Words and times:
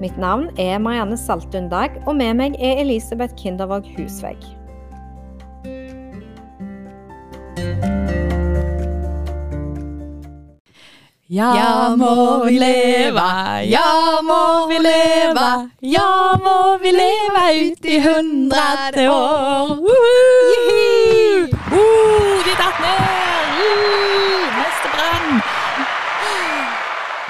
Mitt 0.00 0.18
navn 0.18 0.50
er 0.58 0.78
Marianne 0.78 1.16
Saltun 1.16 1.70
Dag, 1.72 1.90
og 2.06 2.16
med 2.16 2.34
meg 2.36 2.56
er 2.60 2.82
Elisabeth 2.82 3.32
Kindervåg 3.40 3.86
Husvegg. 3.96 4.42
Ja, 11.32 11.96
må 11.96 12.44
vi 12.44 12.58
leve, 12.60 13.24
ja, 13.72 14.20
må 14.22 14.68
vi 14.68 14.78
leve, 14.84 15.48
ja, 15.82 16.36
må 16.44 16.76
vi 16.84 16.92
leve 16.94 17.46
ut 17.64 17.88
i 17.88 17.98
hundrede 18.04 19.08
år. 19.10 19.74
Woohoo! 19.80 21.48
Uh, 21.72 22.36
de 22.44 22.52
datt 22.60 22.78
ned! 22.84 23.16
Uh, 23.56 23.64
neste 23.64 24.25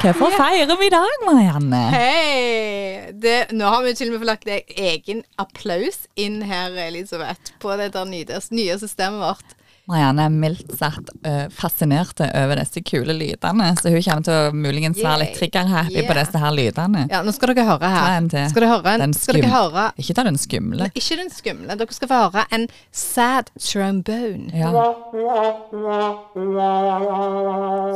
Hvorfor 0.07 0.31
feirer 0.39 0.77
vi 0.79 0.87
i 0.87 0.91
dag, 0.93 1.15
Marianne? 1.27 1.79
Hei! 1.91 3.41
Nå 3.59 3.71
har 3.73 3.83
vi 3.83 3.95
til 3.99 4.13
og 4.13 4.15
med 4.15 4.21
fått 4.23 4.29
lagt 4.29 4.77
egen 4.79 5.25
applaus 5.43 6.05
inn 6.15 6.45
her, 6.47 6.77
Elisabeth, 6.85 7.51
på 7.59 7.75
det 7.81 7.89
der 7.97 8.07
nye, 8.07 8.39
nye 8.55 8.77
systemet 8.79 9.19
vårt. 9.25 9.56
Marianne 9.87 10.25
er 10.27 10.33
mildt 10.35 10.73
sagt 10.79 11.13
uh, 11.23 11.45
fascinert 11.55 12.19
over 12.27 12.59
disse 12.59 12.81
kule 12.83 13.15
lydene, 13.15 13.69
så 13.79 13.93
hun 13.93 14.03
kommer 14.03 14.25
til 14.27 14.35
å 14.35 14.55
muligens 14.57 14.99
være 14.99 15.21
litt 15.23 15.37
trigger-happy 15.39 15.95
Yeah. 15.97 16.09
på 16.11 16.17
disse 16.19 16.41
her 16.43 16.51
lydene. 16.57 17.05
Ja, 17.13 17.21
nå 17.23 17.33
skal 17.37 17.53
dere 17.55 17.65
høre 17.69 17.87
Ta 17.87 17.93
her. 17.95 18.17
en 18.19 18.27
til. 18.33 18.49
Skal 18.51 18.65
dere 18.65 18.73
høre, 18.75 18.95
en, 18.97 19.01
Den 19.07 19.15
skal 19.15 19.39
dere 19.39 19.53
høre 19.53 19.85
Ikke 20.03 20.15
ta 20.19 20.25
den 20.27 20.39
skumle. 20.43 20.89
Ikke 20.99 21.17
den 21.21 21.31
skumle. 21.31 21.77
Dere 21.79 21.95
skal 21.95 22.11
få 22.11 22.19
høre 22.27 22.45
en 22.57 22.67
sad 22.91 23.53
trombone. 23.63 24.51
Ja. 24.57 24.73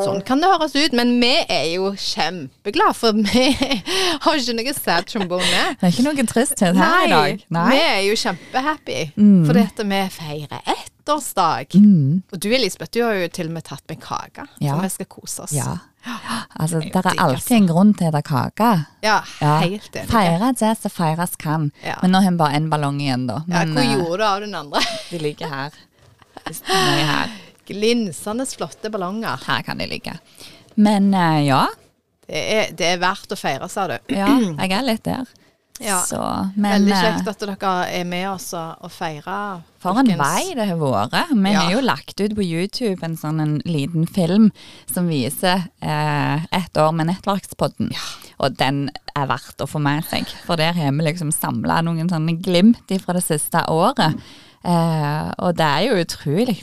Sånn 0.05 0.23
kan 0.27 0.41
det 0.43 0.51
høres 0.51 0.75
ut, 0.79 0.95
men 0.97 1.13
vi 1.21 1.33
er 1.51 1.67
jo 1.75 1.91
kjempeglade, 1.99 2.95
for 2.97 3.19
vi 3.19 3.47
har 4.25 4.39
ikke 4.41 4.57
noe 4.57 4.75
sad 4.77 5.09
trombone 5.11 5.47
med. 5.51 5.77
Det 5.81 5.89
er 5.91 5.95
ikke 5.95 6.07
noe 6.07 6.27
tristhet 6.31 6.79
her 6.81 7.05
i 7.07 7.11
dag. 7.13 7.45
vi 7.51 7.83
er 7.83 8.01
jo 8.09 8.17
kjempehappy, 8.23 9.01
fordi 9.51 9.67
at 9.67 9.85
vi 9.91 10.01
feirer 10.17 10.73
ettårsdag. 11.01 11.75
Mm. 11.75 12.23
Og 12.33 12.41
du 12.41 12.49
Elisabeth, 12.55 12.93
du 12.93 13.03
har 13.05 13.15
jo 13.15 13.29
til 13.29 13.47
og 13.51 13.53
med 13.53 13.65
tatt 13.65 13.83
med 13.89 14.01
kake, 14.01 14.47
Ja. 14.61 14.75
for 14.77 14.83
vi 14.83 14.89
skal 14.89 15.07
kose 15.07 15.43
oss. 15.43 15.53
Ja. 15.53 15.79
Altså, 16.57 16.81
Det 16.81 16.97
er 16.97 17.19
alltid 17.21 17.57
en 17.57 17.67
grunn 17.69 17.95
til 17.95 18.11
det 18.11 18.23
er 18.23 18.23
kake. 18.23 18.71
Ja, 19.03 19.19
helt 19.41 19.91
enig. 19.97 20.09
Feire 20.09 20.53
det 20.57 20.79
som 20.81 20.91
feires 20.91 21.37
kan. 21.37 21.71
Men 22.03 22.11
nå 22.13 22.23
har 22.23 22.31
vi 22.31 22.37
bare 22.37 22.57
én 22.57 22.71
ballong 22.71 23.01
igjen, 23.01 23.27
da. 23.29 23.43
Ja, 23.49 23.65
hvor 23.67 23.83
eh, 23.83 23.93
gjorde 23.97 24.17
du 24.19 24.25
av 24.25 24.41
den 24.41 24.55
andre? 24.55 24.81
de 25.11 25.19
ligger 25.19 25.49
her. 25.49 25.71
De 26.47 26.55
her. 27.05 27.31
Glinsende 27.71 28.47
flotte 28.47 28.91
ballonger. 28.91 29.39
her 29.47 29.63
kan 29.63 29.79
de 29.79 29.87
ligge. 29.87 30.17
Men 30.75 31.13
eh, 31.15 31.45
ja. 31.47 31.67
Det 32.27 32.41
er, 32.55 32.73
det 32.79 32.87
er 32.95 32.99
verdt 33.03 33.33
å 33.35 33.37
feire, 33.37 33.69
sa 33.69 33.89
du. 33.91 33.97
Ja, 34.15 34.29
jeg 34.39 34.73
er 34.73 34.83
litt 34.87 35.05
der. 35.05 35.27
Ja. 35.81 35.99
Så, 36.05 36.21
men 36.61 36.75
Veldig 36.85 36.93
eh, 36.93 37.03
kjekt 37.07 37.29
at 37.33 37.41
dere 37.41 37.75
er 37.89 38.05
med 38.05 38.27
oss 38.35 38.51
og, 38.53 38.91
feirer. 38.93 39.63
For 39.81 39.97
en 39.97 40.11
folkens. 40.11 40.21
vei 40.21 40.55
det 40.59 40.67
har 40.69 40.77
vært. 40.77 41.15
Vi 41.33 41.53
Ja. 41.55 41.61
har 41.63 41.73
jo 41.73 41.81
lagt 41.81 42.21
ut 42.21 42.35
på 42.37 42.45
YouTube 42.45 43.03
en 43.07 43.17
sånn 43.17 43.41
en 43.41 43.55
liten 43.65 44.05
film 44.07 44.51
som 44.93 45.09
viser 45.09 45.65
eh, 45.81 46.45
ett 46.53 46.77
år 46.77 46.93
med 46.93 47.09
Nettverkspodden. 47.09 47.95
Og 48.41 48.57
den 48.61 48.91
er 49.17 49.27
verdt 49.27 49.61
å 49.65 49.67
få 49.69 49.81
med 49.81 50.05
seg, 50.05 50.29
for 50.47 50.57
der 50.61 50.73
har 50.77 50.93
vi 50.93 51.05
liksom 51.09 51.33
samla 51.33 51.81
noen 51.83 52.09
sånne 52.13 52.37
glimt 52.45 52.93
fra 53.03 53.17
det 53.17 53.25
siste 53.25 53.65
året. 53.73 54.21
Eh, 54.65 55.33
og 55.41 55.57
det 55.57 55.65
er 55.65 55.87
jo 55.89 56.01
utrolig 56.05 56.59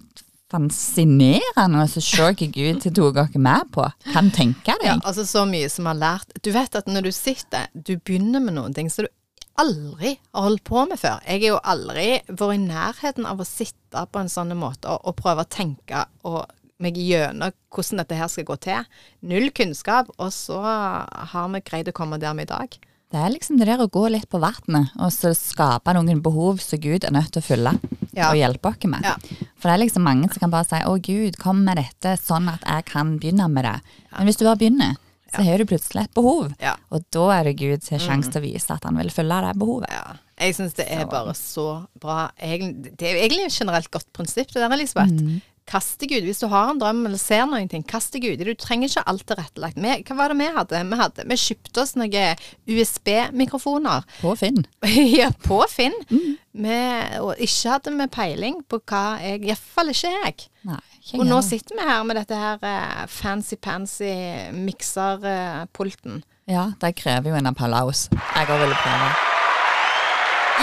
fascinerende 0.52 1.84
å 1.84 1.88
se 1.92 2.48
Gud 2.58 2.84
tok 2.84 3.16
dere 3.18 3.42
med 3.42 3.72
på. 3.74 3.86
Kan 4.14 4.32
tenke 4.36 4.76
deg. 4.80 4.90
Ja, 4.90 4.98
altså 5.04 5.26
så 5.28 5.46
mye 5.50 5.70
som 5.72 5.90
har 5.90 6.00
lært. 6.00 6.36
Du 6.44 6.52
vet 6.56 6.76
at 6.76 6.88
når 6.88 7.10
du 7.10 7.14
sitter, 7.16 7.68
du 7.74 7.98
begynner 7.98 8.44
med 8.44 8.58
noen 8.60 8.76
ting 8.78 8.92
som 8.92 9.08
du 9.08 9.12
aldri 9.58 10.14
har 10.34 10.46
holdt 10.46 10.64
på 10.68 10.86
med 10.90 11.00
før. 11.02 11.22
Jeg 11.26 11.42
har 11.42 11.56
jo 11.56 11.64
aldri 11.66 12.08
vært 12.30 12.60
i 12.60 12.62
nærheten 12.68 13.26
av 13.30 13.42
å 13.42 13.48
sitte 13.48 14.06
på 14.12 14.22
en 14.22 14.32
sånn 14.32 14.54
måte 14.58 14.92
og, 14.94 15.02
og 15.10 15.18
prøve 15.18 15.44
å 15.44 15.50
tenke 15.50 16.06
og 16.30 16.46
meg 16.84 16.98
gjennom 17.02 17.56
hvordan 17.74 18.04
dette 18.04 18.18
her 18.20 18.30
skal 18.30 18.46
gå 18.46 18.58
til. 18.62 18.86
Null 19.26 19.50
kunnskap, 19.56 20.12
og 20.22 20.30
så 20.36 20.60
har 20.62 21.50
vi 21.54 21.64
greid 21.66 21.90
å 21.90 21.96
komme 21.96 22.20
der 22.22 22.38
vi 22.38 22.46
er 22.46 22.50
i 22.50 22.54
dag. 22.54 22.78
Det 23.08 23.20
er 23.24 23.30
liksom 23.32 23.56
det 23.58 23.68
der 23.70 23.80
å 23.80 23.88
gå 23.88 24.02
litt 24.12 24.28
på 24.28 24.40
vannet, 24.44 24.90
og 25.00 25.14
så 25.16 25.32
skape 25.38 25.94
noen 25.96 26.20
behov 26.22 26.60
som 26.60 26.80
Gud 26.84 27.06
er 27.08 27.14
nødt 27.16 27.32
til 27.32 27.40
å 27.42 27.46
fylle 27.46 27.72
Ja. 28.14 28.32
og 28.32 28.36
hjelpe 28.36 28.68
oss 28.74 28.84
med. 28.84 29.02
Ja. 29.06 29.16
For 29.56 29.70
det 29.70 29.76
er 29.78 29.84
liksom 29.86 30.04
mange 30.04 30.28
som 30.34 30.40
kan 30.42 30.52
bare 30.52 30.66
si 30.68 30.76
'Å, 30.76 31.02
Gud, 31.02 31.38
kom 31.38 31.64
med 31.64 31.78
dette 31.78 32.18
sånn 32.20 32.50
at 32.52 32.62
jeg 32.68 32.86
kan 32.86 33.18
begynne 33.18 33.48
med 33.50 33.64
det'. 33.64 33.82
Men 34.18 34.28
hvis 34.28 34.38
du 34.38 34.44
bare 34.46 34.58
begynner, 34.58 34.98
så 35.34 35.44
har 35.44 35.58
du 35.58 35.66
plutselig 35.66 36.04
et 36.04 36.14
behov. 36.14 36.54
Ja. 36.60 36.76
Og 36.92 37.04
da 37.12 37.30
er 37.40 37.44
det 37.46 37.58
Gud 37.58 37.84
som 37.84 37.98
har 37.98 38.08
sjanse 38.08 38.32
til 38.32 38.42
å 38.42 38.46
vise 38.54 38.72
at 38.72 38.84
han 38.84 38.98
vil 38.98 39.10
fylle 39.10 39.42
det 39.42 39.58
behovet. 39.60 39.90
Ja. 39.90 40.14
Jeg 40.40 40.56
syns 40.56 40.74
det 40.76 40.88
er 40.92 41.02
Så- 41.02 41.10
bare 41.10 41.34
så 41.34 41.88
bra. 42.00 42.30
Det 42.38 43.02
er 43.02 43.30
egentlig 43.30 43.46
et 43.46 43.52
generelt 43.60 43.90
godt 43.92 44.06
prinsipp, 44.14 44.48
det 44.48 44.54
der, 44.56 44.70
Elisabeth. 44.72 45.12
Mm. 45.12 45.42
Kast 45.68 45.98
deg 46.00 46.14
Gud. 46.14 46.24
Hvis 46.24 46.40
du 46.40 46.48
har 46.48 46.70
en 46.72 46.78
drøm 46.80 47.02
eller 47.10 47.20
ser 47.20 47.44
noen 47.50 47.68
ting, 47.68 47.82
kast 47.84 48.14
deg 48.16 48.24
ut 48.24 48.40
Du 48.48 48.54
trenger 48.56 48.88
ikke 48.88 49.04
alt 49.12 49.26
tilrettelagt. 49.28 49.76
Vi- 49.84 50.04
Hva 50.08 50.16
var 50.16 50.32
det 50.32 50.38
vi 50.40 50.48
hadde? 50.56 50.80
Vi, 50.88 50.96
hadde, 51.02 51.26
vi 51.28 51.36
kjøpte 51.42 51.82
oss 51.84 51.92
noen 52.00 52.38
USB-mikrofoner 52.72 54.06
På 54.22 54.32
Finn. 54.40 54.64
ja, 55.20 55.28
på 55.44 55.60
Finn. 55.70 55.94
Mm. 56.10 56.38
Vi- 56.64 57.20
og 57.20 57.36
ikke 57.44 57.74
hadde 57.76 57.94
vi 58.00 58.08
peiling 58.16 58.62
på 58.72 58.80
hva 58.88 59.04
jeg 59.22 59.44
Iallfall 59.50 59.92
ikke 59.92 60.14
jeg. 60.16 60.48
Nei, 60.68 60.80
ikke 61.04 61.20
Og 61.20 61.28
nå 61.28 61.42
sitter 61.46 61.76
vi 61.76 61.90
her 61.92 62.04
med 62.08 62.16
dette 62.22 62.40
her 62.40 62.64
eh, 62.64 63.06
fancy-pansy 63.12 64.14
mikserpulten. 64.56 66.24
Ja, 66.48 66.70
det 66.80 66.96
krever 66.96 67.34
jo 67.34 67.36
en 67.42 67.52
applaus. 67.52 68.08
Jeg 68.16 68.48
òg 68.48 68.64
ville 68.64 68.80
prøve. 68.80 69.10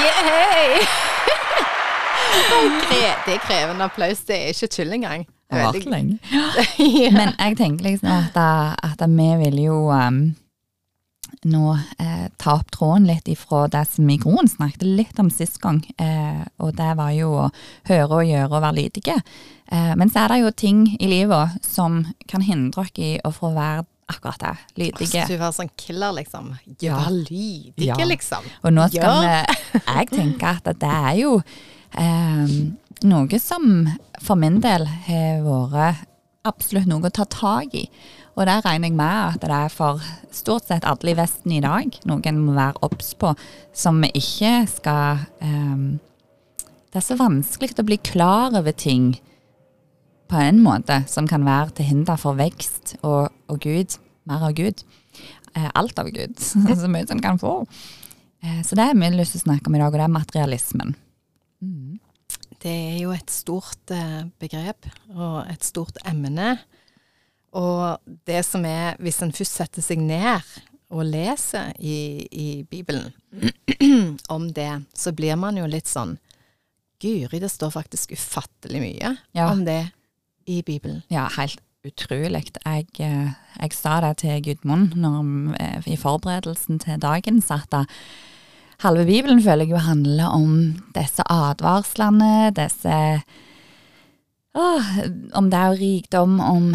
Yeah! 0.00 1.12
Det, 2.91 3.34
er, 3.34 3.43
krevende 3.47 3.84
applaus. 3.89 4.25
Det 4.28 4.37
er 4.37 4.55
ikke 4.55 4.71
tull 4.72 4.93
engang. 4.97 5.27
Det 5.50 5.59
var 5.61 5.72
Veldig- 5.72 5.81
ikke 5.83 5.91
lenge. 5.91 6.19
ja. 7.05 7.11
Men 7.15 7.34
jeg 7.39 7.56
tenker 7.61 7.84
liksom 7.91 8.09
at, 8.11 8.41
at 8.83 9.05
vi 9.11 9.28
vil 9.45 9.61
jo 9.67 9.77
um, 9.93 10.22
nå 11.45 11.65
eh, 12.00 12.27
ta 12.41 12.55
opp 12.59 12.71
tråden 12.72 13.06
litt 13.09 13.28
ifra 13.28 13.67
det 13.69 13.84
som 13.91 14.09
i 14.11 14.17
grunnen 14.21 14.49
snakket 14.49 14.83
litt 14.87 15.19
om 15.21 15.28
sist 15.33 15.59
gang, 15.61 15.83
eh, 16.00 16.41
og 16.62 16.72
det 16.78 16.93
var 16.97 17.11
jo 17.17 17.33
å 17.45 17.49
høre 17.91 18.21
og 18.22 18.28
gjøre 18.28 18.49
og 18.51 18.62
være 18.65 18.78
lydige. 18.78 19.16
Eh, 19.69 19.93
men 20.01 20.11
så 20.12 20.25
er 20.25 20.33
det 20.34 20.39
jo 20.45 20.55
ting 20.65 20.87
i 20.99 21.11
livet 21.11 21.59
som 21.65 22.01
kan 22.31 22.45
hindre 22.45 22.87
oss 22.87 22.95
i 22.97 23.19
å 23.25 23.33
få 23.34 23.53
være 23.56 23.84
akkurat 24.12 24.41
det, 24.41 24.55
lydige. 24.83 25.21
Hvis 25.25 25.31
du 25.33 25.39
var 25.41 25.53
sånn 25.56 25.71
killer, 25.81 26.12
liksom. 26.16 26.51
Ja. 26.78 26.99
Gjør 26.99 27.15
lydige, 27.28 27.93
Ja. 27.93 28.09
liksom. 28.09 28.45
Og 28.62 28.72
nå 28.77 28.89
skal 28.93 29.25
Gjør. 29.25 29.47
vi 29.72 29.81
Jeg 29.99 30.11
tenker 30.12 30.61
at 30.61 30.69
det 30.81 30.91
er 30.91 31.15
jo 31.22 31.39
eh, 31.99 32.55
noe 33.05 33.38
som 33.43 33.88
for 34.22 34.38
min 34.41 34.60
del 34.65 34.87
har 35.06 35.43
vært 35.72 36.10
absolutt 36.44 36.88
noe 36.91 37.09
å 37.09 37.15
ta 37.15 37.25
tak 37.25 37.75
i. 37.75 37.87
Og 38.34 38.49
der 38.49 38.65
regner 38.66 38.91
jeg 38.91 38.97
med 38.99 39.37
at 39.37 39.44
det 39.44 39.55
er 39.55 39.71
for 39.72 40.03
stort 40.34 40.66
sett 40.66 40.84
alle 40.84 41.12
i 41.12 41.16
Vesten 41.16 41.53
i 41.54 41.60
dag. 41.62 41.94
Noen 42.09 42.41
må 42.43 42.57
være 42.57 42.83
obs 42.83 43.13
på, 43.18 43.30
som 43.72 44.01
vi 44.03 44.10
ikke 44.18 44.65
skal 44.72 45.22
eh, 45.41 45.84
Det 46.91 47.01
er 47.01 47.07
så 47.07 47.16
vanskelig 47.18 47.78
å 47.78 47.86
bli 47.86 47.98
klar 48.03 48.54
over 48.54 48.74
ting 48.74 49.15
på 50.30 50.41
en 50.41 50.60
måte 50.65 51.03
som 51.10 51.28
kan 51.30 51.45
være 51.47 51.77
til 51.78 51.89
hinder 51.92 52.18
for 52.18 52.36
vekst 52.39 52.97
og, 53.03 53.30
og 53.48 53.60
Gud. 53.63 53.97
Mer 54.27 54.48
av 54.48 54.54
Gud. 54.57 54.83
Eh, 55.54 55.71
alt 55.74 55.98
av 56.01 56.10
Gud. 56.10 56.34
så 56.41 56.91
mye 56.91 57.07
som 57.07 57.21
kan 57.22 57.39
få. 57.39 57.63
Eh, 58.42 58.63
Så 58.66 58.74
det 58.74 58.89
har 58.89 58.98
vi 58.98 59.10
lyst 59.15 59.36
til 59.36 59.45
å 59.45 59.48
snakke 59.48 59.71
om 59.71 59.77
i 59.77 59.83
dag, 59.83 59.92
og 59.92 60.01
det 60.01 60.07
er 60.09 60.18
materialismen. 60.18 60.95
Det 62.65 62.72
er 62.72 62.99
jo 63.03 63.11
et 63.13 63.31
stort 63.31 63.91
eh, 63.93 64.22
begrep 64.41 64.87
og 65.15 65.43
et 65.53 65.65
stort 65.66 65.99
emne. 66.09 66.55
Og 67.55 68.01
det 68.27 68.41
som 68.47 68.65
er, 68.66 68.97
hvis 69.03 69.21
en 69.22 69.33
først 69.37 69.61
setter 69.61 69.84
seg 69.84 70.01
ned 70.03 70.41
og 70.95 71.05
leser 71.07 71.72
i, 71.78 72.27
i 72.31 72.47
Bibelen 72.71 73.13
om 74.34 74.49
det, 74.55 74.71
så 74.95 75.13
blir 75.16 75.37
man 75.41 75.59
jo 75.59 75.66
litt 75.71 75.91
sånn 75.91 76.16
Guri, 77.03 77.41
det 77.43 77.51
står 77.53 77.72
faktisk 77.75 78.15
ufattelig 78.16 78.81
mye 78.81 79.11
Ja. 79.37 79.51
om 79.51 79.65
det 79.66 79.81
i 80.49 80.63
Bibelen. 80.65 81.03
Ja, 81.13 81.27
helt 81.37 81.61
utrolig. 81.84 82.47
Jeg, 82.65 82.87
eh, 83.03 83.33
jeg 83.61 83.75
sa 83.77 83.99
det 84.01 84.15
til 84.22 84.41
Gudmund 84.47 84.95
når, 84.97 85.57
eh, 85.61 85.83
i 85.93 85.99
forberedelsen 86.01 86.78
til 86.81 87.01
dagen, 87.03 87.43
at, 87.51 87.75
halve 88.82 89.06
Bibelen 89.06 89.42
føler 89.42 89.65
jeg 89.65 89.76
jo 89.76 89.82
handler 89.84 90.34
om 90.34 90.53
disse 90.97 91.22
advarslene, 91.30 92.50
disse 92.56 92.98
åh, 94.54 94.91
Om 95.34 95.50
det 95.50 95.60
er 95.60 95.78
rikdom, 95.80 96.41
om 96.41 96.74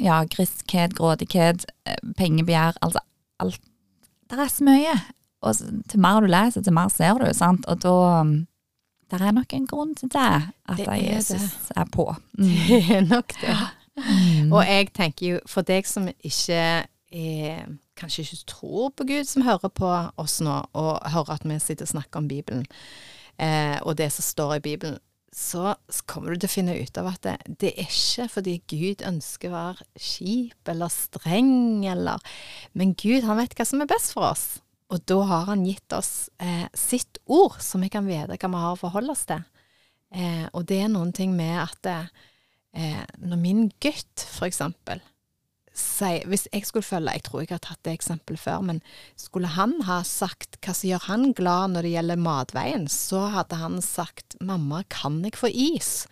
ja, 0.00 0.22
griskhet, 0.24 0.94
grådighet, 0.96 1.66
eh, 1.86 1.96
pengebegjær, 2.16 2.78
altså 2.82 3.02
alt. 3.40 3.60
Det 4.30 4.38
er 4.38 4.52
så 4.52 4.64
mye. 4.64 4.94
Og 5.42 5.54
til 5.88 6.00
mer 6.00 6.20
du 6.20 6.26
leser, 6.26 6.62
til 6.62 6.74
mer 6.74 6.88
ser 6.92 7.18
du, 7.20 7.26
sant. 7.34 7.66
Og 7.66 7.82
da 7.82 8.20
um, 8.20 8.46
Det 9.10 9.20
er 9.20 9.32
nok 9.32 9.52
en 9.56 9.66
grunn 9.66 9.94
til 9.94 10.10
det, 10.12 10.52
at 10.68 10.76
Det 10.76 10.88
er 10.88 10.94
Jesus 11.14 11.70
er 11.76 11.84
på. 11.92 12.14
Mm. 12.38 12.44
Det 12.68 12.96
er 12.96 13.00
nok 13.00 13.32
det. 13.40 13.56
Mm. 13.96 14.52
Og 14.52 14.66
jeg 14.66 14.92
tenker 14.94 15.26
jo, 15.26 15.38
for 15.46 15.62
deg 15.62 15.86
som 15.86 16.08
ikke 16.08 16.84
er, 17.12 17.64
kanskje 17.98 18.24
ikke 18.24 18.52
tror 18.54 18.94
på 18.96 19.06
Gud, 19.08 19.26
som 19.28 19.46
hører 19.46 19.72
på 19.74 19.90
oss 20.20 20.38
nå, 20.44 20.60
og 20.78 21.10
hører 21.12 21.36
at 21.36 21.46
vi 21.48 21.58
sitter 21.62 21.88
og 21.88 21.94
snakker 21.96 22.22
om 22.22 22.30
Bibelen, 22.30 22.66
eh, 23.36 23.76
og 23.82 23.98
det 23.98 24.10
som 24.14 24.26
står 24.26 24.58
i 24.58 24.64
Bibelen, 24.70 24.98
så 25.34 25.74
kommer 26.08 26.32
du 26.32 26.40
til 26.40 26.48
å 26.48 26.52
finne 26.52 26.76
ut 26.78 26.98
av 26.98 27.10
at 27.10 27.26
det, 27.26 27.34
det 27.60 27.72
er 27.74 27.90
ikke 27.90 28.28
fordi 28.32 28.54
Gud 28.70 29.04
ønsker 29.06 29.50
å 29.50 29.58
være 29.58 29.86
kjip 30.00 30.70
eller 30.72 30.92
streng, 30.92 31.84
eller 31.86 32.22
Men 32.72 32.94
Gud, 32.98 33.26
han 33.28 33.38
vet 33.38 33.54
hva 33.58 33.66
som 33.68 33.84
er 33.84 33.90
best 33.90 34.14
for 34.16 34.30
oss. 34.30 34.46
Og 34.88 35.04
da 35.04 35.18
har 35.28 35.44
han 35.50 35.66
gitt 35.68 35.92
oss 35.92 36.30
eh, 36.40 36.64
sitt 36.72 37.20
ord, 37.26 37.58
så 37.60 37.80
vi 37.82 37.90
kan 37.92 38.08
vite 38.08 38.38
hva 38.40 38.50
vi 38.54 38.62
har 38.64 38.72
å 38.72 38.80
forholde 38.80 39.12
oss 39.12 39.26
til. 39.28 39.44
Eh, 40.16 40.46
og 40.56 40.64
det 40.70 40.80
er 40.80 40.92
noen 40.92 41.12
ting 41.12 41.34
med 41.36 41.58
at 41.60 41.90
eh, 41.92 43.04
når 43.20 43.42
min 43.42 43.66
gutt, 43.84 44.24
for 44.24 44.48
eksempel, 44.48 45.02
sier 45.78 46.26
Hvis 46.28 46.46
jeg 46.52 46.66
skulle 46.66 46.86
følge 46.86 47.14
Jeg 47.16 47.24
tror 47.28 47.42
jeg 47.42 47.52
har 47.54 47.62
tatt 47.64 47.80
det 47.86 47.94
eksempelet 47.98 48.42
før, 48.42 48.64
men 48.70 48.82
skulle 49.16 49.50
han 49.54 49.76
ha 49.88 50.02
sagt 50.06 50.58
hva 50.64 50.74
som 50.76 50.90
gjør 50.90 51.06
han 51.08 51.32
glad 51.36 51.74
når 51.74 51.86
det 51.86 51.94
gjelder 51.94 52.22
matveien, 52.22 52.88
så 52.92 53.28
hadde 53.34 53.60
han 53.60 53.80
sagt 53.82 54.36
'mamma, 54.40 54.84
kan 54.90 55.22
jeg 55.24 55.38
få 55.38 55.50
is?' 55.52 56.06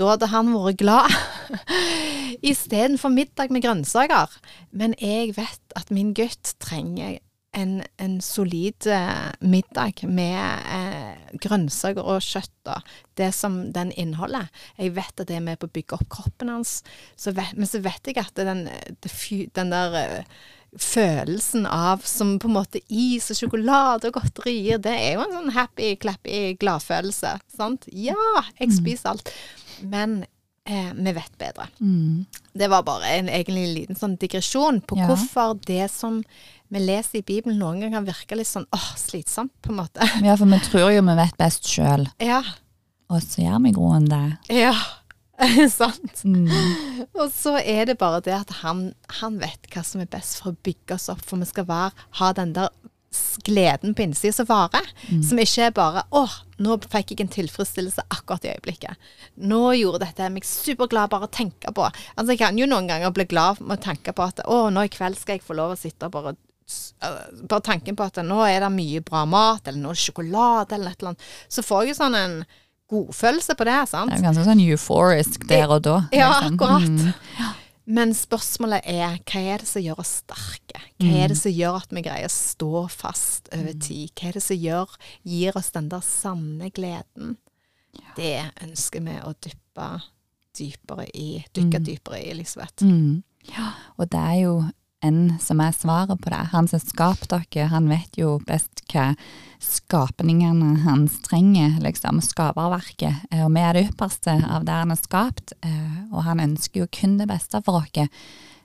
Da 0.00 0.14
hadde 0.14 0.30
han 0.32 0.54
vært 0.54 0.80
glad. 0.80 1.12
Istedenfor 2.50 3.12
middag 3.12 3.52
med 3.52 3.62
grønnsaker. 3.62 4.32
Men 4.72 4.94
jeg 4.98 5.36
vet 5.36 5.76
at 5.76 5.92
min 5.92 6.14
gutt 6.16 6.54
trenger 6.64 7.18
en, 7.52 7.82
en 8.00 8.20
solid 8.24 8.86
eh, 8.88 9.28
middag 9.44 10.00
med 10.08 10.40
eh, 10.40 10.81
grønnsaker 11.40 12.02
og 12.04 12.20
kjøtt, 12.24 12.52
da. 12.66 12.80
Det 13.18 13.30
som 13.34 13.72
den 13.72 13.92
inneholder. 13.92 14.48
Jeg 14.78 14.94
vet 14.96 15.20
at 15.20 15.28
det 15.28 15.36
er 15.38 15.44
med 15.46 15.58
på 15.62 15.68
å 15.70 15.74
bygge 15.74 15.98
opp 15.98 16.08
kroppen 16.12 16.50
hans, 16.52 16.82
så 17.16 17.32
vet, 17.36 17.54
men 17.56 17.66
så 17.70 17.80
vet 17.84 18.10
jeg 18.10 18.18
at 18.20 18.34
den, 18.36 18.66
den 19.56 19.72
der 19.72 19.96
eh, 20.02 20.42
følelsen 20.78 21.66
av 21.68 22.04
som 22.08 22.38
på 22.40 22.48
en 22.48 22.56
måte 22.56 22.80
is 22.88 23.30
og 23.32 23.36
sjokolade 23.42 24.08
og 24.08 24.16
godterier, 24.20 24.80
det 24.82 24.94
er 24.96 25.16
jo 25.18 25.24
en 25.26 25.34
sånn 25.38 25.56
happy, 25.56 25.94
clappy 26.00 26.54
gladfølelse. 26.60 27.34
Sant? 27.56 27.88
Ja, 27.92 28.16
jeg 28.60 28.72
spiser 28.78 29.12
alt. 29.12 29.32
Men 29.82 30.22
eh, 30.64 30.92
vi 30.96 31.12
vet 31.16 31.36
bedre. 31.40 31.68
Mm. 31.80 32.24
Det 32.56 32.68
var 32.72 32.86
bare 32.88 33.12
en, 33.18 33.28
egentlig 33.32 33.66
liten 33.74 33.98
sånn 34.00 34.16
digresjon 34.20 34.80
på 34.84 34.96
Ja. 35.00 35.10
hvorfor 35.10 35.58
det 35.66 35.90
som 35.92 36.22
vi 36.72 36.80
leser 36.80 37.20
i 37.20 37.26
Bibelen 37.28 37.58
noen 37.60 37.82
ganger 37.82 37.98
kan 37.98 38.06
virke 38.08 38.38
litt 38.38 38.48
sånn 38.48 38.66
åh, 38.72 38.88
slitsomt, 38.96 39.52
på 39.62 39.72
en 39.74 39.80
måte. 39.82 40.08
Ja, 40.26 40.36
for 40.40 40.48
vi 40.48 40.58
tror 40.64 40.90
jo 40.94 41.04
vi 41.04 41.18
vet 41.20 41.36
best 41.40 41.68
sjøl, 41.68 42.08
Ja. 42.22 42.40
og 43.12 43.20
så 43.24 43.44
gjør 43.44 43.62
vi 43.66 43.74
groen 43.76 44.08
det. 44.08 44.24
Ja. 44.62 44.74
Sant. 45.72 46.22
Mm. 46.24 46.46
Og 47.18 47.32
så 47.34 47.56
er 47.58 47.86
det 47.90 47.98
bare 47.98 48.20
det 48.24 48.34
at 48.36 48.50
han, 48.62 48.92
han 49.20 49.40
vet 49.42 49.66
hva 49.72 49.82
som 49.84 50.00
er 50.04 50.10
best 50.12 50.38
for 50.40 50.52
å 50.52 50.60
bygge 50.64 50.96
oss 50.96 51.10
opp, 51.12 51.24
for 51.26 51.40
vi 51.42 51.48
skal 51.50 51.66
være, 51.68 51.92
ha 52.20 52.32
den 52.36 52.54
der 52.56 52.70
gleden 53.44 53.92
på 53.96 54.06
innsiden 54.06 54.32
som 54.32 54.46
varer. 54.48 54.86
Som 55.28 55.40
ikke 55.42 55.66
er 55.66 55.74
bare 55.76 56.04
'Å, 56.08 56.22
nå 56.64 56.78
fikk 56.88 57.10
jeg 57.12 57.20
en 57.20 57.32
tilfredsstillelse 57.34 58.04
akkurat 58.08 58.44
i 58.46 58.54
øyeblikket'. 58.54 58.96
'Nå 59.36 59.60
gjorde 59.76 60.06
dette 60.06 60.30
meg 60.32 60.46
superglad 60.48 61.10
bare 61.10 61.28
å 61.28 61.30
tenke 61.32 61.72
på'. 61.74 61.90
Altså, 62.16 62.32
jeg 62.32 62.38
kan 62.38 62.56
jo 62.56 62.66
noen 62.66 62.88
ganger 62.88 63.12
bli 63.12 63.24
glad 63.28 63.60
med 63.60 63.78
å 63.78 63.82
tenke 63.82 64.12
på 64.16 64.22
at 64.22 64.40
'Å, 64.46 64.70
nå 64.72 64.84
i 64.84 64.88
kveld 64.88 65.18
skal 65.18 65.36
jeg 65.36 65.44
få 65.44 65.54
lov 65.58 65.74
å 65.74 65.78
sitte 65.78 66.06
og 66.06 66.12
bare 66.12 66.36
bare 67.48 67.64
tanken 67.64 67.96
på 67.98 68.06
at 68.06 68.20
nå 68.24 68.42
er 68.46 68.62
det 68.64 68.72
mye 68.74 69.02
bra 69.04 69.24
mat, 69.28 69.66
eller 69.66 69.80
nå 69.80 69.92
er 69.92 69.98
det 69.98 70.04
sjokolade, 70.04 70.76
eller 70.76 70.92
et 70.92 71.00
eller 71.00 71.14
annet, 71.14 71.30
så 71.50 71.64
får 71.66 71.88
jeg 71.88 71.98
sånn 71.98 72.18
en 72.18 72.36
godfølelse 72.92 73.56
på 73.56 73.66
det, 73.68 73.80
sant? 73.90 74.12
Det 74.12 74.20
er 74.20 74.28
ganske 74.28 74.46
sånn 74.46 74.62
euphorisk 74.66 75.48
der 75.50 75.70
og 75.72 75.82
da. 75.86 75.98
Ja, 76.14 76.30
liksom. 76.36 76.56
akkurat. 76.60 76.88
Mm. 76.88 77.60
Men 77.92 78.12
spørsmålet 78.14 78.86
er 78.86 79.16
hva 79.26 79.40
er 79.54 79.62
det 79.64 79.68
som 79.68 79.82
gjør 79.82 80.02
oss 80.04 80.12
sterke? 80.22 80.82
Hva 81.02 81.24
er 81.24 81.32
det 81.32 81.38
som 81.40 81.50
gjør 81.50 81.80
at 81.80 81.90
vi 81.90 82.04
greier 82.04 82.28
å 82.28 82.34
stå 82.34 82.84
fast 82.92 83.50
over 83.56 83.72
tid? 83.82 84.12
Hva 84.14 84.28
er 84.28 84.38
det 84.38 84.44
som 84.44 84.60
gjør, 84.60 84.92
gir 85.26 85.58
oss 85.58 85.72
den 85.74 85.88
der 85.90 86.04
sanne 86.06 86.70
gleden? 86.74 87.36
Det 88.16 88.38
ønsker 88.62 89.02
vi 89.04 89.18
å 89.26 89.34
dyppe 89.34 89.88
dypere 90.52 91.06
i, 91.16 91.42
dykke 91.56 91.80
dypere 91.80 92.20
i, 92.20 92.30
Elisabeth. 92.32 92.84
Mm. 92.84 93.22
Ja, 93.48 93.72
og 93.96 94.10
det 94.12 94.20
er 94.20 94.38
jo 94.42 94.54
en 95.02 95.38
som 95.42 95.60
er 95.60 95.72
svaret 95.74 96.20
på 96.22 96.30
det. 96.30 96.42
Han 96.52 96.68
som 96.70 96.80
skapte 96.82 97.40
dere, 97.50 97.68
han 97.72 97.88
vet 97.90 98.18
jo 98.18 98.36
best 98.46 98.84
hva 98.92 99.12
skapningene 99.62 100.82
hans 100.84 101.20
trenger, 101.26 101.76
liksom, 101.82 102.20
skaperverket. 102.22 103.26
Eh, 103.30 103.44
Og 103.44 103.52
vi 103.54 103.60
er 103.60 103.72
det 103.74 103.88
ypperste 103.90 104.34
av 104.48 104.64
det 104.64 104.72
han 104.72 104.90
har 104.90 105.00
skapt, 105.00 105.52
eh, 105.62 105.98
og 106.12 106.22
han 106.26 106.40
ønsker 106.40 106.82
jo 106.82 106.86
kun 106.92 107.18
det 107.18 107.28
beste 107.30 107.62
for 107.64 107.82
oss. 107.82 108.08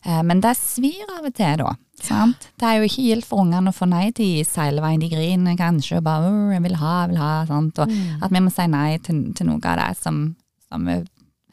Eh, 0.05 0.23
Men 0.23 0.41
det 0.41 0.55
svir 0.57 1.05
av 1.17 1.25
og 1.25 1.33
til, 1.33 1.57
da. 1.57 1.75
Sant? 1.99 2.49
Det 2.59 2.65
er 2.67 2.77
jo 2.77 2.85
ikke 2.87 3.07
gildt 3.09 3.25
for 3.25 3.41
ungene 3.41 3.69
å 3.71 3.75
få 3.75 3.87
nei 3.89 4.11
til 4.11 4.45
hele. 4.45 4.97
De 4.99 5.09
griner 5.09 5.57
kanskje 5.57 5.97
og 5.97 6.03
bare 6.03 6.29
«Åh, 6.29 6.53
'jeg 6.53 6.63
vil 6.63 6.75
ha, 6.75 7.01
jeg 7.01 7.09
vil 7.09 7.17
ha', 7.17 7.45
sant? 7.47 7.79
og 7.79 7.89
at 8.21 8.31
vi 8.31 8.39
må 8.39 8.51
si 8.51 8.67
nei 8.67 8.97
til, 8.99 9.33
til 9.33 9.47
noe 9.47 9.59
av 9.65 9.77
det 9.77 9.97
som, 9.97 10.35
som 10.69 10.85
vi 10.85 11.03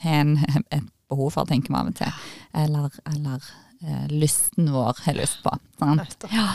har 0.03 0.25
et 0.71 0.85
behov 1.09 1.33
for, 1.33 1.45
tenker 1.47 1.69
vi 1.71 1.75
av 1.81 1.87
og 1.87 1.95
til. 1.95 2.13
Eller, 2.55 2.91
eller 3.07 3.41
lysten 4.09 4.71
vår 4.73 5.05
har 5.05 5.17
lyst 5.19 5.43
på. 5.45 5.53
Sant? 5.79 6.27
Ja. 6.33 6.55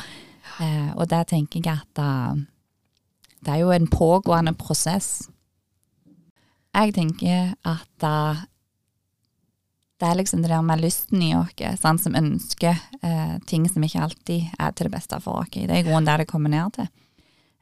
Eh, 0.59 0.91
og 0.97 1.07
der 1.11 1.27
tenker 1.27 1.61
jeg 1.63 1.79
at 1.79 2.01
eh, 2.03 2.39
det 3.45 3.53
er 3.53 3.61
jo 3.63 3.71
en 3.71 3.87
pågående 3.87 4.53
prosess. 4.59 5.29
Jeg 6.75 6.93
tenker 6.95 7.53
at 7.67 8.05
eh, 8.05 8.41
det 9.99 10.07
er 10.07 10.15
liksom 10.15 10.41
det 10.43 10.51
der 10.51 10.63
med 10.63 10.79
lysten 10.79 11.21
i 11.23 11.33
oss, 11.35 11.55
som 11.83 12.15
ønsker 12.15 12.75
eh, 13.03 13.37
ting 13.47 13.67
som 13.69 13.83
ikke 13.83 14.03
alltid 14.03 14.51
er 14.59 14.71
til 14.71 14.87
det 14.87 14.95
beste 14.95 15.19
for 15.23 15.41
oss. 15.41 15.51
Det 15.51 15.67
er 15.67 15.81
i 15.81 15.87
grunnen 15.87 16.07
der 16.07 16.23
det 16.23 16.29
kommer 16.31 16.51
ned 16.51 16.75
til. 16.75 16.87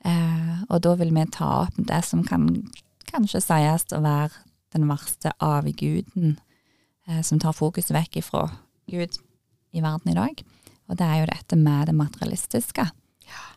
Eh, 0.05 0.57
og 0.69 0.81
da 0.86 0.93
vil 1.00 1.13
vi 1.13 1.25
ta 1.33 1.47
opp 1.65 1.77
det 1.77 2.03
som 2.05 2.24
kan 2.25 2.50
kanskje 3.09 3.41
sies 3.41 3.88
å 3.93 4.03
være 4.03 4.33
den 4.75 4.86
verste 4.89 5.31
avguden, 5.41 6.38
eh, 7.07 7.21
som 7.21 7.39
tar 7.41 7.57
fokus 7.57 7.89
vekk 7.93 8.21
ifra 8.21 8.50
Gud 8.88 9.17
i 9.75 9.83
verden 9.83 10.13
i 10.13 10.17
dag. 10.17 10.43
Og 10.88 10.97
det 11.00 11.05
er 11.07 11.21
jo 11.21 11.29
dette 11.31 11.59
med 11.59 11.89
det 11.89 11.95
materialistiske. 11.97 12.88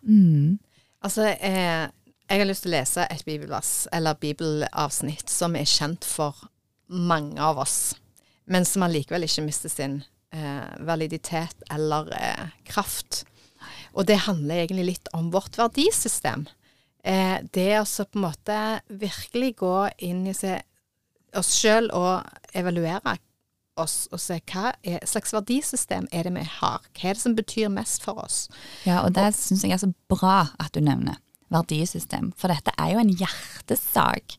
Mm. 0.03 0.59
Altså, 1.05 1.31
eh, 1.39 1.89
jeg 2.31 2.43
har 2.43 2.49
lyst 2.49 2.67
til 2.67 2.73
å 2.73 2.77
lese 2.77 3.07
et 3.11 3.25
bibelvers, 3.27 3.73
eller 3.95 4.19
bibelavsnitt, 4.21 5.31
som 5.31 5.57
er 5.59 5.69
kjent 5.69 6.07
for 6.07 6.37
mange 6.91 7.41
av 7.43 7.59
oss, 7.63 7.95
men 8.51 8.67
som 8.67 8.85
allikevel 8.87 9.27
ikke 9.27 9.47
mister 9.47 9.73
sin 9.73 10.01
eh, 10.35 10.71
validitet 10.87 11.67
eller 11.71 12.11
eh, 12.17 12.49
kraft. 12.67 13.25
Og 13.95 14.07
det 14.07 14.23
handler 14.27 14.65
egentlig 14.65 14.87
litt 14.93 15.11
om 15.17 15.31
vårt 15.35 15.59
verdisystem. 15.59 16.47
Eh, 17.03 17.39
det 17.55 17.73
å 17.81 17.87
så 17.89 18.07
på 18.07 18.19
en 18.21 18.27
måte 18.29 18.59
virkelig 18.89 19.55
gå 19.63 19.75
inn 20.07 20.27
i 20.31 20.35
oss 20.35 21.53
sjøl 21.57 21.91
og 21.97 22.27
evaluere 22.57 23.17
oss 23.83 24.05
og 24.13 24.21
se 24.23 24.39
hva 24.53 24.75
er, 24.87 25.01
slags 25.09 25.35
verdisystem 25.37 26.07
er 26.13 26.29
det 26.29 26.35
vi 26.37 26.45
har. 26.59 26.85
Hva 26.95 27.11
er 27.11 27.19
det 27.19 27.25
som 27.25 27.35
betyr 27.39 27.73
mest 27.73 28.05
for 28.07 28.21
oss? 28.23 28.45
Ja, 28.87 29.03
og 29.05 29.15
det 29.17 29.31
syns 29.39 29.65
jeg 29.67 29.75
er 29.77 29.83
så 29.83 29.91
bra 30.13 30.51
at 30.61 30.73
du 30.77 30.85
nevner. 30.85 31.19
Verdisystem. 31.51 32.31
For 32.39 32.53
dette 32.53 32.73
er 32.79 32.93
jo 32.95 33.03
en 33.03 33.11
hjertesak. 33.11 34.39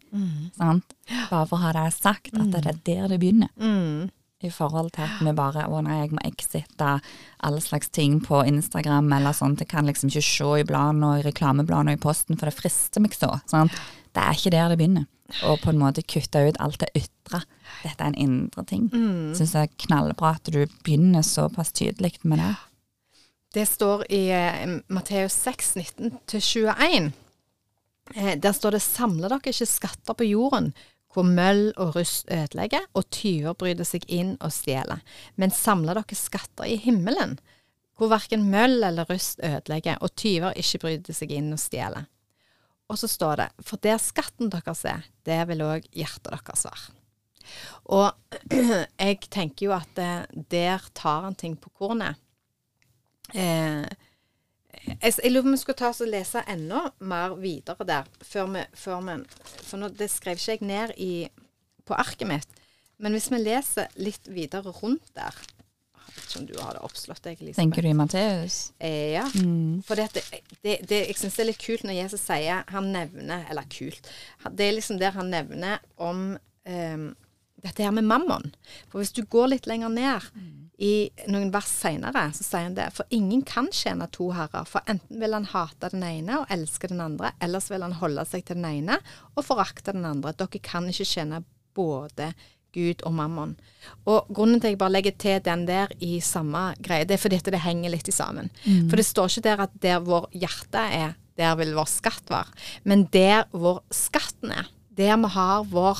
Sant? 0.56 0.96
Bare 1.28 1.46
for 1.50 1.58
å 1.58 1.64
ha 1.66 1.76
det 1.76 1.90
sagt, 1.98 2.32
at 2.38 2.54
det 2.54 2.64
er 2.64 2.82
der 2.88 3.12
det 3.12 3.20
begynner. 3.20 3.52
Mm. 3.60 4.10
I 4.42 4.50
forhold 4.50 4.90
til 4.96 5.06
at 5.06 5.20
vi 5.22 5.34
bare 5.38 5.68
Å 5.70 5.82
nei, 5.86 6.00
jeg 6.00 6.16
må 6.16 6.22
exite 6.26 6.96
alle 7.46 7.62
slags 7.62 7.92
ting 7.94 8.18
på 8.26 8.40
Instagram 8.50 9.12
eller 9.14 9.36
sånt. 9.38 9.62
Jeg 9.62 9.70
kan 9.70 9.86
liksom 9.86 10.10
ikke 10.10 10.24
se 10.26 10.50
i 10.62 10.66
bladene 10.66 11.12
og 11.12 11.20
i 11.20 11.26
reklamebladene 11.28 11.94
og 11.94 12.00
i 12.00 12.02
posten, 12.02 12.40
for 12.40 12.50
det 12.50 12.58
frister 12.58 13.04
meg 13.04 13.14
så. 13.18 13.36
Sant? 13.52 13.76
Det 14.12 14.24
er 14.24 14.40
ikke 14.40 14.56
der 14.56 14.74
det 14.74 14.80
begynner. 14.80 15.06
Og 15.48 15.62
på 15.64 15.72
en 15.72 15.80
måte 15.82 16.04
kutte 16.04 16.44
ut 16.48 16.60
alt 16.64 16.82
det 16.84 16.92
ytre. 16.98 17.44
Dette 17.82 18.04
er 18.04 18.12
en 18.12 18.20
indre 18.20 18.66
ting. 18.68 18.90
Mm. 18.92 19.32
Syns 19.38 19.56
det 19.56 19.64
er 19.64 19.74
knallbra 19.86 20.36
at 20.38 20.52
du 20.52 20.62
begynner 20.84 21.26
såpass 21.26 21.74
tydelig 21.78 22.18
med 22.24 22.42
det. 22.44 22.54
Det 23.52 23.66
står 23.68 24.06
i 24.14 24.22
eh, 24.32 24.78
Matteus 24.88 25.36
6, 25.44 25.76
19-21. 26.32 27.12
Eh, 28.16 28.36
der 28.40 28.52
står 28.52 28.72
det 28.72 28.82
'Samle 28.82 29.30
dere 29.30 29.52
ikke 29.52 29.66
skatter 29.66 30.14
på 30.14 30.24
jorden', 30.24 30.72
hvor 31.14 31.28
møll 31.28 31.74
og 31.76 31.96
rust 31.96 32.32
ødelegger, 32.32 32.88
og 32.94 33.10
tyver 33.12 33.54
bryter 33.54 33.84
seg 33.84 34.06
inn 34.08 34.38
og 34.40 34.54
stjeler. 34.56 35.02
Men 35.36 35.52
samle 35.52 35.96
dere 35.98 36.16
skatter 36.16 36.64
i 36.64 36.80
himmelen, 36.80 37.40
hvor 37.98 38.08
verken 38.08 38.48
møll 38.50 38.84
eller 38.84 39.10
rust 39.10 39.40
ødelegger, 39.44 39.98
og 40.02 40.16
tyver 40.16 40.56
ikke 40.56 40.80
bryter 40.80 41.14
seg 41.14 41.32
inn 41.36 41.52
og 41.52 41.60
stjeler. 41.60 42.08
Og 42.92 43.00
så 43.00 43.08
står 43.08 43.40
det 43.40 43.48
For 43.64 43.80
der 43.82 44.00
skatten 44.02 44.52
deres 44.52 44.84
er, 44.90 45.06
det 45.28 45.40
vil 45.50 45.64
òg 45.64 45.88
hjertet 45.96 46.34
deres 46.34 46.66
være. 46.68 46.98
Og 47.92 48.12
jeg 49.06 49.20
tenker 49.32 49.70
jo 49.70 49.76
at 49.76 50.00
eh, 50.00 50.28
der 50.52 50.84
tar 50.98 51.28
en 51.28 51.38
ting 51.38 51.58
på 51.60 51.72
kornet. 51.80 52.20
Eh, 53.34 53.88
jeg, 54.82 55.14
jeg 55.18 55.32
lurer 55.32 55.46
på 55.46 55.52
om 55.52 55.56
vi 55.56 55.62
skulle 55.62 55.80
ta 55.82 55.92
oss 55.92 56.04
og 56.04 56.12
lese 56.12 56.44
enda 56.50 56.86
mer 57.00 57.36
videre 57.40 57.88
der, 57.88 58.08
før 58.26 58.52
vi, 58.54 58.66
før 58.78 59.04
vi 59.08 59.18
For 59.68 59.82
nå, 59.82 59.92
det 59.96 60.10
skrev 60.12 60.40
ikke 60.40 60.52
jeg 60.54 60.68
ned 60.68 60.96
i, 60.98 61.14
på 61.86 61.98
arket 61.98 62.28
mitt. 62.30 62.62
Men 63.02 63.16
hvis 63.18 63.32
vi 63.34 63.42
leser 63.42 63.92
litt 63.98 64.30
videre 64.30 64.74
rundt 64.82 65.14
der 65.18 65.36
Jeg 66.12 66.18
vet 66.18 66.28
ikke 66.28 66.42
om 66.42 66.48
du 66.50 66.56
har 66.60 66.80
oppslått, 66.84 67.24
deg, 67.24 67.40
Elisabeth? 67.40 67.62
Tenker 67.62 67.86
du 67.86 67.90
i 67.90 67.96
Matteus? 67.96 68.60
Eh, 68.84 69.14
ja. 69.16 69.24
Mm. 69.40 69.82
For 69.88 70.00
det, 70.00 70.24
det, 70.62 70.78
det, 70.90 71.02
jeg 71.08 71.18
syns 71.22 71.38
det 71.38 71.46
er 71.46 71.50
litt 71.54 71.64
kult 71.64 71.86
når 71.88 71.98
Jesus 72.02 72.26
sier 72.26 72.66
Han 72.74 72.92
nevner 72.92 73.46
Eller 73.52 73.68
kult. 73.72 74.10
Det 74.52 74.68
er 74.68 74.76
liksom 74.76 75.00
der 75.00 75.16
han 75.16 75.32
nevner 75.32 75.80
om 76.02 76.34
um, 76.36 77.06
dette 77.62 77.86
her 77.86 77.94
med 77.96 78.08
mammon. 78.10 78.52
For 78.90 79.02
hvis 79.02 79.14
du 79.16 79.24
går 79.30 79.54
litt 79.54 79.70
lenger 79.70 79.92
ned 79.94 80.28
i 80.82 81.12
noen 81.30 81.52
vers 81.54 81.70
seinere, 81.70 82.24
så 82.34 82.46
sier 82.46 82.66
han 82.66 82.78
det. 82.78 82.88
For 82.96 83.06
ingen 83.14 83.44
kan 83.46 83.70
tjene 83.76 84.08
to 84.14 84.32
herrer. 84.34 84.66
For 84.70 84.82
enten 84.90 85.22
vil 85.22 85.36
han 85.38 85.46
hate 85.52 85.92
den 85.94 86.06
ene 86.08 86.40
og 86.42 86.54
elske 86.54 86.90
den 86.90 87.04
andre, 87.04 87.36
ellers 87.44 87.70
vil 87.72 87.86
han 87.86 88.00
holde 88.02 88.26
seg 88.26 88.48
til 88.48 88.58
den 88.58 88.70
ene 88.72 88.98
og 89.36 89.46
forakte 89.46 89.94
den 89.94 90.08
andre. 90.10 90.34
Dere 90.34 90.64
kan 90.66 90.90
ikke 90.90 91.08
tjene 91.08 91.44
både 91.78 92.32
Gud 92.76 93.02
og 93.08 93.14
mammon. 93.14 93.56
Og 94.08 94.28
grunnen 94.32 94.60
til 94.60 94.70
at 94.70 94.76
jeg 94.76 94.82
bare 94.82 94.96
legger 94.96 95.16
til 95.20 95.42
den 95.44 95.66
der 95.68 95.92
i 96.00 96.20
samme 96.24 96.72
greie, 96.84 97.06
det 97.06 97.18
er 97.18 97.24
fordi 97.24 97.40
at 97.42 97.50
det 97.52 97.64
henger 97.64 97.94
litt 97.94 98.08
i 98.08 98.16
sammen. 98.16 98.52
For 98.90 99.00
det 99.00 99.08
står 99.08 99.32
ikke 99.32 99.48
der 99.50 99.66
at 99.68 99.74
der 99.84 100.00
vår 100.06 100.30
hjerte 100.34 100.84
er, 101.02 101.16
der 101.40 101.56
vil 101.60 101.74
vår 101.76 101.90
skatt 101.90 102.32
være. 102.32 102.52
Men 102.84 103.08
der 103.14 103.46
hvor 103.52 103.82
skatten 103.92 104.52
er, 104.52 104.70
der 104.98 105.18
vi 105.18 105.34
har 105.36 105.64
vår 105.72 105.98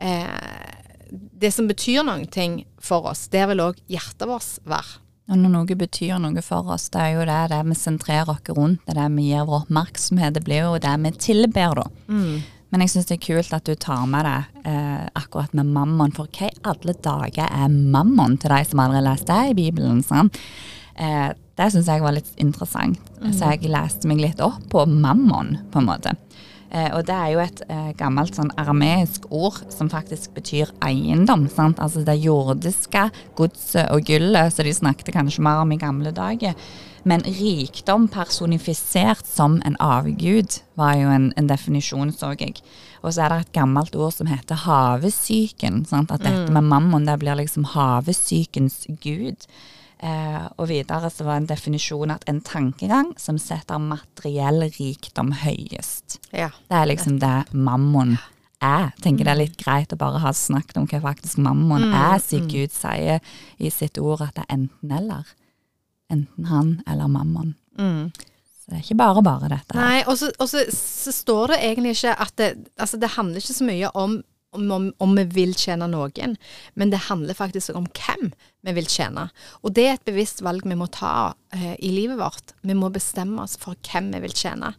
eh, 0.00 0.74
Det 1.08 1.48
som 1.54 1.64
betyr 1.64 2.02
noen 2.04 2.26
ting 2.28 2.66
for 2.84 3.06
oss, 3.08 3.28
der 3.32 3.46
vil 3.48 3.62
òg 3.64 3.78
hjertet 3.88 4.28
vårt 4.28 4.58
være. 4.68 4.98
Og 5.28 5.36
når 5.40 5.52
noe 5.54 5.76
betyr 5.76 6.18
noe 6.20 6.42
for 6.44 6.68
oss, 6.72 6.90
det 6.92 7.00
er 7.00 7.14
jo 7.14 7.24
det, 7.28 7.38
det 7.52 7.60
vi 7.68 7.76
sentrerer 7.76 8.28
oss 8.32 8.52
rundt, 8.56 8.80
det 8.84 8.92
er 8.94 8.98
det 9.02 9.08
vi 9.16 9.26
gir 9.30 9.46
vår 9.48 9.62
oppmerksomhet, 9.62 10.34
det 10.36 10.44
blir 10.44 10.66
jo 10.66 10.78
det 10.80 10.94
vi 11.04 11.12
tilber 11.16 11.80
da. 11.80 11.86
Men 12.68 12.84
jeg 12.84 12.92
syns 12.92 13.08
det 13.08 13.16
er 13.16 13.24
kult 13.24 13.54
at 13.56 13.68
du 13.68 13.74
tar 13.80 14.04
med 14.10 14.26
det 14.28 14.68
eh, 14.68 15.06
akkurat 15.16 15.54
med 15.56 15.70
mammon, 15.72 16.12
for 16.16 16.28
hva 16.28 16.50
i 16.50 16.62
alle 16.68 16.94
dager 17.04 17.48
er 17.48 17.68
mammon 17.72 18.36
til 18.40 18.52
de 18.52 18.62
som 18.68 18.82
aldri 18.84 19.00
har 19.00 19.08
lest 19.08 19.28
det 19.30 19.42
i 19.52 19.56
Bibelen? 19.56 20.02
Sånn? 20.04 20.28
Eh, 20.98 21.30
det 21.58 21.72
syns 21.74 21.88
jeg 21.90 22.04
var 22.04 22.14
litt 22.14 22.28
interessant, 22.38 23.00
så 23.34 23.54
jeg 23.54 23.70
leste 23.72 24.06
meg 24.06 24.20
litt 24.22 24.42
opp 24.44 24.60
på 24.70 24.84
mammon, 24.86 25.56
på 25.72 25.80
en 25.80 25.88
måte. 25.88 26.12
Eh, 26.68 26.90
og 26.92 27.06
det 27.08 27.14
er 27.16 27.30
jo 27.32 27.40
et 27.40 27.62
eh, 27.72 27.92
gammelt 27.96 28.36
sånn 28.36 28.50
arameisk 28.60 29.24
ord 29.32 29.62
som 29.72 29.88
faktisk 29.88 30.34
betyr 30.36 30.70
eiendom. 30.84 31.46
sant? 31.48 31.80
Altså 31.80 32.04
det 32.04 32.18
jordiske 32.20 33.08
godset 33.38 33.88
og 33.94 34.04
gullet, 34.08 34.52
som 34.52 34.68
de 34.68 34.74
snakket 34.76 35.14
kanskje 35.16 35.44
mer 35.46 35.62
om 35.62 35.72
i 35.72 35.80
gamle 35.80 36.12
dager. 36.12 36.58
Men 37.08 37.24
rikdom 37.24 38.08
personifisert 38.12 39.26
som 39.26 39.56
en 39.64 39.78
avgud 39.80 40.58
var 40.76 40.98
jo 40.98 41.08
en, 41.08 41.30
en 41.40 41.48
definisjon, 41.48 42.12
så 42.12 42.34
jeg. 42.36 42.60
Og 43.00 43.14
så 43.14 43.24
er 43.24 43.32
det 43.32 43.40
et 43.46 43.56
gammelt 43.56 43.96
ord 43.96 44.12
som 44.16 44.28
heter 44.28 44.60
havesyken. 44.66 45.84
Sant? 45.88 46.12
At 46.12 46.26
dette 46.26 46.52
med 46.52 46.68
mammon 46.68 47.08
det 47.08 47.16
blir 47.22 47.38
liksom 47.38 47.70
havesykens 47.72 48.84
gud. 49.00 49.48
Eh, 49.98 50.44
og 50.60 50.68
videre 50.70 51.08
så 51.10 51.24
var 51.26 51.40
en 51.40 51.48
definisjon 51.48 52.12
at 52.14 52.26
en 52.30 52.42
tankegang 52.44 53.14
som 53.18 53.38
setter 53.42 53.80
materiell 53.82 54.68
rikdom 54.76 55.32
høyest. 55.40 56.20
Ja. 56.30 56.52
Det 56.68 56.76
er 56.82 56.90
liksom 56.92 57.18
det 57.22 57.38
mammon 57.54 58.18
er. 58.62 58.92
Tenker 59.02 59.26
det 59.26 59.32
er 59.32 59.42
litt 59.46 59.58
greit 59.58 59.94
å 59.94 59.98
bare 59.98 60.20
ha 60.22 60.34
snakket 60.34 60.78
om 60.78 60.86
hva 60.90 61.02
faktisk 61.10 61.40
mammon 61.42 61.88
er, 61.88 62.18
siden 62.22 62.50
Gud 62.52 62.74
sier 62.74 63.22
i 63.58 63.72
sitt 63.74 63.98
ord 63.98 64.28
at 64.28 64.36
det 64.38 64.46
er 64.46 64.56
enten-eller. 64.58 65.37
Enten 66.12 66.48
han 66.48 66.78
eller 66.88 67.10
mammon. 67.12 67.54
Så 67.76 68.70
det 68.70 68.78
er 68.78 68.84
ikke 68.84 68.98
bare 69.00 69.22
bare 69.24 69.50
dette. 69.52 69.76
Nei, 69.76 70.02
og 70.08 70.16
så, 70.20 70.30
og 70.40 70.48
så, 70.50 70.64
så 70.74 71.12
står 71.14 71.54
det 71.54 71.60
egentlig 71.70 71.94
ikke 71.96 72.16
at 72.20 72.34
det 72.40 72.48
Altså, 72.76 72.98
det 73.00 73.14
handler 73.16 73.40
ikke 73.40 73.60
så 73.60 73.68
mye 73.68 73.92
om 73.94 74.18
om, 74.56 74.70
om, 74.72 74.92
om 74.98 75.14
vi 75.16 75.24
vil 75.24 75.54
tjene 75.56 75.88
noen, 75.92 76.36
men 76.74 76.92
det 76.92 77.02
handler 77.08 77.36
faktisk 77.36 77.74
om 77.76 77.86
hvem 77.92 78.30
vi 78.64 78.74
vil 78.78 78.88
tjene. 78.88 79.26
Og 79.60 79.74
det 79.76 79.84
er 79.84 79.98
et 79.98 80.06
bevisst 80.08 80.42
valg 80.44 80.64
vi 80.64 80.78
må 80.78 80.88
ta 80.92 81.34
eh, 81.54 81.74
i 81.84 81.90
livet 81.92 82.16
vårt. 82.20 82.54
Vi 82.64 82.76
må 82.76 82.88
bestemme 82.94 83.44
oss 83.44 83.58
for 83.60 83.76
hvem 83.90 84.08
vi 84.14 84.22
vil 84.24 84.36
tjene. 84.36 84.72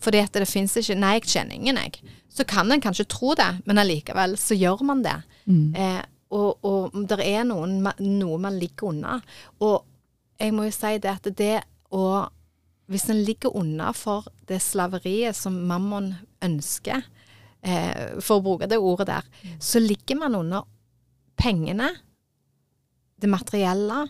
Fordi 0.00 0.20
at 0.24 0.36
det 0.36 0.48
finnes 0.48 0.76
ikke 0.80 0.96
Nei, 1.00 1.14
jeg 1.18 1.28
tjener 1.34 1.56
ingen, 1.56 1.80
jeg. 1.80 2.16
Så 2.32 2.44
kan 2.48 2.70
en 2.72 2.82
kanskje 2.84 3.06
tro 3.08 3.32
det, 3.38 3.48
men 3.68 3.80
allikevel 3.80 4.36
så 4.40 4.56
gjør 4.58 4.84
man 4.88 5.04
det. 5.04 5.16
Eh, 5.76 6.02
og, 6.34 6.64
og 6.66 6.94
det 7.08 7.20
er 7.24 7.44
noen, 7.46 7.78
noe 8.00 8.38
man 8.42 8.56
ligger 8.58 8.90
unna. 8.90 9.18
Og 9.62 9.84
jeg 10.40 10.54
må 10.54 10.66
jo 10.66 10.74
si 10.74 10.96
det 11.02 11.10
at 11.10 11.28
det 11.38 11.58
å 11.94 12.06
Hvis 12.84 13.06
en 13.08 13.22
ligger 13.24 13.54
unna 13.56 13.94
for 13.96 14.26
det 14.44 14.58
slaveriet 14.60 15.32
som 15.32 15.54
mammon 15.64 16.10
ønsker, 16.44 17.00
eh, 17.64 18.20
for 18.20 18.36
å 18.36 18.42
bruke 18.44 18.68
det 18.68 18.76
ordet 18.76 19.06
der, 19.08 19.24
så 19.56 19.80
ligger 19.80 20.18
man 20.20 20.36
under 20.36 20.66
pengene, 21.40 21.88
det 23.16 23.30
materielle. 23.32 24.02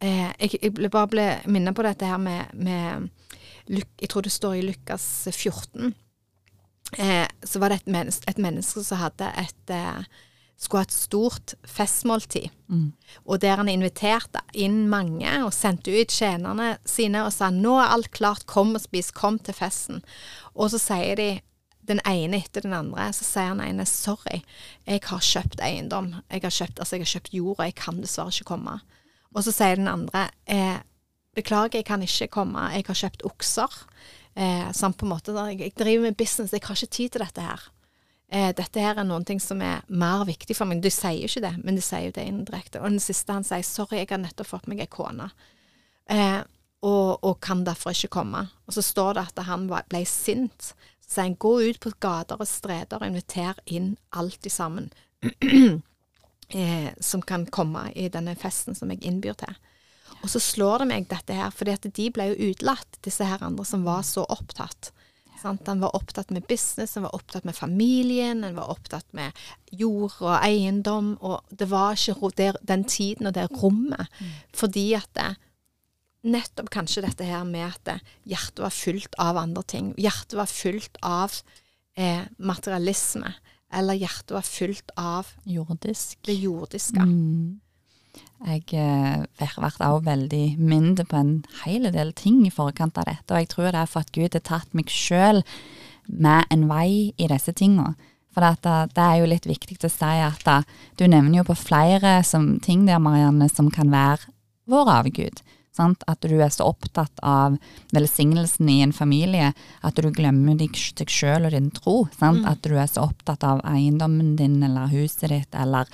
Eh, 0.00 0.32
jeg, 0.40 0.56
jeg 0.62 0.88
bare 0.88 1.12
ble 1.12 1.26
minnet 1.52 1.76
på 1.76 1.84
dette 1.84 2.08
her 2.08 2.16
med, 2.16 2.56
med 2.56 3.10
Jeg 3.68 4.08
tror 4.08 4.24
det 4.24 4.32
står 4.32 4.56
i 4.56 4.64
Lukas 4.70 5.28
14. 5.34 5.92
Eh, 6.96 7.26
så 7.42 7.58
var 7.58 7.68
det 7.68 7.82
et 7.82 7.92
menneske, 7.92 8.24
et 8.30 8.38
menneske 8.38 8.82
som 8.88 9.00
hadde 9.04 9.28
et 9.36 9.72
eh, 9.74 10.04
skulle 10.56 10.82
ha 10.84 10.88
et 10.88 10.94
stort 10.94 11.54
festmåltid. 11.68 12.48
Og 13.24 13.40
der 13.40 13.60
han 13.60 13.68
inviterte 13.68 14.40
inn 14.56 14.86
mange 14.88 15.28
og 15.44 15.52
sendte 15.54 15.92
ut 15.92 16.12
tjenerne 16.12 16.76
sine 16.88 17.26
og 17.26 17.32
sa 17.34 17.50
nå 17.52 17.76
er 17.80 17.92
alt 17.92 18.10
klart, 18.16 18.46
kom 18.46 18.74
og 18.74 18.82
spis, 18.82 19.12
kom 19.12 19.38
til 19.38 19.54
festen. 19.54 20.02
Og 20.54 20.72
så 20.72 20.80
sier 20.80 21.20
de 21.20 21.30
den 21.86 22.00
ene 22.08 22.40
etter 22.42 22.64
den 22.64 22.74
andre, 22.74 23.12
så 23.14 23.24
sier 23.24 23.52
han 23.52 23.62
ene 23.62 23.86
sorry, 23.86 24.40
jeg 24.88 25.04
har 25.06 25.22
kjøpt 25.22 25.62
eiendom. 25.62 26.16
Jeg 26.32 26.42
har 26.42 26.54
kjøpt, 26.54 26.80
altså 26.80 26.96
jeg 26.96 27.04
har 27.04 27.12
kjøpt 27.12 27.36
jord, 27.36 27.56
og 27.58 27.64
jeg 27.68 27.76
kan 27.78 28.00
dessverre 28.02 28.34
ikke 28.34 28.50
komme. 28.50 28.80
Og 29.36 29.44
så 29.46 29.54
sier 29.54 29.78
den 29.78 29.92
andre 29.92 30.26
eh, 30.50 30.80
beklager, 31.36 31.78
jeg 31.78 31.86
kan 31.86 32.02
ikke 32.02 32.32
komme, 32.40 32.70
jeg 32.74 32.88
har 32.88 33.00
kjøpt 33.04 33.26
okser. 33.28 33.80
Eh, 34.36 34.66
sånn 34.76 34.96
på 34.96 35.06
en 35.06 35.14
måte, 35.14 35.36
jeg, 35.52 35.60
jeg 35.62 35.76
driver 35.78 36.08
med 36.08 36.18
business, 36.18 36.52
jeg 36.52 36.64
har 36.64 36.76
ikke 36.80 36.96
tid 36.98 37.14
til 37.14 37.24
dette 37.24 37.44
her. 37.44 37.68
Eh, 38.32 38.50
dette 38.58 38.82
her 38.82 38.98
er 38.98 39.06
noen 39.06 39.24
ting 39.26 39.38
som 39.42 39.60
er 39.62 39.84
mer 39.86 40.24
viktig 40.26 40.56
for 40.58 40.66
meg. 40.66 40.82
Du 40.82 40.90
sier 40.90 41.20
jo 41.20 41.30
ikke 41.30 41.44
det, 41.44 41.54
men 41.62 41.78
du 41.78 41.82
sier 41.84 42.08
jo 42.08 42.16
det 42.16 42.26
indirekte. 42.26 42.82
Og 42.82 42.90
den 42.90 43.02
siste 43.02 43.36
han 43.36 43.46
sier, 43.46 43.64
sorry, 43.66 44.00
jeg 44.00 44.10
har 44.10 44.22
nettopp 44.22 44.50
fått 44.50 44.70
meg 44.70 44.82
ei 44.82 44.90
kone. 44.90 45.30
Eh, 46.10 46.42
og, 46.86 47.24
og 47.24 47.38
kan 47.42 47.64
derfor 47.66 47.94
ikke 47.94 48.16
komme. 48.18 48.46
Og 48.66 48.76
så 48.76 48.84
står 48.84 49.16
det 49.16 49.26
at 49.30 49.44
han 49.48 49.68
ble 49.70 50.02
sint. 50.10 50.72
Så 51.00 51.18
sier 51.18 51.28
han, 51.28 51.38
gå 51.38 51.54
ut 51.68 51.80
på 51.82 51.94
gater 52.02 52.42
og 52.42 52.50
streder 52.50 52.98
og 52.98 53.06
inviter 53.08 53.62
inn 53.66 53.94
alt 54.10 54.40
de 54.42 54.50
sammen 54.50 54.90
eh, 56.50 56.90
som 56.98 57.22
kan 57.22 57.46
komme 57.46 57.88
i 57.94 58.10
denne 58.12 58.34
festen 58.38 58.74
som 58.74 58.90
jeg 58.90 59.04
innbyr 59.06 59.38
til. 59.38 59.54
Og 60.22 60.30
så 60.32 60.42
slår 60.42 60.82
det 60.82 60.90
meg 60.90 61.08
dette 61.10 61.34
her, 61.36 61.52
fordi 61.54 61.74
at 61.76 61.86
de 61.94 62.10
ble 62.10 62.30
jo 62.32 62.50
utelatt, 62.50 62.98
disse 63.06 63.26
her 63.26 63.42
andre 63.44 63.66
som 63.68 63.84
var 63.86 64.02
så 64.06 64.24
opptatt. 64.32 64.90
Sant? 65.40 65.64
Den 65.66 65.82
var 65.84 65.96
opptatt 65.96 66.30
med 66.34 66.46
business, 66.48 66.94
den 66.96 67.04
var 67.06 67.14
opptatt 67.16 67.44
med 67.44 67.56
familien, 67.56 68.42
den 68.42 68.56
var 68.56 68.70
opptatt 68.72 69.06
med 69.16 69.36
jord 69.70 70.16
og 70.20 70.36
eiendom, 70.40 71.16
og 71.20 71.44
det 71.50 71.68
var 71.70 71.98
ikke 71.98 72.30
der, 72.38 72.60
den 72.66 72.84
tiden 72.84 73.28
og 73.28 73.36
det 73.36 73.48
rommet. 73.52 74.08
Fordi 74.56 74.88
at 74.98 75.10
det, 75.18 75.34
nettopp 76.26 76.70
kanskje 76.74 77.04
dette 77.04 77.26
her 77.26 77.44
med 77.46 77.68
at 77.68 78.00
hjertet 78.26 78.64
var 78.64 78.74
fullt 78.74 79.14
av 79.22 79.38
andre 79.40 79.62
ting. 79.68 79.92
Hjertet 80.00 80.38
var 80.38 80.50
fullt 80.50 80.98
av 81.06 81.34
eh, 81.98 82.24
materialisme, 82.38 83.30
eller 83.76 83.98
hjertet 83.98 84.34
var 84.34 84.46
fullt 84.46 84.90
av 84.98 85.30
Jordisk. 85.44 86.18
det 86.26 86.38
jordiske. 86.40 87.02
Mm. 87.02 87.60
Jeg 88.46 88.64
eh, 88.76 89.24
har 89.40 89.62
vært 89.62 89.80
også 89.80 90.04
veldig 90.06 90.44
myndig 90.60 91.06
på 91.10 91.18
en 91.18 91.32
hel 91.64 91.88
del 91.94 92.12
ting 92.16 92.42
i 92.46 92.52
forkant 92.52 92.98
av 93.00 93.08
dette, 93.08 93.32
og 93.32 93.40
jeg 93.40 93.50
tror 93.52 93.70
det 93.70 93.80
er 93.80 93.90
for 93.90 94.04
at 94.04 94.12
Gud 94.14 94.36
har 94.36 94.44
tatt 94.44 94.76
meg 94.76 94.92
sjøl 94.92 95.42
med 96.06 96.46
en 96.52 96.68
vei 96.70 97.14
i 97.16 97.30
disse 97.32 97.54
tinga. 97.56 97.94
For 98.36 98.44
at, 98.44 98.66
eh, 98.68 98.86
det 98.92 99.02
er 99.02 99.18
jo 99.22 99.32
litt 99.32 99.48
viktig 99.48 99.80
å 99.80 99.92
si 99.92 100.14
at 100.28 100.48
eh, 100.52 100.68
du 101.00 101.06
nevner 101.08 101.40
jo 101.40 101.48
på 101.48 101.58
flere 101.64 102.18
som, 102.28 102.58
ting 102.60 102.84
der, 102.86 103.00
Marianne, 103.00 103.48
som 103.48 103.72
kan 103.72 103.90
være 103.94 104.28
vår 104.68 104.92
avgud. 105.00 105.40
Sant? 105.76 106.04
At 106.08 106.24
du 106.24 106.38
er 106.40 106.52
så 106.52 106.70
opptatt 106.70 107.20
av 107.26 107.58
velsignelsen 107.96 108.68
i 108.72 108.78
en 108.84 108.94
familie 108.96 109.52
at 109.84 109.98
du 110.00 110.08
glemmer 110.14 110.56
deg, 110.56 110.76
deg 110.96 111.12
sjøl 111.12 111.48
og 111.48 111.52
din 111.52 111.68
tro. 111.74 111.96
Sant? 112.16 112.46
At 112.48 112.64
du 112.64 112.76
er 112.76 112.88
så 112.88 113.08
opptatt 113.10 113.44
av 113.44 113.60
eiendommen 113.68 114.36
din 114.40 114.62
eller 114.64 114.88
huset 114.92 115.28
ditt 115.32 115.56
eller 115.56 115.90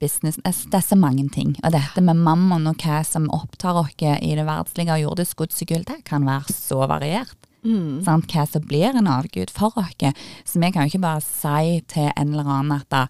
business. 0.00 0.36
Det 0.36 0.46
er- 0.46 0.70
det 0.70 0.84
så 0.84 0.96
mange 0.96 1.28
ting. 1.30 1.56
Og 1.62 1.72
dette 1.72 2.00
med 2.00 2.16
mammon 2.16 2.66
og 2.66 2.76
hva 2.78 3.04
som 3.04 3.28
opptar 3.30 3.74
oss 3.76 3.92
i 4.00 4.34
det 4.34 4.46
verdslige 4.46 4.92
og 4.94 5.00
jordisk 5.16 5.36
gods 5.36 5.62
og 5.62 5.68
gull, 5.68 5.84
det 5.84 6.04
kan 6.04 6.24
være 6.24 6.46
så 6.52 6.86
variert. 6.88 7.36
Mm. 7.64 8.02
Sant? 8.04 8.26
Hva 8.32 8.46
som 8.48 8.62
blir 8.62 8.96
en 8.96 9.06
avgud 9.06 9.50
for 9.50 9.72
oss. 9.76 9.94
Så 10.44 10.60
vi 10.60 10.70
kan 10.72 10.88
jo 10.88 10.98
ikke 10.98 11.00
bare 11.02 11.20
si 11.20 11.80
til 11.86 12.10
en 12.16 12.32
eller 12.32 12.44
annen 12.44 12.80
at 12.80 12.88
da, 12.88 13.06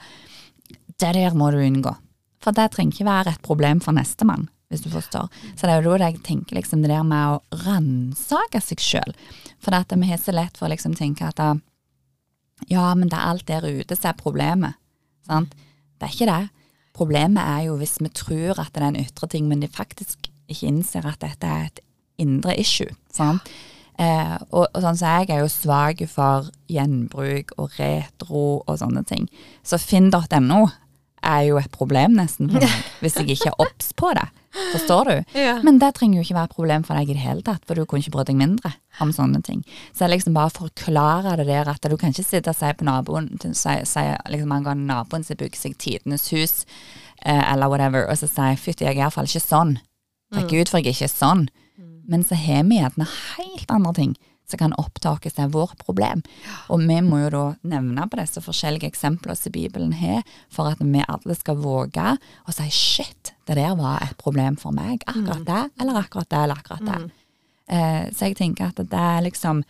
det 0.99 1.15
der 1.15 1.31
må 1.35 1.51
du 1.53 1.59
unngå. 1.59 1.97
For 2.41 2.53
det 2.53 2.71
trenger 2.73 2.93
ikke 2.93 3.05
være 3.07 3.33
et 3.35 3.43
problem 3.43 3.81
for 3.81 3.93
nestemann, 3.93 4.49
hvis 4.71 4.83
du 4.83 4.89
forstår. 4.91 5.29
Så 5.57 5.67
det 5.69 5.71
er 5.71 5.83
jo 5.83 5.97
da 5.99 6.11
jeg 6.11 6.23
tenker 6.23 6.57
liksom 6.57 6.83
det 6.83 6.91
der 6.91 7.03
med 7.05 7.39
å 7.39 7.65
ransake 7.67 8.61
seg 8.63 8.79
sjøl. 8.79 9.15
For 9.61 9.71
det 9.71 9.81
at 9.93 9.99
vi 9.99 10.09
har 10.09 10.19
så 10.19 10.33
lett 10.33 10.57
for 10.57 10.67
å 10.67 10.71
liksom 10.73 10.97
tenke 10.97 11.23
at 11.29 11.37
da, 11.37 11.55
ja, 12.69 12.95
men 12.95 13.09
det 13.09 13.19
er 13.19 13.29
alt 13.31 13.47
der 13.47 13.63
ute 13.63 13.97
som 13.97 14.11
er 14.11 14.19
problemet. 14.21 14.75
Sant? 15.27 15.53
Det 16.01 16.09
er 16.09 16.15
ikke 16.17 16.31
det. 16.33 16.51
Problemet 17.01 17.41
er 17.41 17.67
jo 17.71 17.79
hvis 17.81 17.97
vi 18.03 18.13
tror 18.13 18.61
at 18.61 18.75
det 18.75 18.83
er 18.83 18.91
en 18.91 19.01
ytre 19.01 19.29
ting, 19.33 19.49
men 19.49 19.63
de 19.65 19.71
faktisk 19.73 20.29
ikke 20.51 20.69
innser 20.69 21.07
at 21.09 21.23
dette 21.23 21.49
er 21.49 21.71
et 21.71 21.81
indre 22.21 22.57
issue. 22.61 22.93
Sant? 23.15 23.49
Eh, 24.01 24.37
og, 24.51 24.67
og 24.73 24.79
sånn 24.81 24.97
så 24.97 25.15
jeg 25.21 25.33
er 25.35 25.43
jo 25.43 25.51
svak 25.53 26.01
for 26.09 26.49
gjenbruk 26.73 27.53
og 27.61 27.75
retro 27.77 28.45
og 28.61 28.79
sånne 28.81 29.03
ting. 29.09 29.27
Så 29.65 29.81
finn.no 29.81 30.63
er 31.27 31.47
jo 31.49 31.59
et 31.61 31.71
problem 31.75 32.17
nesten 32.19 32.51
for 32.51 32.63
meg, 32.63 32.85
hvis 33.03 33.19
jeg 33.21 33.35
ikke 33.35 33.51
er 33.53 33.65
obs 33.67 33.93
på 33.99 34.13
det. 34.17 34.29
Forstår 34.73 35.07
du? 35.07 35.39
Ja. 35.39 35.59
Men 35.63 35.79
det 35.79 35.93
trenger 35.95 36.19
jo 36.19 36.25
ikke 36.25 36.35
være 36.35 36.51
et 36.51 36.57
problem 36.57 36.85
for 36.87 36.99
deg 36.99 37.13
i 37.13 37.15
det 37.15 37.23
hele 37.23 37.45
tatt, 37.47 37.63
for 37.69 37.79
du 37.79 37.85
kunne 37.87 38.03
ikke 38.03 38.17
brydd 38.17 38.33
deg 38.33 38.41
mindre 38.41 38.73
om 39.03 39.13
sånne 39.15 39.43
ting. 39.47 39.61
Så 39.95 40.05
jeg 40.05 40.17
liksom 40.17 40.35
bare 40.35 40.51
forklarer 40.57 41.39
det 41.39 41.47
der 41.51 41.71
at 41.71 41.87
du 41.87 41.95
kan 42.01 42.11
ikke 42.11 42.27
sitte 42.27 42.51
og 42.51 42.59
si 42.59 42.73
på 42.75 42.89
naboen 42.89 43.31
si, 43.45 43.77
si 43.87 44.07
liksom 44.33 44.57
angående 44.57 44.91
naboen 44.91 45.27
som 45.27 45.39
bygger 45.39 45.61
seg 45.61 45.79
tidenes 45.79 46.27
hus, 46.35 46.65
eh, 47.23 47.45
eller 47.53 47.71
whatever, 47.71 48.09
og 48.11 48.19
så 48.19 48.27
si 48.31 48.51
fytti, 48.59 48.89
jeg 48.89 48.99
er 48.99 49.05
iallfall 49.05 49.31
ikke 49.31 49.45
sånn. 49.45 49.77
Takk 50.35 50.51
Gud 50.51 50.71
for 50.71 50.83
jeg 50.83 50.95
ikke 50.95 51.07
er 51.07 51.15
sånn. 51.15 51.47
Men 52.11 52.27
så 52.27 52.35
har 52.39 52.67
vi 52.67 52.81
gjerne 52.81 53.07
helt 53.07 53.71
andre 53.71 53.95
ting 53.95 54.19
som 54.51 54.61
kan 54.61 54.77
opptaket 54.81 55.35
seg 55.35 55.47
er 55.47 55.55
vårt 55.55 55.79
problem. 55.85 56.25
Og 56.73 56.83
vi 56.85 56.99
må 57.07 57.23
jo 57.25 57.31
da 57.35 57.45
nevne 57.75 58.07
på 58.11 58.21
disse 58.21 58.43
forskjellige 58.45 58.91
eksemplene 58.91 59.39
som 59.39 59.55
Bibelen 59.55 59.95
har, 60.01 60.23
for 60.53 60.73
at 60.73 60.83
vi 60.83 61.05
alle 61.07 61.37
skal 61.39 61.61
våge 61.63 62.15
å 62.19 62.55
si 62.57 62.69
shit, 62.75 63.35
det 63.49 63.59
der 63.59 63.75
var 63.79 64.05
et 64.05 64.17
problem 64.21 64.59
for 64.61 64.75
meg. 64.77 65.05
Akkurat 65.11 65.47
det, 65.47 65.65
eller 65.81 66.03
akkurat 66.03 66.31
det, 66.31 66.45
eller 66.45 66.63
akkurat 66.63 66.87
det. 66.87 67.03
Eh, 67.71 68.07
så 68.11 68.31
jeg 68.31 68.39
tenker 68.41 68.71
at 68.71 68.81
det 68.83 69.05
er 69.11 69.23
liksom 69.29 69.63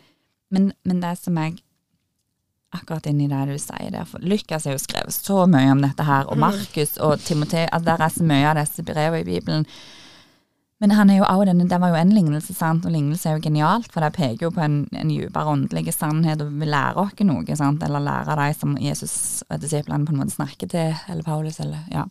Men, 0.51 0.73
men 0.83 0.99
det 0.99 1.13
som 1.21 1.37
jeg 1.39 1.61
akkurat 2.75 3.07
inni 3.07 3.29
det 3.31 3.45
du 3.47 3.59
sier 3.59 3.93
der, 3.95 4.07
for 4.07 4.23
Lukas 4.23 4.65
har 4.67 4.75
jo 4.75 4.83
skrevet 4.83 5.15
så 5.15 5.45
mye 5.51 5.71
om 5.71 5.83
dette 5.83 6.03
her, 6.07 6.27
og 6.27 6.39
Markus 6.43 6.97
og 6.99 7.23
Timote, 7.23 7.69
at 7.71 7.87
det 7.87 7.95
er 7.95 8.13
så 8.15 8.27
mye 8.27 8.49
av 8.51 8.59
disse 8.59 8.83
brevene 8.87 9.23
i 9.23 9.27
Bibelen. 9.27 9.67
Men 10.81 10.95
han 10.97 11.11
er 11.13 11.19
jo 11.19 11.27
også 11.27 11.51
denne, 11.51 11.67
det 11.69 11.77
var 11.83 11.93
jo 11.93 11.99
en 12.01 12.13
lignelse, 12.17 12.55
sant, 12.57 12.87
og 12.89 12.95
lignelse 12.95 13.29
er 13.29 13.37
jo 13.37 13.45
genialt, 13.45 13.91
for 13.93 14.01
det 14.01 14.15
peker 14.17 14.47
jo 14.47 14.53
på 14.57 14.63
en, 14.65 14.79
en 14.97 15.11
dypere 15.13 15.53
åndelig 15.53 15.93
sannhet, 15.93 16.41
og 16.41 16.55
vil 16.63 16.73
lære 16.73 17.05
oss 17.05 17.21
noe, 17.29 17.57
sant, 17.59 17.85
eller 17.85 18.05
lære 18.07 18.39
de 18.41 18.55
som 18.57 18.79
Jesus 18.81 19.15
og 19.51 19.61
disiplene 19.61 20.09
på 20.09 20.15
en 20.15 20.23
måte 20.23 20.39
snakker 20.39 20.71
til, 20.73 20.95
eller 21.13 21.27
Paulus, 21.27 21.61
eller 21.61 21.85
ja, 21.93 22.07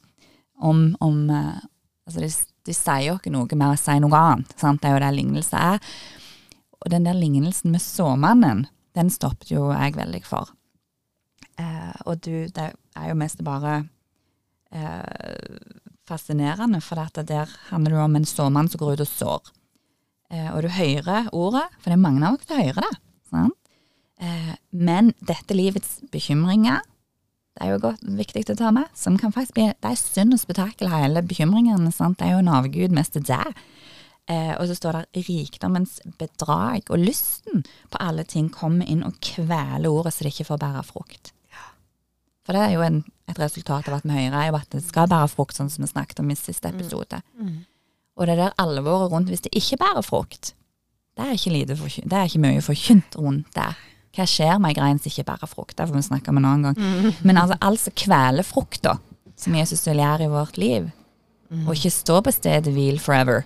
om, 0.61 0.91
om 1.01 1.25
eh, 1.33 1.59
Altså, 2.09 2.23
de, 2.23 2.29
de 2.65 2.73
sier 2.73 3.19
ikke 3.19 3.29
noe 3.29 3.45
med 3.53 3.69
å 3.69 3.77
si 3.77 3.93
noe 4.01 4.17
annet, 4.17 4.53
sant, 4.57 4.79
det 4.81 4.89
er 4.89 4.95
jo 4.95 5.01
det 5.03 5.09
lignelse 5.13 5.59
er. 5.61 5.83
Og 6.81 6.89
den 6.89 7.03
der 7.05 7.13
lignelsen 7.13 7.69
med 7.69 7.83
såmannen, 7.83 8.63
den 8.97 9.11
stoppet 9.13 9.51
jo 9.53 9.67
jeg 9.69 9.93
veldig 9.93 10.23
for. 10.25 10.49
Eh, 11.61 11.93
og 12.09 12.23
du, 12.25 12.47
det 12.49 12.65
er 12.71 13.05
jo 13.11 13.19
mest 13.19 13.43
bare 13.45 13.75
eh, 14.73 15.59
fascinerende, 16.09 16.81
for 16.83 16.99
der 16.99 17.49
handler 17.69 17.95
det 17.95 18.03
om 18.03 18.19
en 18.19 18.27
såmann 18.27 18.69
som 18.71 18.81
går 18.81 18.97
ut 18.97 19.05
og 19.05 19.11
sår. 19.13 19.53
Eh, 20.33 20.49
og 20.53 20.63
du 20.65 20.69
hører 20.73 21.29
ordet, 21.33 21.65
for 21.79 21.89
det 21.89 21.97
er 21.97 22.05
mange 22.05 22.25
av 22.25 22.37
oss 22.37 22.45
som 22.49 22.61
hører 22.61 22.85
det. 22.85 22.93
Sant? 23.31 23.55
Eh, 24.19 24.53
men 24.75 25.13
dette 25.25 25.57
livets 25.57 25.99
bekymringer, 26.13 26.83
det 27.57 27.65
er 27.65 27.73
jo 27.73 27.81
godt, 27.89 28.03
viktig 28.19 28.45
å 28.53 28.57
ta 28.59 28.69
med, 28.75 28.89
som 28.95 29.17
kan 29.19 29.33
faktisk 29.35 29.57
bli, 29.57 29.69
det 29.73 29.89
er 29.89 29.99
synd 29.99 30.35
og 30.35 30.41
spetakkel 30.41 30.91
hele 30.91 31.23
bekymringene, 31.25 31.91
sant? 31.95 32.19
det 32.19 32.27
er 32.27 32.37
jo 32.37 32.43
en 32.43 32.53
avgud 32.59 32.93
mest 32.95 33.17
til 33.17 33.25
det. 33.27 33.41
Eh, 34.29 34.53
og 34.59 34.67
så 34.69 34.77
står 34.77 34.99
det 34.99 35.25
rikdommens 35.25 35.97
bedrag, 36.19 36.85
og 36.93 37.01
lysten 37.01 37.65
på 37.89 38.01
alle 38.03 38.27
ting 38.29 38.51
kommer 38.53 38.85
inn 38.85 39.01
og 39.07 39.17
kveler 39.25 39.89
ordet 39.89 40.13
så 40.13 40.25
det 40.25 40.35
ikke 40.35 40.51
får 40.51 40.61
bære 40.61 40.85
frukt. 40.91 41.33
For 42.45 42.55
det 42.55 42.61
er 42.65 42.71
jo 42.77 42.81
en, 42.85 43.01
et 43.29 43.39
resultat 43.39 43.87
av 43.89 43.99
at 43.99 44.05
vi 44.07 44.15
hører, 44.15 44.37
er 44.39 44.47
jo 44.49 44.55
at 44.57 44.69
det 44.73 44.83
skal 44.85 45.09
bære 45.11 45.27
frukt, 45.29 45.55
sånn 45.57 45.69
som 45.69 45.83
vi 45.85 45.89
snakket 45.91 46.19
om 46.23 46.29
i 46.31 46.37
siste 46.39 46.71
episode. 46.71 47.19
Og 48.19 48.27
det 48.27 48.37
der 48.39 48.55
alvoret 48.59 49.11
rundt 49.11 49.29
hvis 49.31 49.43
det 49.45 49.51
ikke 49.55 49.77
bærer 49.83 50.01
frukt, 50.03 50.53
det 51.19 51.25
er 51.27 51.35
ikke, 51.35 51.51
lite 51.51 51.75
forky- 51.75 52.05
det 52.07 52.15
er 52.15 52.27
ikke 52.29 52.39
mye 52.45 52.61
forkynt 52.63 53.15
rundt 53.19 53.49
det. 53.55 53.69
Hva 54.15 54.25
skjer 54.25 54.57
med 54.59 54.71
ei 54.71 54.77
grein 54.79 54.97
som 54.99 55.11
ikke 55.11 55.25
bærer 55.27 55.47
frukt? 55.51 55.75
Det 55.77 55.85
får 55.87 55.95
vi 55.95 56.01
snakke 56.07 56.31
om 56.31 56.37
en 56.39 56.45
annen 56.49 56.73
gang. 56.73 57.13
Men 57.27 57.37
altså, 57.37 57.57
alt 57.61 57.79
som 57.83 57.93
kveler 57.95 58.43
frukta, 58.47 58.95
som 59.39 59.55
Jesus 59.55 59.83
vil 59.87 59.99
gjøre 60.01 60.25
i 60.25 60.31
vårt 60.31 60.57
liv, 60.57 60.89
og 61.65 61.73
ikke 61.75 61.91
stå 61.91 62.19
på 62.25 62.31
stedet 62.33 62.71
hvil 62.73 62.99
forever, 63.01 63.43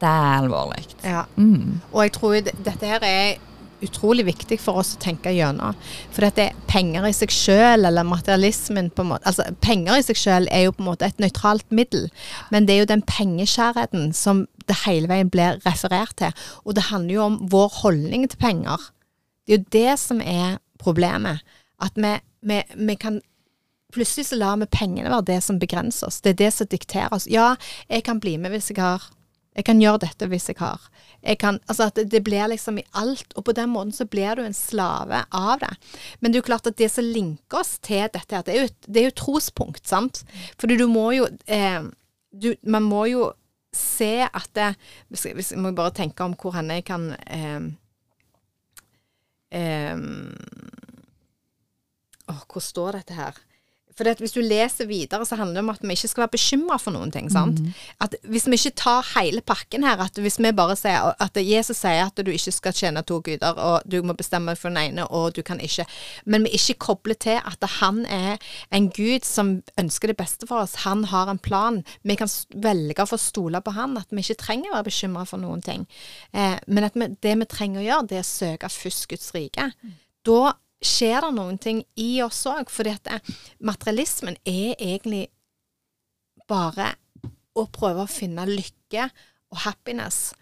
det 0.00 0.08
er 0.08 0.38
alvorlig. 0.42 0.84
Ja. 1.04 1.24
Mm. 1.36 1.80
Og 1.92 2.02
jeg 2.04 2.12
tror 2.12 2.40
dette 2.42 2.86
her 2.86 3.00
er 3.06 3.36
utrolig 3.84 4.26
viktig 4.26 4.58
for 4.62 4.80
oss 4.80 4.94
å 4.96 5.00
tenke 5.02 5.32
gjennom. 5.34 5.76
For 6.14 6.24
det 6.24 6.42
er 6.46 6.58
penger 6.70 7.06
i 7.08 7.14
seg 7.16 7.32
sjøl, 7.34 7.84
eller 7.88 8.06
materialismen 8.06 8.90
på 8.94 9.04
en 9.04 9.12
måte 9.12 9.26
Altså, 9.26 9.46
penger 9.64 9.98
i 9.98 10.04
seg 10.06 10.20
sjøl 10.20 10.48
er 10.54 10.66
jo 10.66 10.74
på 10.76 10.84
en 10.84 10.90
måte 10.90 11.08
et 11.08 11.22
nøytralt 11.22 11.66
middel, 11.74 12.08
men 12.54 12.66
det 12.66 12.76
er 12.76 12.84
jo 12.84 12.90
den 12.92 13.04
pengeskjærheten 13.08 14.12
som 14.16 14.46
det 14.66 14.78
hele 14.84 15.10
veien 15.10 15.30
blir 15.32 15.60
referert 15.66 16.16
til. 16.20 16.34
Og 16.64 16.76
det 16.78 16.88
handler 16.90 17.14
jo 17.14 17.24
om 17.26 17.38
vår 17.52 17.80
holdning 17.82 18.26
til 18.30 18.40
penger. 18.42 18.90
Det 19.46 19.54
er 19.54 19.58
jo 19.60 19.70
det 19.76 19.98
som 20.02 20.20
er 20.22 20.58
problemet. 20.82 21.42
At 21.82 21.96
vi, 21.96 22.16
vi, 22.42 22.62
vi 22.74 23.00
kan 23.00 23.22
Plutselig 23.94 24.26
så 24.26 24.36
lar 24.36 24.56
vi 24.58 24.66
pengene 24.66 25.08
være 25.08 25.24
det 25.28 25.36
som 25.46 25.60
begrenser 25.62 26.08
oss. 26.10 26.18
Det 26.20 26.32
er 26.34 26.40
det 26.40 26.48
som 26.52 26.66
dikterer 26.68 27.14
oss. 27.14 27.28
Ja, 27.30 27.54
jeg 27.88 28.02
kan 28.04 28.18
bli 28.20 28.34
med 28.36 28.50
hvis 28.52 28.72
jeg 28.72 28.80
har 28.82 29.04
jeg 29.56 29.64
kan 29.64 29.80
gjøre 29.80 30.02
dette 30.04 30.26
hvis 30.28 30.48
jeg 30.50 30.58
har. 30.60 30.82
Jeg 31.24 31.38
kan, 31.40 31.56
altså 31.66 31.86
at 31.88 31.98
det, 32.12 32.20
blir 32.26 32.44
liksom 32.52 32.76
i 32.78 32.84
alt, 33.00 33.32
og 33.40 33.46
på 33.48 33.54
den 33.56 33.70
måten 33.72 33.94
så 33.96 34.04
blir 34.06 34.36
du 34.36 34.42
en 34.44 34.54
slave 34.54 35.22
av 35.34 35.58
det. 35.62 35.70
Men 36.20 36.30
det 36.30 36.36
er 36.38 36.42
jo 36.42 36.48
klart 36.50 36.68
at 36.70 36.76
det 36.76 36.90
som 36.92 37.04
linker 37.08 37.62
oss 37.62 37.78
til 37.80 38.04
dette, 38.12 38.42
det 38.46 38.52
er 38.54 38.60
jo, 38.60 38.68
et- 38.68 38.86
det 38.92 39.00
er 39.00 39.08
jo 39.08 39.16
trospunkt, 39.22 39.86
sant. 39.88 40.22
Fordi 40.60 40.76
du 40.76 40.86
må 40.92 41.08
jo 41.16 41.26
eh, 41.48 41.82
du, 42.36 42.54
Man 42.62 42.82
må 42.84 43.06
jo 43.08 43.32
se 43.72 44.28
at 44.28 44.48
det 44.54 44.76
hvis, 45.10 45.24
jeg- 45.26 45.58
må 45.58 45.72
bare 45.74 45.90
tenke 45.96 46.20
om 46.24 46.34
hvor 46.36 46.52
henne 46.54 46.74
jeg 46.78 46.84
kan 46.84 47.10
eh, 47.26 47.60
eh, 49.50 49.96
åh, 52.28 52.42
Hvor 52.52 52.60
står 52.60 52.92
dette 53.00 53.14
her? 53.14 53.34
For 53.96 54.20
hvis 54.20 54.34
du 54.36 54.42
leser 54.44 54.88
videre, 54.90 55.24
så 55.26 55.38
handler 55.40 55.60
det 55.60 55.64
om 55.64 55.72
at 55.72 55.82
vi 55.82 55.94
ikke 55.96 56.10
skal 56.10 56.24
være 56.26 56.34
bekymra 56.34 56.76
for 56.80 56.92
noen 56.92 57.12
ting. 57.14 57.30
sant? 57.32 57.62
At 58.00 58.14
Hvis 58.28 58.46
vi 58.46 58.58
ikke 58.58 58.76
tar 58.76 59.06
hele 59.14 59.40
pakken 59.40 59.86
her, 59.86 60.00
at 60.04 60.18
hvis 60.20 60.38
vi 60.38 60.52
bare 60.52 60.76
sier 60.76 61.14
at 61.18 61.36
Jesus 61.40 61.80
sier 61.80 62.06
at 62.06 62.20
du 62.20 62.30
ikke 62.30 62.52
skal 62.52 62.76
tjene 62.76 63.02
to 63.02 63.20
guder, 63.24 63.56
og 63.56 63.88
du 63.88 64.02
må 64.02 64.12
bestemme 64.12 64.56
for 64.56 64.68
den 64.68 64.78
ene, 64.82 65.06
og 65.08 65.36
du 65.36 65.42
kan 65.42 65.60
ikke 65.60 65.86
Men 66.24 66.44
vi 66.44 66.50
ikke 66.58 66.74
kobler 66.74 67.14
til 67.14 67.40
at 67.40 67.64
han 67.80 68.04
er 68.06 68.36
en 68.72 68.90
gud 68.90 69.24
som 69.24 69.62
ønsker 69.78 70.08
det 70.08 70.16
beste 70.16 70.46
for 70.46 70.64
oss. 70.64 70.84
Han 70.84 71.04
har 71.04 71.30
en 71.30 71.38
plan. 71.38 71.82
Vi 72.02 72.14
kan 72.14 72.28
velge 72.54 73.02
å 73.02 73.08
få 73.08 73.16
stole 73.16 73.60
på 73.60 73.72
han, 73.72 73.96
at 73.96 74.10
vi 74.10 74.20
ikke 74.20 74.42
trenger 74.44 74.70
å 74.70 74.76
være 74.76 74.90
bekymra 74.90 75.24
for 75.26 75.40
noen 75.40 75.62
ting. 75.62 75.86
Eh, 76.32 76.58
men 76.66 76.84
at 76.84 76.96
vi, 76.96 77.08
det 77.22 77.36
vi 77.38 77.48
trenger 77.48 77.80
å 77.80 77.86
gjøre, 77.86 78.08
det 78.10 78.20
er 78.20 78.26
å 78.26 78.28
søke 78.28 78.68
først 78.68 79.08
Guds 79.08 79.32
rike. 79.34 79.70
Da 80.26 80.54
skjer 80.84 81.20
det 81.24 81.32
noen 81.36 81.58
ting 81.58 81.82
i 81.96 82.20
oss 82.22 82.42
òg, 82.46 82.68
For 82.70 82.86
eh, 82.86 83.20
materialismen 83.60 84.36
er 84.44 84.74
egentlig 84.76 85.26
bare 86.48 86.92
å 87.56 87.64
prøve 87.72 88.04
å 88.04 88.10
finne 88.10 88.44
lykke 88.48 89.08
og 89.52 89.58
happiness 89.64 90.34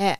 eh, 0.00 0.16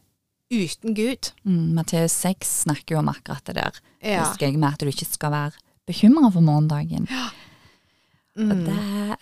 uten 0.52 0.94
Gud. 0.94 1.32
Mm, 1.48 1.72
Matteus 1.78 2.12
6 2.22 2.50
snakker 2.66 2.94
jo 2.96 3.00
om 3.00 3.08
akkurat 3.08 3.44
det 3.48 3.54
der. 3.56 3.78
Ja. 4.04 4.26
Husker 4.26 4.46
jeg 4.50 4.58
med 4.60 4.74
at 4.74 4.82
du 4.84 4.90
ikke 4.92 5.08
skal 5.08 5.32
være 5.32 5.62
bekymra 5.88 6.28
for 6.32 6.44
morgendagen. 6.44 7.08
Og 7.08 8.42
Mm. 8.42 8.64
det 8.64 9.16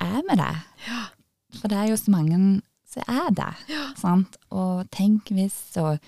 er 0.00 0.20
med 0.28 0.38
det. 0.38 0.56
For 1.60 1.68
det 1.68 1.78
er 1.78 1.88
jo 1.90 1.96
så 1.98 2.10
mange 2.14 2.36
som 2.86 3.02
er 3.08 3.30
det. 3.34 3.48
Sant? 3.98 4.36
Og 4.50 4.84
tenk 4.94 5.30
hvis, 5.34 5.56
og 5.82 5.98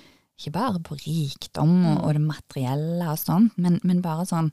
ikke 0.43 0.57
bare 0.59 0.83
på 0.85 0.99
rikdom 0.99 1.77
og, 1.93 2.03
og 2.03 2.17
det 2.19 2.25
materielle 2.25 3.07
og 3.13 3.21
sånt, 3.21 3.57
men, 3.57 3.79
men 3.87 4.03
bare 4.05 4.27
sånn 4.29 4.53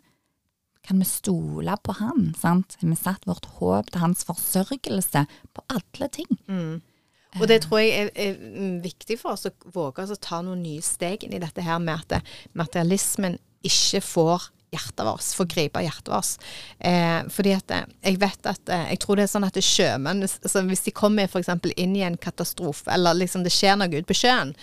Kan 0.87 1.01
vi 1.01 1.05
stole 1.05 1.73
på 1.83 1.91
han? 1.97 2.29
Sant? 2.39 2.77
Vi 2.79 2.95
satt 2.95 3.25
vårt 3.27 3.45
håp 3.57 3.89
til 3.91 3.99
hans 3.99 4.23
forsørgelse 4.23 5.25
på 5.53 5.63
alle 5.75 6.07
ting? 6.07 6.29
Mm. 6.47 6.79
Og 7.37 7.43
det 7.51 7.59
tror 7.65 7.81
jeg 7.83 8.05
er, 8.07 8.11
er 8.15 8.37
mm, 8.39 8.79
viktig 8.81 9.19
for 9.19 9.35
oss 9.35 9.45
å 9.45 9.51
våge 9.69 10.05
oss 10.05 10.15
å 10.15 10.21
ta 10.23 10.39
noen 10.41 10.63
nye 10.63 10.81
steg 10.81 11.27
inn 11.27 11.35
i 11.35 11.41
dette 11.43 11.61
her 11.61 11.81
med 11.83 11.99
at 11.99 12.23
materialismen 12.57 13.35
ikke 13.67 14.01
får 14.01 14.47
hjertet 14.73 15.05
vårt, 15.05 15.25
få 15.35 15.45
gripe 15.49 15.81
hjertet 15.83 16.11
vårt. 16.13 16.47
Eh, 16.79 17.21
fordi 17.33 17.53
at 17.55 17.73
eh, 17.73 17.87
jeg 18.05 18.19
vet 18.21 18.49
at 18.49 18.71
eh, 18.71 18.85
Jeg 18.93 19.01
tror 19.03 19.17
det 19.17 19.25
er 19.25 19.31
sånn 19.31 19.47
at 19.47 19.57
sjømenn 19.63 20.23
altså 20.23 20.61
Hvis 20.67 20.85
de 20.85 20.93
kommer 20.95 21.27
f.eks. 21.27 21.49
inn 21.75 21.95
i 21.97 22.05
en 22.05 22.17
katastrofe, 22.21 22.89
eller 22.93 23.17
liksom 23.17 23.43
det 23.45 23.53
skjer 23.53 23.79
noe 23.79 23.91
ute 23.91 24.07
på 24.09 24.17
sjøen, 24.21 24.53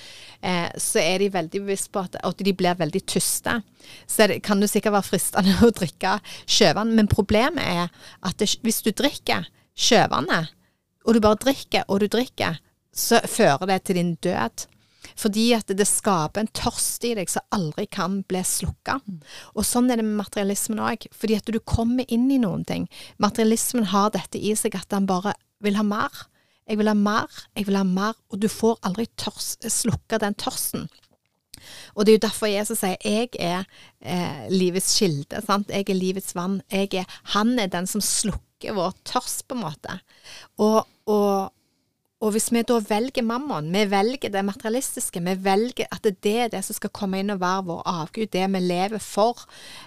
eh, 0.41 0.69
så 0.81 1.03
er 1.03 1.23
de 1.23 1.33
veldig 1.35 1.63
bevisst 1.67 1.93
på 1.95 2.05
at, 2.07 2.19
at 2.23 2.45
de 2.47 2.55
blir 2.57 2.79
veldig 2.79 3.03
tyste. 3.09 3.59
Så 4.07 4.29
det, 4.31 4.41
kan 4.47 4.63
det 4.63 4.71
sikkert 4.73 4.99
være 4.99 5.11
fristende 5.11 5.59
å 5.67 5.73
drikke 5.75 6.19
sjøvann, 6.45 6.95
men 6.97 7.11
problemet 7.11 7.65
er 7.67 7.91
at 8.27 8.39
det, 8.43 8.53
hvis 8.67 8.83
du 8.87 8.93
drikker 8.95 9.49
sjøvannet, 9.77 10.55
og 11.07 11.15
du 11.15 11.23
bare 11.23 11.39
drikker 11.39 11.87
og 11.87 12.03
du 12.03 12.09
drikker, 12.11 12.59
så 12.97 13.21
fører 13.29 13.69
det 13.69 13.83
til 13.87 14.01
din 14.01 14.15
død. 14.25 14.67
Fordi 15.17 15.47
at 15.57 15.73
det 15.73 15.89
skaper 15.89 16.45
en 16.45 16.53
tørst 16.57 17.05
i 17.09 17.15
deg 17.17 17.31
som 17.33 17.45
aldri 17.57 17.87
kan 17.89 18.21
bli 18.29 18.43
slukka. 18.45 18.99
Og 19.55 19.65
sånn 19.67 19.91
er 19.91 20.01
det 20.01 20.07
med 20.07 20.21
materialismen 20.21 20.83
òg. 20.85 21.09
Fordi 21.17 21.39
at 21.41 21.49
du 21.53 21.61
kommer 21.65 22.05
inn 22.13 22.29
i 22.33 22.41
noen 22.43 22.67
ting. 22.69 22.87
Materialismen 23.23 23.89
har 23.95 24.13
dette 24.15 24.41
i 24.41 24.55
seg 24.59 24.77
at 24.79 24.93
han 24.93 25.09
bare 25.09 25.35
vil 25.65 25.79
ha 25.79 25.87
mer. 25.87 26.27
Jeg 26.67 26.81
vil 26.81 26.91
ha 26.91 26.97
mer, 26.99 27.31
jeg 27.55 27.69
vil 27.69 27.79
ha 27.79 27.85
mer, 27.87 28.17
og 28.33 28.41
du 28.43 28.49
får 28.51 28.81
aldri 28.89 29.07
slukka 29.71 30.19
den 30.19 30.35
tørsten. 30.35 30.89
Og 31.95 32.05
det 32.05 32.13
er 32.13 32.17
jo 32.17 32.25
derfor 32.27 32.51
Jesus 32.51 32.81
sier 32.83 32.97
jeg 33.07 33.31
er 33.39 33.65
eh, 34.01 34.47
livets 34.53 34.91
kilde. 34.99 35.41
Sant? 35.47 35.71
Jeg 35.71 35.89
er 35.89 35.99
livets 35.99 36.35
vann. 36.37 36.61
Er, 36.69 37.07
han 37.35 37.55
er 37.59 37.71
den 37.73 37.89
som 37.91 38.03
slukker 38.05 38.77
vår 38.77 38.97
tørst, 39.07 39.47
på 39.47 39.57
en 39.57 39.65
måte. 39.65 39.99
Og, 40.59 40.83
og, 41.07 41.53
og 42.25 42.33
hvis 42.33 42.47
vi 42.49 42.63
da 42.65 42.79
velger 42.81 43.25
mammon, 43.27 43.67
vi 43.75 43.83
velger 43.93 44.31
det 44.33 44.41
materialistiske, 44.45 45.21
vi 45.21 45.35
velger 45.45 45.91
at 45.93 46.07
det 46.25 46.33
er 46.33 46.49
det 46.49 46.63
som 46.65 46.77
skal 46.79 46.93
komme 46.97 47.21
inn 47.21 47.35
og 47.35 47.43
være 47.43 47.67
vår 47.69 47.83
avgud, 47.93 48.31
det 48.33 48.47
vi 48.55 48.63
lever 48.65 49.03
for, 49.05 49.43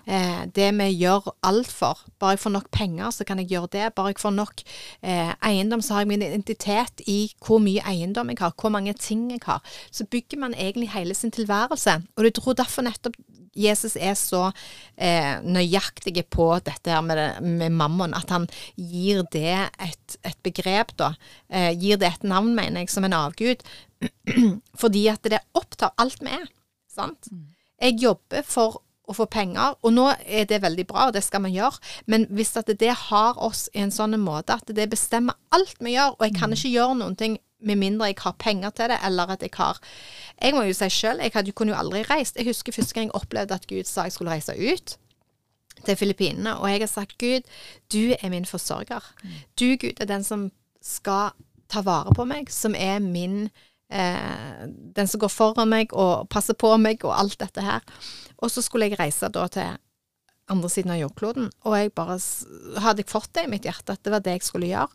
eh, 0.05 0.45
det 0.45 0.67
vi 0.77 0.91
gjør 0.93 1.31
alt 1.49 1.71
for. 1.73 1.97
Bare 2.19 2.37
jeg 2.37 2.43
får 2.43 2.53
nok 2.53 2.69
penger, 2.71 3.09
så 3.09 3.25
kan 3.25 3.41
jeg 3.41 3.49
gjøre 3.49 3.71
det. 3.73 3.95
Bare 3.95 4.13
jeg 4.13 4.21
får 4.21 4.35
nok 4.37 4.61
eh, 5.01 5.33
eiendom, 5.41 5.81
så 5.81 5.93
har 5.93 6.05
jeg 6.05 6.11
min 6.13 6.21
identitet 6.21 7.01
i 7.07 7.33
hvor 7.41 7.57
mye 7.57 7.81
eiendom 7.81 8.29
jeg 8.29 8.37
har, 8.39 8.53
hvor 8.53 8.69
mange 8.69 8.93
ting 8.93 9.31
jeg 9.31 9.41
har. 9.49 9.65
Så 9.91 10.05
bygger 10.05 10.37
man 10.37 10.53
egentlig 10.53 10.91
hele 10.93 11.13
sin 11.17 11.31
tilværelse. 11.31 11.97
Og 12.15 12.23
jeg 12.23 12.33
tror 12.37 12.53
derfor 12.53 12.85
nettopp 12.85 13.17
Jesus 13.57 13.95
er 13.97 14.15
så 14.19 14.49
eh, 14.95 15.39
nøyaktig 15.45 16.25
på 16.33 16.49
dette 16.65 16.93
her 16.93 17.03
med, 17.05 17.21
med, 17.43 17.75
mammon, 17.75 18.15
at 18.17 18.31
han 18.33 18.47
gir 18.75 19.23
det 19.33 19.55
et, 19.79 20.19
et 20.25 20.39
begrep, 20.45 20.95
da. 20.99 21.13
Eh, 21.49 21.71
gir 21.77 22.01
det 22.01 22.11
et 22.13 22.27
navn, 22.27 22.53
mener 22.57 22.83
jeg, 22.83 22.93
som 22.93 23.07
en 23.07 23.17
avgud. 23.17 23.63
Fordi 24.81 25.07
at 25.11 25.25
det 25.31 25.41
opptar 25.57 25.95
alt 25.99 26.21
vi 26.23 26.35
er. 26.37 26.47
Sant? 26.91 27.31
Mm. 27.31 27.49
Jeg 27.79 27.99
jobber 28.03 28.45
for 28.47 28.81
å 29.09 29.15
få 29.17 29.25
penger, 29.31 29.73
og 29.81 29.93
nå 29.95 30.05
er 30.21 30.45
det 30.49 30.61
veldig 30.61 30.85
bra, 30.89 31.07
og 31.09 31.15
det 31.15 31.23
skal 31.25 31.41
vi 31.47 31.55
gjøre, 31.55 31.81
men 32.11 32.27
hvis 32.29 32.53
at 32.61 32.69
det 32.79 32.91
har 33.09 33.39
oss 33.41 33.65
i 33.73 33.81
en 33.81 33.93
sånn 33.93 34.13
måte 34.21 34.59
at 34.59 34.69
det 34.75 34.85
bestemmer 34.91 35.37
alt 35.55 35.79
vi 35.81 35.95
gjør, 35.95 36.13
og 36.19 36.27
jeg 36.27 36.35
kan 36.37 36.51
mm. 36.51 36.57
ikke 36.59 36.73
gjøre 36.75 36.97
noen 36.99 37.17
ting 37.17 37.39
med 37.59 37.75
mindre 37.75 38.07
jeg 38.11 38.19
har 38.23 38.35
penger 38.39 38.69
til 38.75 38.91
det, 38.91 38.99
eller 39.05 39.35
at 39.35 39.41
jeg 39.43 39.51
har 39.57 39.79
Jeg 40.41 40.55
må 40.55 40.63
jo 40.63 40.73
si 40.73 40.89
sjøl, 40.89 41.19
jeg 41.19 41.31
hadde, 41.33 41.51
kunne 41.51 41.73
jo 41.73 41.79
aldri 41.79 42.03
reist. 42.07 42.37
Jeg 42.37 42.47
husker 42.47 42.71
første 42.71 42.93
gang 42.93 43.09
jeg 43.09 43.15
opplevde 43.15 43.53
at 43.55 43.67
Gud 43.67 43.83
sa 43.83 44.07
jeg 44.07 44.15
skulle 44.15 44.31
reise 44.31 44.55
ut 44.55 44.97
til 45.85 45.95
Filippinene, 45.95 46.57
og 46.59 46.69
jeg 46.71 46.79
har 46.79 46.91
sagt 46.91 47.17
Gud, 47.17 47.47
du 47.91 48.15
er 48.19 48.29
min 48.29 48.45
forsørger. 48.45 49.03
Du, 49.59 49.75
Gud, 49.79 49.99
er 49.99 50.05
den 50.05 50.23
som 50.23 50.51
skal 50.81 51.31
ta 51.69 51.83
vare 51.85 52.13
på 52.15 52.25
meg, 52.27 52.49
som 52.51 52.75
er 52.75 52.99
min 53.03 53.49
eh, 53.91 54.65
Den 54.95 55.07
som 55.07 55.21
går 55.21 55.31
foran 55.31 55.69
meg 55.69 55.93
og 55.93 56.29
passer 56.29 56.57
på 56.57 56.71
meg 56.77 57.03
og 57.05 57.15
alt 57.15 57.39
dette 57.39 57.63
her. 57.63 57.85
Og 58.37 58.51
så 58.51 58.63
skulle 58.65 58.89
jeg 58.89 58.99
reise 58.99 59.29
da 59.29 59.47
til 59.47 59.77
andre 60.49 60.69
siden 60.69 60.91
av 60.95 60.97
jordkloden, 60.97 61.51
og 61.67 61.75
jeg 61.77 61.93
bare 61.93 62.17
hadde 62.81 63.03
jeg 63.03 63.11
fått 63.11 63.33
det 63.37 63.45
i 63.45 63.51
mitt 63.51 63.67
hjerte 63.67 63.93
at 63.93 64.01
det 64.03 64.13
var 64.15 64.23
det 64.25 64.39
jeg 64.39 64.47
skulle 64.47 64.71
gjøre. 64.71 64.89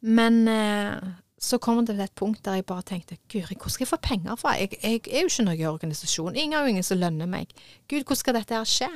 Men 0.00 0.42
eh, 0.48 0.98
så 1.40 1.56
kom 1.58 1.78
det 1.80 1.94
til 1.94 2.04
et 2.04 2.16
punkt 2.18 2.42
der 2.44 2.58
jeg 2.58 2.66
bare 2.68 2.84
tenkte 2.84 3.16
Guri, 3.32 3.56
hvor 3.56 3.72
skal 3.72 3.86
jeg 3.86 3.90
få 3.94 3.98
penger 4.04 4.36
fra? 4.36 4.52
Jeg, 4.60 4.76
jeg 4.82 5.00
er 5.08 5.24
jo 5.24 5.30
ikke 5.30 5.46
noen 5.46 5.62
organisasjon. 5.70 6.36
Ingen 6.36 6.58
har 6.58 6.66
jo 6.66 6.74
ingen 6.74 6.84
som 6.84 7.00
lønner 7.00 7.30
meg. 7.30 7.54
Gud, 7.88 8.02
hvordan 8.04 8.20
skal 8.20 8.36
dette 8.36 8.58
her 8.58 8.68
skje? 8.68 8.90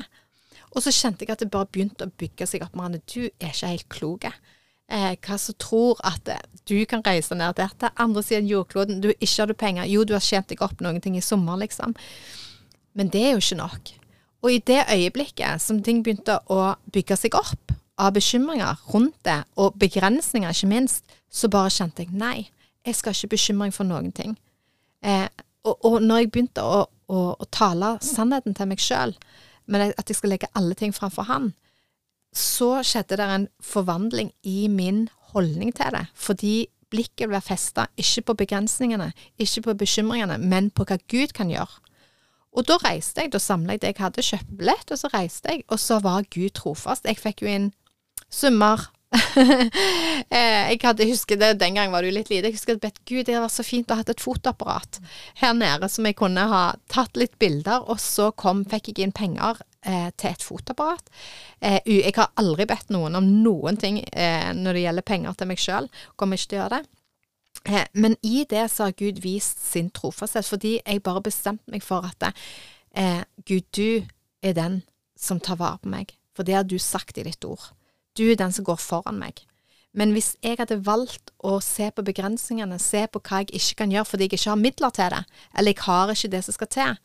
Og 0.74 0.82
så 0.84 0.92
kjente 0.92 1.24
jeg 1.24 1.32
at 1.32 1.40
det 1.40 1.52
bare 1.54 1.70
begynte 1.72 2.04
å 2.04 2.12
bygge 2.20 2.48
seg 2.50 2.66
opp. 2.66 2.74
Marianne, 2.76 3.00
du 3.08 3.30
er 3.30 3.54
ikke 3.54 3.70
helt 3.72 3.88
klok. 3.94 4.28
Eh, 4.92 5.14
hva 5.24 5.38
som 5.40 5.56
tror 5.56 6.00
at 6.04 6.28
du 6.68 6.76
kan 6.90 7.04
reise 7.06 7.36
ned 7.38 7.56
der 7.56 7.72
til 7.80 7.94
andre 7.96 8.22
siden 8.26 8.50
jordkloden, 8.50 9.00
du 9.00 9.14
ikke 9.14 9.38
har 9.38 9.48
du 9.48 9.56
penger. 9.56 9.88
Jo, 9.88 10.04
du 10.04 10.12
har 10.16 10.24
tjent 10.24 10.50
deg 10.52 10.64
opp 10.64 10.84
noen 10.84 11.00
ting 11.00 11.16
i 11.16 11.24
sommer, 11.24 11.56
liksom. 11.62 11.96
Men 12.94 13.08
det 13.14 13.22
er 13.22 13.32
jo 13.32 13.44
ikke 13.44 13.60
nok. 13.62 13.94
Og 14.44 14.52
i 14.52 14.60
det 14.60 14.82
øyeblikket 14.92 15.62
som 15.64 15.80
ting 15.82 16.02
begynte 16.04 16.36
å 16.52 16.74
bygge 16.92 17.16
seg 17.16 17.38
opp, 17.38 17.72
av 18.00 18.14
bekymringer 18.16 18.80
rundt 18.90 19.16
det, 19.26 19.42
og 19.56 19.78
begrensninger 19.78 20.50
ikke 20.50 20.70
minst, 20.70 21.04
så 21.30 21.50
bare 21.50 21.72
kjente 21.72 22.04
jeg 22.04 22.14
nei, 22.14 22.48
jeg 22.84 22.98
skal 22.98 23.14
ikke 23.14 23.34
bekymre 23.36 23.70
for 23.72 23.88
noen 23.88 24.12
ting. 24.12 24.36
Eh, 25.04 25.28
og, 25.64 25.78
og, 25.84 25.98
når 26.02 26.22
jeg 26.24 26.30
begynte 26.32 26.64
å, 26.64 26.84
å, 27.08 27.20
å 27.40 27.50
tale 27.54 27.94
sannheten 28.04 28.56
til 28.56 28.68
meg 28.70 28.82
sjøl, 28.82 29.14
at 29.74 30.10
jeg 30.10 30.18
skal 30.18 30.34
legge 30.34 30.50
alle 30.58 30.76
ting 30.76 30.92
framfor 30.92 31.28
han, 31.30 31.52
så 32.34 32.82
skjedde 32.84 33.16
det 33.20 33.26
en 33.30 33.46
forvandling 33.62 34.32
i 34.42 34.66
min 34.68 35.06
holdning 35.32 35.70
til 35.76 35.94
det. 35.94 36.06
Fordi 36.18 36.54
blikket 36.92 37.30
ble 37.30 37.40
festa 37.42 37.86
ikke 38.00 38.26
på 38.28 38.36
begrensningene, 38.44 39.12
ikke 39.40 39.68
på 39.68 39.76
bekymringene, 39.84 40.38
men 40.42 40.70
på 40.74 40.86
hva 40.88 40.98
Gud 41.10 41.32
kan 41.36 41.52
gjøre. 41.52 41.80
Og 42.54 42.66
da 42.68 42.76
reiste 42.84 43.24
jeg, 43.24 43.32
da 43.34 43.40
samla 43.42 43.74
jeg 43.74 43.82
det 43.82 43.94
jeg 43.94 44.02
hadde, 44.02 44.22
kjøpt 44.22 44.52
billett, 44.58 44.92
og 44.94 45.00
så 45.00 45.10
reiste 45.14 45.54
jeg, 45.54 45.64
og 45.74 45.80
så 45.82 45.98
var 46.02 46.26
Gud 46.30 46.54
trofast. 46.54 47.06
Jeg 47.08 47.18
fikk 47.18 47.42
jo 47.42 47.50
inn 47.50 47.72
summer 48.34 48.88
Eh, 50.34 50.70
jeg 50.72 50.80
hadde, 50.82 51.06
husker 51.06 51.38
det, 51.38 51.52
Den 51.60 51.76
gang 51.76 51.92
var 51.92 52.02
jo 52.02 52.10
litt 52.10 52.30
lite. 52.32 52.48
Jeg 52.48 52.56
husker 52.56 52.78
at 52.82 52.96
Gud, 53.06 53.26
det 53.28 53.36
var 53.38 53.50
så 53.52 53.62
fint 53.62 53.90
å 53.92 53.98
ha 53.98 54.02
et 54.02 54.22
fotoapparat 54.22 54.98
her 55.38 55.52
nede 55.54 55.86
som 55.92 56.06
jeg 56.08 56.16
kunne 56.18 56.46
ha 56.50 56.62
tatt 56.90 57.14
litt 57.20 57.36
bilder, 57.38 57.84
og 57.86 58.00
så 58.02 58.30
kom, 58.32 58.64
fikk 58.66 58.90
jeg 58.90 59.04
inn 59.04 59.14
penger 59.14 59.60
eh, 59.86 60.08
til 60.18 60.32
et 60.32 60.42
fotoapparat. 60.42 61.12
Eh, 61.60 61.78
jeg 61.86 62.16
har 62.16 62.32
aldri 62.40 62.66
bedt 62.70 62.90
noen 62.94 63.20
om 63.20 63.28
noen 63.44 63.78
ting 63.78 64.00
eh, 64.10 64.50
når 64.56 64.78
det 64.78 64.84
gjelder 64.86 65.08
penger 65.12 65.38
til 65.38 65.50
meg 65.52 65.62
sjøl. 65.62 65.88
Kommer 66.16 66.40
ikke 66.40 66.50
til 66.50 66.58
å 66.58 66.62
gjøre 66.62 66.80
det. 66.80 66.82
Eh, 67.68 67.86
men 67.92 68.18
i 68.26 68.42
det 68.50 68.66
så 68.72 68.88
har 68.88 68.98
Gud 68.98 69.22
vist 69.22 69.62
sin 69.62 69.92
trofasthet, 69.94 70.48
fordi 70.48 70.76
jeg 70.80 71.04
bare 71.06 71.22
bestemte 71.28 71.70
meg 71.70 71.86
for 71.86 72.08
at 72.10 72.32
eh, 72.32 73.22
Gud, 73.46 73.70
du 73.76 74.02
er 74.42 74.58
den 74.58 74.82
som 75.20 75.38
tar 75.38 75.60
vare 75.62 75.84
på 75.84 75.94
meg. 75.94 76.16
For 76.34 76.46
det 76.46 76.58
har 76.58 76.66
du 76.66 76.80
sagt 76.82 77.20
i 77.20 77.28
ditt 77.28 77.46
ord. 77.46 77.70
Du 78.14 78.24
er 78.30 78.38
den 78.38 78.54
som 78.54 78.66
går 78.66 78.78
foran 78.80 79.18
meg. 79.18 79.42
Men 79.94 80.10
hvis 80.14 80.34
jeg 80.42 80.58
hadde 80.58 80.80
valgt 80.86 81.30
å 81.38 81.60
se 81.62 81.86
på 81.94 82.02
begrensningene, 82.06 82.80
se 82.82 83.04
på 83.06 83.22
hva 83.22 83.42
jeg 83.44 83.54
ikke 83.54 83.82
kan 83.82 83.94
gjøre 83.94 84.08
fordi 84.10 84.26
jeg 84.26 84.38
ikke 84.38 84.50
har 84.50 84.60
midler 84.60 84.94
til 84.94 85.14
det, 85.14 85.22
eller 85.54 85.74
jeg 85.74 85.86
har 85.86 86.14
ikke 86.14 86.32
det 86.32 86.42
som 86.46 86.56
skal 86.56 86.70
til, 86.74 86.96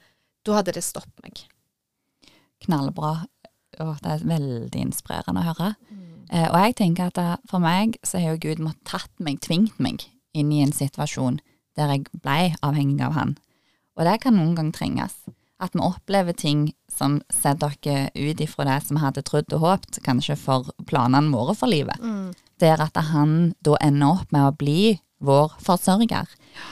da 0.46 0.56
hadde 0.58 0.74
det 0.74 0.86
stoppet 0.86 1.26
meg. 1.26 1.44
Knallbra. 2.66 3.14
Og 3.80 4.00
det 4.04 4.12
er 4.12 4.26
veldig 4.28 4.82
inspirerende 4.82 5.44
å 5.44 5.52
høre. 5.52 5.68
Mm. 5.88 6.00
Eh, 6.34 6.48
og 6.50 6.58
jeg 6.66 6.76
tenker 6.82 7.12
at 7.14 7.44
for 7.48 7.62
meg 7.64 8.00
så 8.04 8.20
har 8.20 8.34
jo 8.34 8.42
Gud 8.50 8.64
måttet 8.66 8.90
tatt 8.90 9.14
meg, 9.24 9.38
tvingt 9.46 9.78
meg, 9.80 10.04
inn 10.34 10.52
i 10.52 10.64
en 10.66 10.74
situasjon 10.76 11.40
der 11.78 11.94
jeg 11.94 12.10
ble 12.12 12.56
avhengig 12.66 13.06
av 13.06 13.16
Han. 13.16 13.38
Og 13.96 14.08
det 14.08 14.18
kan 14.24 14.36
noen 14.36 14.56
gang 14.58 14.74
trenges. 14.76 15.16
At 15.60 15.76
vi 15.76 15.84
opplever 15.84 16.34
ting 16.34 16.70
som 16.92 17.20
setter 17.34 17.76
dere 17.84 18.10
ut 18.16 18.42
ifra 18.42 18.66
det 18.68 18.80
som 18.86 18.98
vi 18.98 19.04
hadde 19.04 19.26
trodd 19.28 19.54
og 19.58 19.66
håpet, 19.66 20.02
kanskje 20.06 20.38
for 20.40 20.72
planene 20.88 21.34
våre 21.36 21.56
for 21.58 21.72
livet. 21.72 22.00
Mm. 22.00 22.32
Der 22.64 22.82
at 22.84 22.98
han 23.12 23.54
da 23.66 23.78
ender 23.84 24.20
opp 24.20 24.34
med 24.36 24.48
å 24.48 24.56
bli 24.56 24.98
vår 25.20 25.56
forsørger. 25.64 26.28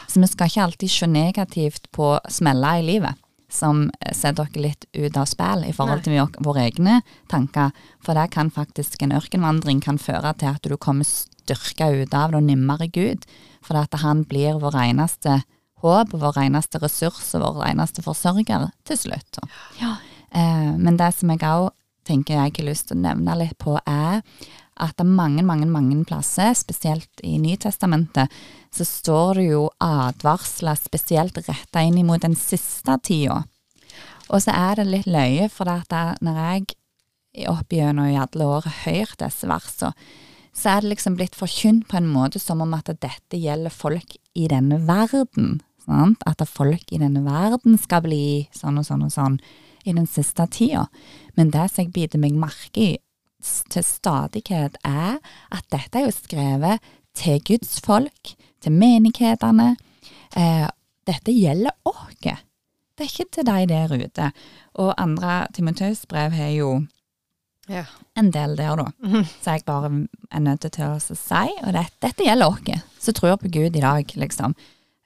Så 0.08 0.24
vi 0.24 0.28
skal 0.32 0.52
ikke 0.52 0.66
alltid 0.66 0.92
se 0.92 1.08
negativt 1.12 1.92
på 1.96 2.16
smeller 2.32 2.82
i 2.82 2.88
livet 2.94 3.24
som 3.52 3.86
setter 4.12 4.48
dere 4.52 4.64
litt 4.66 4.86
ut 4.92 5.18
av 5.18 5.28
spill 5.30 5.64
i 5.68 5.74
forhold 5.76 6.04
til 6.06 6.20
våre 6.44 6.66
egne 6.68 7.00
tanker. 7.32 7.72
For 8.04 8.18
det 8.18 8.30
kan 8.36 8.52
faktisk 8.52 9.04
en 9.04 9.16
ørkenvandring 9.16 9.80
kan 9.84 10.00
føre 10.02 10.34
til 10.40 10.56
at 10.56 10.68
du 10.68 10.76
kommer 10.78 11.08
styrka 11.08 11.90
ut 11.96 12.14
av 12.14 12.34
det 12.34 12.42
og 12.42 12.48
nimmere 12.50 12.90
Gud. 12.92 13.24
For 13.64 13.80
at 13.80 13.96
han 14.04 14.26
blir 14.28 14.60
vår 14.62 14.76
eneste 14.84 15.42
håp, 15.84 16.14
vår 16.14 16.40
eneste 16.46 16.82
ressurs 16.82 17.34
og 17.38 17.60
vår 17.60 17.72
eneste 17.72 18.04
forsørger 18.06 18.70
til 18.88 19.02
slutt. 19.02 19.42
Ja. 19.82 19.98
Eh, 20.32 20.72
men 20.78 20.98
det 21.00 21.12
som 21.16 21.34
jeg 21.34 21.44
òg 21.46 21.70
tenker 22.08 22.38
jeg 22.38 22.56
har 22.58 22.70
lyst 22.70 22.90
til 22.90 22.98
å 22.98 23.04
nevne 23.04 23.36
litt 23.40 23.58
på, 23.62 23.76
er 23.86 24.24
at 24.78 24.94
det 24.98 25.06
er 25.06 25.18
mange, 25.18 25.44
mange, 25.46 25.66
mange 25.70 25.98
plasser, 26.06 26.54
spesielt 26.56 27.24
i 27.26 27.38
Nytestamentet, 27.42 28.34
så 28.74 28.86
står 28.86 29.40
det 29.40 29.46
jo 29.50 29.64
advarsler 29.82 30.78
spesielt 30.78 31.40
retta 31.48 31.82
inn 31.82 31.98
mot 32.06 32.22
den 32.22 32.38
siste 32.38 32.98
tida. 33.04 33.42
Og 34.28 34.44
så 34.44 34.54
er 34.54 34.78
det 34.78 34.90
litt 34.92 35.10
løye, 35.10 35.48
for 35.50 35.70
at 35.72 35.94
når 36.22 36.42
jeg 36.44 37.48
opp 37.50 37.74
gjennom 37.74 38.10
i 38.10 38.18
alle 38.20 38.48
år 38.48 38.66
har 38.68 38.80
hørt 38.86 39.20
disse 39.22 39.50
versene, 39.50 39.94
så 40.58 40.72
er 40.72 40.82
det 40.82 40.96
liksom 40.96 41.18
blitt 41.20 41.38
forkynt 41.38 41.86
på 41.90 42.00
en 42.00 42.08
måte 42.10 42.40
som 42.42 42.64
om 42.66 42.72
at 42.74 42.90
dette 42.90 43.38
gjelder 43.38 43.74
folk 43.74 44.16
i 44.34 44.48
denne 44.50 44.80
verden. 44.88 45.60
Sant? 45.88 46.24
At 46.28 46.44
folk 46.52 46.92
i 46.92 47.00
denne 47.02 47.24
verden 47.26 47.78
skal 47.80 48.04
bli 48.06 48.48
sånn 48.56 48.78
og 48.82 48.86
sånn 48.88 49.06
og 49.08 49.12
sånn 49.14 49.38
i 49.88 49.94
den 49.96 50.08
siste 50.12 50.44
tida. 50.52 50.88
Men 51.40 51.50
det 51.54 51.70
som 51.72 51.86
jeg 51.86 51.94
biter 51.96 52.20
meg 52.20 52.36
merke 52.36 52.84
i 52.84 52.98
til 53.72 53.84
stadighet, 53.86 54.76
er 54.84 55.20
at 55.54 55.68
dette 55.72 55.96
er 56.02 56.08
jo 56.10 56.12
skrevet 56.16 56.84
til 57.16 57.40
Guds 57.48 57.78
folk, 57.86 58.34
til 58.60 58.74
menighetene. 58.76 59.76
Eh, 60.36 60.68
dette 61.08 61.32
gjelder 61.32 61.72
oss. 61.88 62.18
Det 62.98 63.06
er 63.06 63.12
ikke 63.12 63.30
til 63.32 63.46
de 63.46 63.66
der 63.70 63.94
ute. 63.94 64.32
Og 64.82 64.94
andre 64.98 65.46
Timoteus 65.54 66.06
brev 66.10 66.34
har 66.34 66.50
jo 66.52 66.88
Ja. 67.70 67.84
en 68.16 68.32
del 68.32 68.56
der, 68.58 68.76
da. 68.76 68.86
Så 69.44 69.52
jeg 69.54 69.66
bare 69.66 70.08
er 70.32 70.40
nødt 70.40 70.62
til 70.72 70.84
å 70.86 71.00
si, 71.00 71.48
og 71.64 71.74
det, 71.74 71.86
dette 72.02 72.24
gjelder 72.26 72.48
oss 72.48 72.82
som 73.00 73.14
tror 73.14 73.38
på 73.38 73.52
Gud 73.52 73.76
i 73.76 73.80
dag, 73.82 74.06
liksom. 74.16 74.56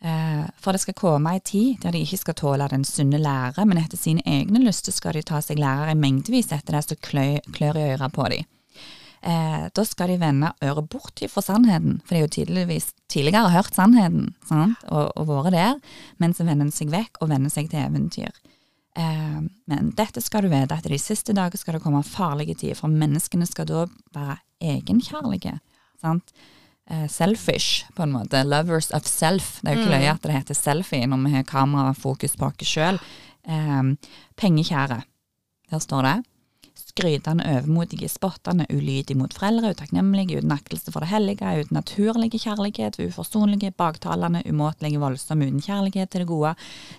Eh, 0.02 0.46
for 0.58 0.74
det 0.74 0.82
skal 0.82 0.98
komme 0.98 1.36
ei 1.36 1.42
tid 1.46 1.84
der 1.84 1.94
de 1.94 2.02
ikke 2.02 2.18
skal 2.24 2.38
tåle 2.40 2.68
den 2.72 2.86
sunne 2.88 3.20
lære, 3.22 3.66
men 3.70 3.78
etter 3.78 4.00
sine 4.02 4.24
egne 4.26 4.64
lyster 4.64 4.96
skal 4.96 5.14
de 5.14 5.22
ta 5.26 5.42
seg 5.46 5.62
lærere 5.62 5.94
mengdevis 5.98 6.50
etter 6.56 6.78
det 6.78 6.88
som 6.88 7.02
klør 7.02 7.78
i 7.78 7.86
øra 7.94 8.10
på 8.10 8.26
dem. 8.34 8.48
Eh, 9.22 9.68
da 9.70 9.84
skal 9.86 10.10
de 10.10 10.18
vende 10.18 10.50
øret 10.66 10.88
bort 10.90 11.22
fra 11.30 11.44
sannheten, 11.46 12.00
for 12.02 12.16
de 12.16 12.22
har 12.22 12.26
jo 12.26 12.36
tydeligvis 12.40 12.88
tidligere 13.14 13.54
hørt 13.54 13.78
sannheten 13.78 14.32
sant? 14.50 14.82
Og, 14.90 15.12
og 15.14 15.28
vært 15.30 15.54
der, 15.54 15.76
men 16.18 16.34
så 16.34 16.48
vender 16.48 16.66
en 16.66 16.74
seg 16.74 16.90
vekk 16.90 17.22
og 17.22 17.30
vender 17.30 17.54
seg 17.54 17.70
til 17.70 17.84
eventyr. 17.84 18.42
Eh, 18.98 19.44
men 19.70 19.92
dette 20.00 20.24
skal 20.26 20.48
du 20.48 20.50
vite, 20.50 20.74
at 20.74 20.90
de 20.90 20.98
siste 20.98 21.38
dager 21.38 21.62
skal 21.62 21.78
det 21.78 21.84
komme 21.86 22.02
farlige 22.02 22.58
tider, 22.64 22.80
for 22.80 22.90
menneskene 22.90 23.46
skal 23.46 23.70
da 23.70 23.86
være 24.18 24.40
egenkjærlige. 24.74 25.60
Sant? 26.02 26.34
Eh, 26.92 27.08
selfish, 27.08 27.86
på 27.96 28.04
en 28.04 28.12
måte. 28.12 28.44
Lovers 28.44 28.92
of 28.92 29.08
self. 29.08 29.62
Det 29.62 29.70
er 29.70 29.78
jo 29.78 29.84
ikke 29.86 29.94
løye 29.94 30.12
at 30.12 30.26
det 30.26 30.34
heter 30.36 30.58
selfie 30.58 31.08
når 31.08 31.22
vi 31.24 31.32
har 31.38 31.48
kamerafokus 31.48 32.36
på 32.36 32.50
oss 32.50 32.68
sjøl. 32.68 33.00
Eh, 33.48 33.94
pengekjære. 34.36 34.98
Der 35.72 35.80
står 35.80 36.04
det. 36.04 36.18
Skrytende, 36.76 37.46
overmodige, 37.48 38.10
spottende, 38.12 38.66
ulydig 38.68 39.16
mot 39.16 39.32
foreldre, 39.32 39.72
utakknemlige, 39.72 40.42
uten 40.42 40.52
aktelse 40.52 40.92
for 40.92 41.00
det 41.00 41.14
hellige, 41.14 41.54
uten 41.64 41.78
naturlige 41.80 42.42
kjærlighet, 42.44 43.00
uforsonlige, 43.00 43.72
baktalende, 43.72 44.44
umåtelige, 44.50 45.00
voldsomme, 45.00 45.48
uten 45.48 45.64
kjærlighet 45.64 46.12
til 46.12 46.26
det 46.26 46.28
gode, 46.28 46.56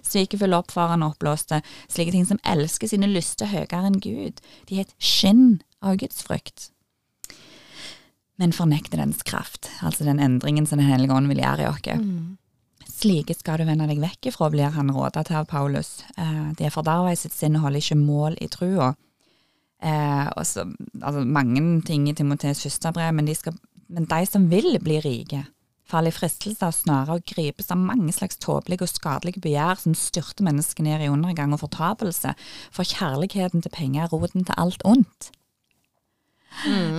svikefulle, 0.09 0.57
oppfarende, 0.57 1.11
oppblåste, 1.13 1.61
slike 1.93 2.17
ting 2.17 2.25
som 2.25 2.41
elsker 2.49 2.89
sine 2.89 3.13
lyster 3.13 3.53
høyere 3.53 3.85
enn 3.91 4.01
Gud. 4.01 4.41
De 4.71 4.81
er 4.81 4.87
et 4.87 4.97
skinn 4.97 5.61
av 5.85 6.01
Guds 6.01 6.25
frykt. 6.25 6.72
Men 8.41 8.55
fornekter 8.57 9.01
dens 9.03 9.21
kraft, 9.27 9.69
altså 9.85 10.07
den 10.09 10.21
endringen 10.23 10.67
som 10.67 10.81
Den 10.81 10.89
hellige 10.89 11.15
ånd 11.15 11.29
vil 11.29 11.43
gjøre 11.43 11.67
i 11.67 11.69
oss. 11.69 11.83
Slike 13.03 13.35
skal 13.35 13.59
du 13.59 13.67
vende 13.67 13.89
deg 13.91 14.01
vekk 14.03 14.31
ifra, 14.31 14.49
blir 14.51 14.71
han 14.75 14.93
råda 14.95 15.25
til 15.27 15.41
av 15.41 15.49
Paulus. 15.51 16.03
Eh, 16.17 16.53
de 16.59 16.67
er 16.67 16.75
forderva 16.75 17.13
i 17.13 17.19
sitt 17.19 17.35
sinn 17.35 17.57
og 17.59 17.67
holder 17.67 17.83
ikke 17.83 17.99
mål 17.99 18.39
i 18.41 18.49
trua. 18.53 18.93
Eh, 19.83 20.29
altså, 20.31 20.69
mange 21.27 21.83
ting 21.87 22.07
i 22.09 22.15
Timotees 22.15 22.63
første 22.63 22.93
brev, 22.95 23.11
men 23.17 23.27
de, 23.27 23.35
skal, 23.35 23.57
men 23.91 24.07
de 24.11 24.21
som 24.29 24.47
vil 24.51 24.79
bli 24.83 25.01
rike, 25.03 25.43
faller 25.91 26.15
i 26.15 26.17
fristelse 26.17 26.65
av 26.65 26.77
snare 26.77 27.19
og 27.19 27.27
gripes 27.27 27.73
av 27.75 27.83
mange 27.83 28.15
slags 28.15 28.39
tåpelige 28.41 28.87
og 28.87 28.93
skadelige 28.93 29.43
begjær 29.43 29.83
som 29.83 29.99
styrter 29.99 30.47
mennesket 30.47 30.87
ned 30.87 31.03
i 31.03 31.11
undergang 31.11 31.53
og 31.57 31.65
fortapelse, 31.65 32.37
for 32.71 32.87
kjærligheten 32.87 33.65
til 33.65 33.75
penger 33.75 34.07
er 34.07 34.15
roten 34.15 34.47
til 34.47 34.59
alt 34.63 34.87
ondt. 34.89 35.33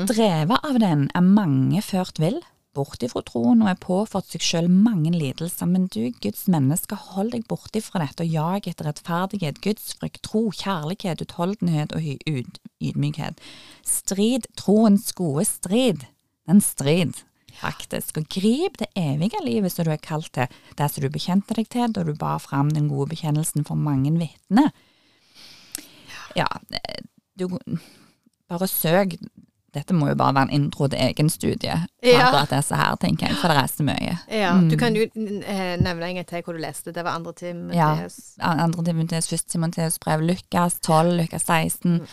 Drevet 0.10 0.66
av 0.66 0.80
den 0.82 1.08
er 1.16 1.24
mange 1.24 1.82
ført 1.86 2.20
vill, 2.20 2.42
bort 2.74 3.04
ifra 3.06 3.22
troen 3.26 3.62
og 3.62 3.70
er 3.70 3.80
påført 3.82 4.32
seg 4.34 4.44
sjøl 4.44 4.70
mange 4.72 5.12
lidelser, 5.13 5.70
men 5.70 5.86
du, 5.94 6.08
Guds 6.24 6.48
menneske, 6.52 6.98
hold 7.13 7.34
deg 7.36 7.46
borte 7.50 7.80
ifra 7.80 8.02
dette 8.02 8.26
og 8.26 8.34
jag 8.34 8.70
etter 8.72 8.89
rettferdighet, 8.89 9.62
gudsfrykt, 9.63 10.24
tro, 10.26 10.48
kjærlighet, 10.50 11.22
utholdenhet 11.22 11.94
og 11.94 12.10
ydmykhet. 12.82 13.44
Strid 13.86 14.50
troens 14.60 15.12
gode 15.18 15.46
strid. 15.50 16.08
Den 16.50 16.60
strid, 16.66 17.22
faktisk. 17.62 18.18
Og 18.20 18.28
grip 18.34 18.82
det 18.82 18.89
evige 19.00 19.39
livet 19.46 19.72
som 19.72 19.86
du 19.88 19.94
er 19.94 20.02
kalt 20.02 20.34
til, 20.36 20.50
det 20.76 20.89
som 20.92 21.06
du 21.06 21.12
bekjente 21.13 21.56
deg 21.56 21.70
til 21.72 21.94
da 21.94 22.04
du 22.04 22.16
bar 22.18 22.42
fram 22.44 22.74
den 22.74 22.89
gode 22.92 23.13
bekjennelsen 23.13 23.70
for 23.70 23.80
mange 23.80 24.12
vitner. 24.18 24.74
Ja, 26.34 26.50
du 27.38 27.48
bare 28.60 28.68
søk 28.72 29.18
Dette 29.74 29.89
må 29.98 30.06
jo 30.12 30.13
bare 30.13 30.36
være 30.36 30.52
en 30.52 30.62
intro 30.68 30.86
til 30.88 31.00
egen 31.02 31.30
studie, 31.34 31.74
Ja. 32.06 32.28
akkurat 32.28 32.52
disse 32.54 32.76
her, 32.78 32.94
tenker 33.02 33.26
jeg, 33.32 33.38
for 33.42 33.48
det 33.50 33.58
er 33.58 33.68
så 33.72 33.84
mye. 33.84 34.12
Ja, 34.30 34.52
Du 34.70 34.76
kan 34.78 34.94
jo 34.94 35.02
eh, 35.02 35.78
nevne 35.82 36.06
en 36.12 36.16
gang 36.20 36.28
til 36.30 36.44
hvor 36.46 36.54
du 36.54 36.60
leste. 36.62 36.94
Det 36.94 37.02
var 37.04 37.16
andre 37.18 37.34
Timoteus. 37.34 38.36
Ja. 38.38 38.52
Andre 38.54 38.84
Timoteus, 38.86 39.28
første 39.32 39.50
Timoteus 39.50 39.98
brev, 39.98 40.22
Lukas 40.22 40.78
12, 40.80 41.18
Lukas 41.18 41.48
16, 41.50 42.06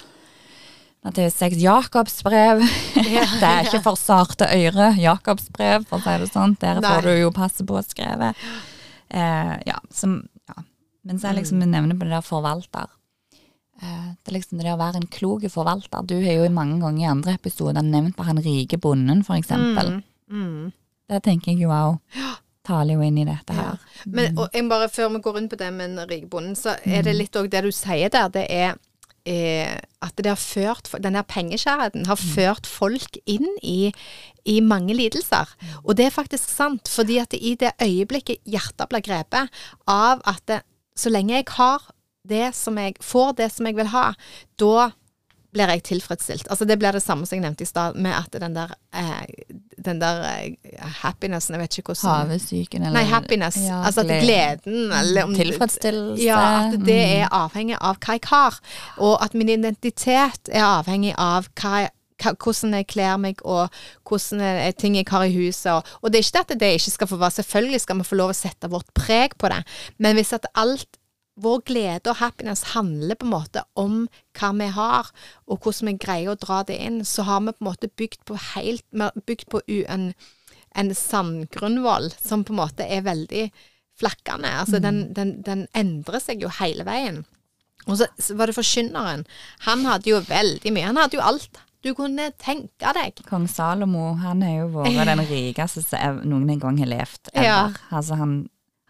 Matteus 1.04 1.34
6, 1.36 1.56
Jakobs 1.60 2.22
brev. 2.24 2.60
Ja, 2.96 3.26
det 3.40 3.50
er 3.50 3.68
ikke 3.68 3.82
for 3.84 3.96
sarte 4.00 4.48
øyre, 4.56 4.94
Jakobs 4.96 5.50
brev, 5.52 5.84
for 5.88 6.00
å 6.00 6.02
si 6.04 6.16
det 6.24 6.30
sånn. 6.32 6.56
Der 6.60 6.80
får 6.80 7.02
du 7.10 7.12
jo 7.20 7.30
passe 7.30 7.64
på 7.68 7.80
skrevet. 7.84 8.36
Eh, 9.10 9.54
ja, 9.68 9.76
som, 9.92 10.22
ja. 10.48 10.56
Men 11.04 11.18
så 11.20 11.28
er 11.28 11.32
Mm. 11.36 11.38
liksom, 11.42 11.60
vi 11.60 11.66
nevner 11.66 11.94
på 12.00 12.08
det 12.08 12.16
der 12.16 12.24
forvalter. 12.24 12.88
Eh, 13.82 14.10
det 14.20 14.28
er 14.32 14.36
liksom 14.36 14.60
det 14.60 14.72
å 14.74 14.78
være 14.80 15.00
en 15.00 15.08
klok 15.08 15.46
forvalter. 15.52 16.04
Du 16.06 16.16
har 16.20 16.36
jo 16.42 16.50
mange 16.52 16.80
ganger 16.82 17.00
i 17.04 17.10
andre 17.10 17.34
episoder 17.38 17.82
nevnt 17.86 18.16
på 18.18 18.26
han 18.28 18.40
rike 18.44 18.78
bonden, 18.80 19.24
for 19.24 19.38
eksempel. 19.40 20.02
Mm. 20.30 20.72
Det 21.10 21.22
tenker 21.24 21.52
jeg 21.52 21.64
jo 21.64 21.72
òg 21.74 21.98
taler 22.66 22.94
jo 22.94 23.02
inn 23.02 23.18
i 23.18 23.24
dette 23.24 23.54
Ja. 23.56 23.70
her. 23.72 23.78
Men 24.06 24.38
og 24.38 24.52
jeg 24.52 24.68
bare 24.68 24.88
før 24.88 25.08
vi 25.14 25.22
går 25.24 25.38
inn 25.38 25.48
på 25.48 25.56
det 25.58 25.72
med 25.72 25.98
rike 26.10 26.28
bonden, 26.28 26.54
så 26.54 26.76
er 26.86 27.02
det 27.02 27.16
litt 27.16 27.32
òg 27.36 27.50
det 27.50 27.64
du 27.64 27.70
sier 27.72 28.08
der. 28.12 28.28
Det 28.28 28.46
er 28.50 28.76
eh, 29.26 29.78
at 30.00 30.16
det 30.16 30.26
har 30.26 30.36
ført 30.36 30.88
Den 31.02 31.14
her 31.14 31.22
pengeskjærheten 31.22 32.06
har 32.06 32.16
ført 32.16 32.66
folk 32.66 33.18
inn 33.26 33.48
i, 33.62 33.92
i 34.44 34.60
mange 34.60 34.94
lidelser. 34.94 35.48
Og 35.84 35.96
det 35.96 36.06
er 36.06 36.10
faktisk 36.14 36.48
sant, 36.48 36.88
fordi 36.88 37.18
at 37.18 37.34
i 37.34 37.54
det 37.54 37.72
øyeblikket 37.80 38.40
hjertet 38.44 38.88
blir 38.88 39.00
grepet 39.04 39.48
av 39.86 40.20
at 40.24 40.40
det, 40.46 40.62
så 40.96 41.10
lenge 41.10 41.34
jeg 41.34 41.44
har 41.56 41.80
det 42.28 42.54
som 42.54 42.76
jeg 42.78 42.96
får 43.00 43.36
det 43.38 43.50
som 43.52 43.66
jeg 43.66 43.76
vil 43.78 43.86
ha, 43.94 44.10
da 44.60 44.90
blir 45.50 45.66
jeg 45.72 45.82
tilfredsstilt. 45.82 46.46
Altså 46.46 46.64
Det 46.64 46.76
blir 46.78 46.92
det 46.94 47.02
samme 47.02 47.26
som 47.26 47.34
jeg 47.34 47.42
nevnte 47.42 47.64
i 47.64 47.66
stad, 47.66 47.96
med 47.98 48.12
at 48.14 48.36
den 48.38 48.54
der, 48.54 48.70
eh, 48.94 49.24
den 49.82 49.98
der 49.98 50.20
eh, 50.28 50.84
happinessen 51.02 51.56
Jeg 51.56 51.60
vet 51.64 51.78
ikke 51.80 51.90
hvordan 51.96 52.28
Havesyken 52.30 52.84
eller 52.86 53.00
Nei, 53.00 53.08
happiness. 53.10 53.56
Ja, 53.58 53.80
altså 53.88 54.04
at 54.04 54.12
gleden 54.22 54.92
eller 54.94 55.24
om, 55.26 55.34
Tilfredsstillelse. 55.34 56.22
Ja, 56.22 56.68
at 56.68 56.76
det 56.78 57.00
Mm. 57.00 57.16
er 57.24 57.28
avhengig 57.34 57.76
av 57.80 57.98
hva 57.98 58.14
jeg 58.14 58.28
har. 58.30 58.60
Og 58.98 59.16
at 59.24 59.34
min 59.34 59.48
identitet 59.48 60.52
er 60.52 60.62
avhengig 60.68 61.14
av 61.18 61.48
hva 61.58 61.80
jeg 61.86 61.90
hvordan 62.20 62.74
jeg 62.76 62.86
kler 62.86 63.16
meg, 63.16 63.38
og 63.48 63.70
hvordan 64.04 64.42
er 64.44 64.72
ting 64.76 64.94
jeg 64.94 65.06
har 65.08 65.24
i 65.24 65.32
huset. 65.32 65.72
Og, 65.72 65.82
og 66.02 66.12
det 66.12 66.18
er 66.20 66.26
ikke 66.26 66.36
det 66.36 66.50
at 66.52 66.60
det 66.60 66.72
ikke 66.76 66.90
skal 66.92 67.08
få 67.08 67.16
være 67.16 67.30
Selvfølgelig 67.40 67.80
skal 67.80 67.96
vi 67.96 68.04
få 68.04 68.18
lov 68.20 68.30
å 68.34 68.36
sette 68.36 68.68
vårt 68.68 68.92
preg 68.94 69.38
på 69.40 69.48
det, 69.48 69.62
men 69.98 70.14
hvis 70.20 70.34
at 70.36 70.44
alt 70.54 70.99
vår 71.44 71.62
glede 71.68 72.12
og 72.12 72.20
happiness 72.20 72.70
handler 72.74 73.18
på 73.18 73.26
en 73.28 73.34
måte 73.34 73.64
om 73.78 73.96
hva 74.38 74.52
vi 74.58 74.68
har, 74.76 75.10
og 75.46 75.64
hvordan 75.64 75.92
vi 75.92 75.96
greier 76.04 76.34
å 76.34 76.40
dra 76.40 76.62
det 76.66 76.78
inn, 76.80 77.00
så 77.04 77.26
har 77.28 77.42
vi 77.44 77.54
på 77.54 77.64
en 77.64 77.70
måte 77.70 77.90
bygd 78.00 78.22
på 78.28 78.38
helt 78.52 78.86
bygd 79.26 79.48
på 79.52 79.62
en, 79.86 80.12
en 80.76 80.94
sandgrunnvoll 80.94 82.12
som 82.18 82.44
på 82.44 82.54
en 82.54 82.62
måte 82.62 82.86
er 82.86 83.06
veldig 83.08 83.48
flakkende. 84.00 84.52
Altså 84.62 84.80
den, 84.80 85.10
den, 85.16 85.40
den 85.44 85.66
endrer 85.76 86.22
seg 86.22 86.44
jo 86.44 86.52
hele 86.60 86.86
veien. 86.88 87.24
Og 87.88 87.98
så, 88.00 88.06
var 88.36 88.48
det 88.48 88.56
forkynneren. 88.56 89.26
Han 89.66 89.84
hadde 89.88 90.12
jo 90.12 90.20
veldig 90.28 90.72
mye. 90.72 90.88
Han 90.88 91.00
hadde 91.00 91.18
jo 91.18 91.24
alt 91.24 91.60
du 91.80 91.94
kunne 91.96 92.26
tenke 92.40 92.92
deg. 92.96 93.22
Kong 93.28 93.46
Salomo 93.48 94.12
han 94.20 94.42
er 94.44 94.58
jo 94.58 94.70
vært 94.74 95.08
den 95.12 95.22
rikeste 95.30 95.82
som 95.84 96.20
noen 96.28 96.50
en 96.52 96.60
gang 96.60 96.80
har 96.82 96.90
levd. 96.92 97.30
Ever. 97.32 97.46
Ja. 97.46 97.60
Altså, 97.88 98.18
han 98.20 98.34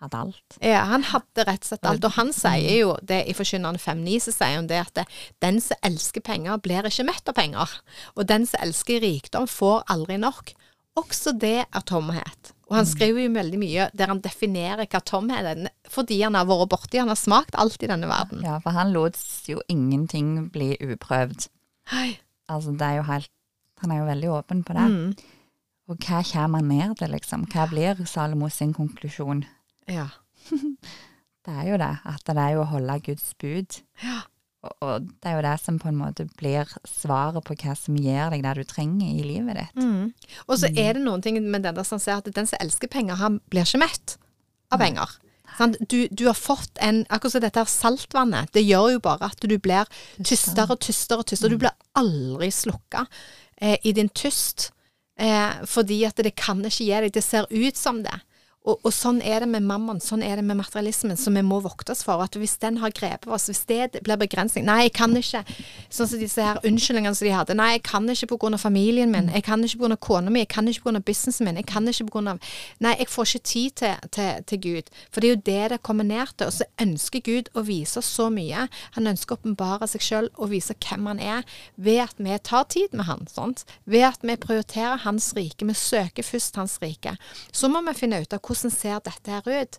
hadde 0.00 0.20
alt. 0.24 0.56
Ja, 0.64 0.84
han 0.90 1.04
hadde 1.10 1.44
rett 1.48 1.64
og 1.64 1.70
slett 1.70 1.88
alt. 1.88 2.06
Og 2.08 2.16
han 2.16 2.32
sier 2.36 2.76
jo 2.80 2.94
det 3.06 3.22
i 3.28 3.34
Forkynneren 3.36 3.80
5.9, 3.80 4.16
så 4.26 4.34
sier 4.34 4.56
han 4.58 4.70
det 4.70 4.80
at 4.82 5.02
den 5.44 5.60
som 5.64 5.80
elsker 5.86 6.24
penger, 6.24 6.60
blir 6.64 6.88
ikke 6.88 7.06
mett 7.08 7.28
av 7.28 7.36
penger. 7.36 7.76
Og 8.16 8.26
den 8.30 8.46
som 8.48 8.64
elsker 8.64 9.02
rikdom, 9.04 9.48
får 9.50 9.84
aldri 9.92 10.16
nok. 10.20 10.54
Også 10.98 11.34
det 11.38 11.66
er 11.66 11.84
tomhet. 11.86 12.54
Og 12.70 12.76
han 12.78 12.86
skriver 12.86 13.24
jo 13.24 13.32
veldig 13.34 13.58
mye 13.58 13.88
der 13.98 14.10
han 14.12 14.22
definerer 14.22 14.86
hva 14.90 15.00
tomhet 15.02 15.46
er, 15.52 15.62
fordi 15.90 16.20
han 16.22 16.38
har 16.38 16.46
vært 16.46 16.70
borti, 16.70 17.00
han 17.02 17.10
har 17.10 17.18
smakt 17.18 17.58
alt 17.58 17.82
i 17.82 17.90
denne 17.90 18.10
verden. 18.10 18.44
Ja, 18.46 18.60
for 18.62 18.76
han 18.76 18.92
lot 18.94 19.18
jo 19.50 19.62
ingenting 19.70 20.50
bli 20.54 20.76
uprøvd. 20.78 21.48
Hei. 21.90 22.20
Altså, 22.50 22.74
det 22.74 22.86
er 22.86 22.98
jo 22.98 23.04
helt 23.06 23.30
Han 23.80 23.92
er 23.94 24.02
jo 24.02 24.08
veldig 24.10 24.30
åpen 24.36 24.58
på 24.60 24.74
det. 24.76 24.82
Mm. 24.92 25.38
Og 25.88 26.04
hva 26.04 26.18
kommer 26.20 26.60
han 26.60 26.68
ned 26.68 26.98
til, 27.00 27.08
liksom? 27.14 27.46
Hva 27.48 27.64
blir 27.70 28.02
Salomo 28.04 28.50
sin 28.52 28.74
konklusjon? 28.76 29.40
Ja. 29.90 30.08
Det 31.40 31.54
er 31.56 31.70
jo 31.70 31.76
det. 31.80 31.94
At 32.04 32.26
det 32.28 32.42
er 32.42 32.50
jo 32.52 32.60
å 32.60 32.68
holde 32.68 32.98
Guds 33.00 33.30
bud. 33.40 33.78
Ja. 34.04 34.18
Og, 34.60 34.74
og 34.84 35.06
det 35.08 35.30
er 35.30 35.38
jo 35.38 35.44
det 35.46 35.54
som 35.62 35.78
på 35.80 35.88
en 35.88 35.96
måte 35.96 36.26
blir 36.36 36.68
svaret 36.84 37.40
på 37.46 37.56
hva 37.62 37.72
som 37.78 37.96
gir 37.96 38.28
deg 38.34 38.44
det 38.44 38.52
du 38.58 38.68
trenger 38.68 39.08
i 39.08 39.24
livet 39.24 39.56
ditt. 39.56 39.80
Mm. 39.80 40.10
Og 40.44 40.60
så 40.60 40.68
er 40.68 40.98
det 40.98 41.04
noen 41.06 41.24
ting 41.24 41.40
med 41.40 41.64
den 41.64 41.78
der 41.78 41.88
som 41.88 42.02
sier 42.02 42.20
at 42.20 42.28
den 42.28 42.48
som 42.48 42.60
elsker 42.60 42.92
penger, 42.92 43.16
han 43.22 43.40
blir 43.48 43.64
ikke 43.64 43.80
mett 43.80 44.18
av 44.70 44.84
penger. 44.84 45.16
Du, 45.88 46.06
du 46.10 46.26
har 46.28 46.36
fått 46.38 46.78
en 46.80 47.02
Akkurat 47.08 47.34
som 47.34 47.42
dette 47.42 47.60
her 47.60 47.68
saltvannet. 47.68 48.52
Det 48.54 48.62
gjør 48.62 48.94
jo 48.94 49.02
bare 49.04 49.32
at 49.32 49.42
du 49.42 49.56
blir 49.58 49.88
tystere 50.22 50.76
og 50.76 50.80
tystere 50.84 51.24
og 51.24 51.28
tystere. 51.28 51.56
Du 51.56 51.60
blir 51.64 51.74
aldri 51.98 52.52
slukka 52.54 53.06
eh, 53.56 53.76
i 53.84 53.92
din 53.96 54.08
tyst. 54.08 54.70
Eh, 55.20 55.64
fordi 55.68 56.04
at 56.08 56.20
det 56.20 56.36
kan 56.38 56.62
ikke 56.64 56.84
gi 56.86 57.00
deg 57.04 57.12
Det 57.12 57.24
ser 57.24 57.48
ut 57.50 57.76
som 57.76 58.04
det. 58.04 58.20
Og, 58.68 58.76
og, 58.84 58.90
sånn 58.92 59.22
er 59.24 59.40
det 59.40 59.46
med 59.48 59.64
mammon, 59.64 60.02
sånn 60.04 60.20
er 60.20 60.36
det 60.36 60.44
med 60.44 60.58
materialismen, 60.58 61.16
som 61.16 61.32
vi 61.32 61.40
må 61.40 61.62
vokte 61.64 61.94
oss 61.94 62.02
for. 62.04 62.20
At 62.20 62.36
hvis 62.36 62.58
den 62.60 62.76
har 62.82 62.92
grepet 62.92 63.30
oss, 63.32 63.48
hvis 63.48 63.62
det 63.70 64.02
blir 64.04 64.20
begrensning 64.20 64.66
Nei, 64.68 64.82
jeg 64.84 64.92
kan 64.98 65.14
ikke. 65.16 65.40
Sånn 65.88 66.10
som 66.10 66.20
disse 66.20 66.44
her 66.44 66.60
unnskyldningene 66.68 67.16
som 67.16 67.24
de 67.24 67.32
hadde. 67.32 67.56
Nei, 67.56 67.70
jeg 67.78 67.84
kan 67.88 68.04
ikke 68.12 68.28
pga. 68.34 68.58
familien 68.60 69.08
min. 69.10 69.30
Jeg 69.32 69.46
kan 69.46 69.64
ikke 69.64 69.80
pga. 69.80 69.96
kona 69.96 70.30
mi. 70.30 70.42
Jeg 70.44 70.50
kan 70.52 70.68
ikke 70.68 70.90
pga. 70.90 71.00
businessen 71.00 71.48
min. 71.48 71.56
Jeg 71.56 71.70
kan 71.72 71.88
ikke 71.88 72.10
pga. 72.12 72.36
Nei, 72.84 72.92
jeg 72.98 73.08
får 73.08 73.30
ikke 73.30 73.48
tid 73.48 73.70
til, 73.80 74.10
til, 74.12 74.44
til, 74.44 74.60
Gud. 74.60 74.92
For 75.08 75.20
det 75.20 75.30
er 75.30 75.34
jo 75.34 75.40
det 75.46 75.70
det 75.72 75.80
kommer 75.82 76.04
ned 76.04 76.36
til. 76.36 76.52
Og 76.52 76.52
så 76.52 76.68
ønsker 76.84 77.24
Gud 77.24 77.48
å 77.56 77.64
vise 77.64 78.02
oss 78.02 78.12
så 78.12 78.28
mye. 78.28 78.68
Han 78.98 79.08
ønsker 79.08 79.38
å 79.38 79.40
åpenbare 79.40 79.88
seg 79.88 80.04
sjøl 80.04 80.30
og 80.36 80.52
vise 80.52 80.76
hvem 80.76 81.08
han 81.08 81.24
er, 81.24 81.48
ved 81.80 82.04
at 82.04 82.20
vi 82.20 82.36
tar 82.44 82.68
tid 82.68 82.92
med 82.92 83.08
han. 83.08 83.24
Sant? 83.32 83.64
Ved 83.88 84.04
at 84.12 84.20
vi 84.20 84.36
prioriterer 84.36 85.00
hans 85.06 85.32
rike. 85.32 85.64
Vi 85.64 85.80
søker 85.80 86.28
først 86.28 86.60
hans 86.60 86.76
rike. 86.84 87.16
Så 87.56 87.72
må 87.72 87.80
vi 87.88 87.96
finne 87.96 88.20
ut 88.20 88.36
av 88.36 88.44
hvordan 88.50 88.74
ser 88.74 89.02
dette 89.06 89.30
her 89.30 89.46
ut? 89.46 89.78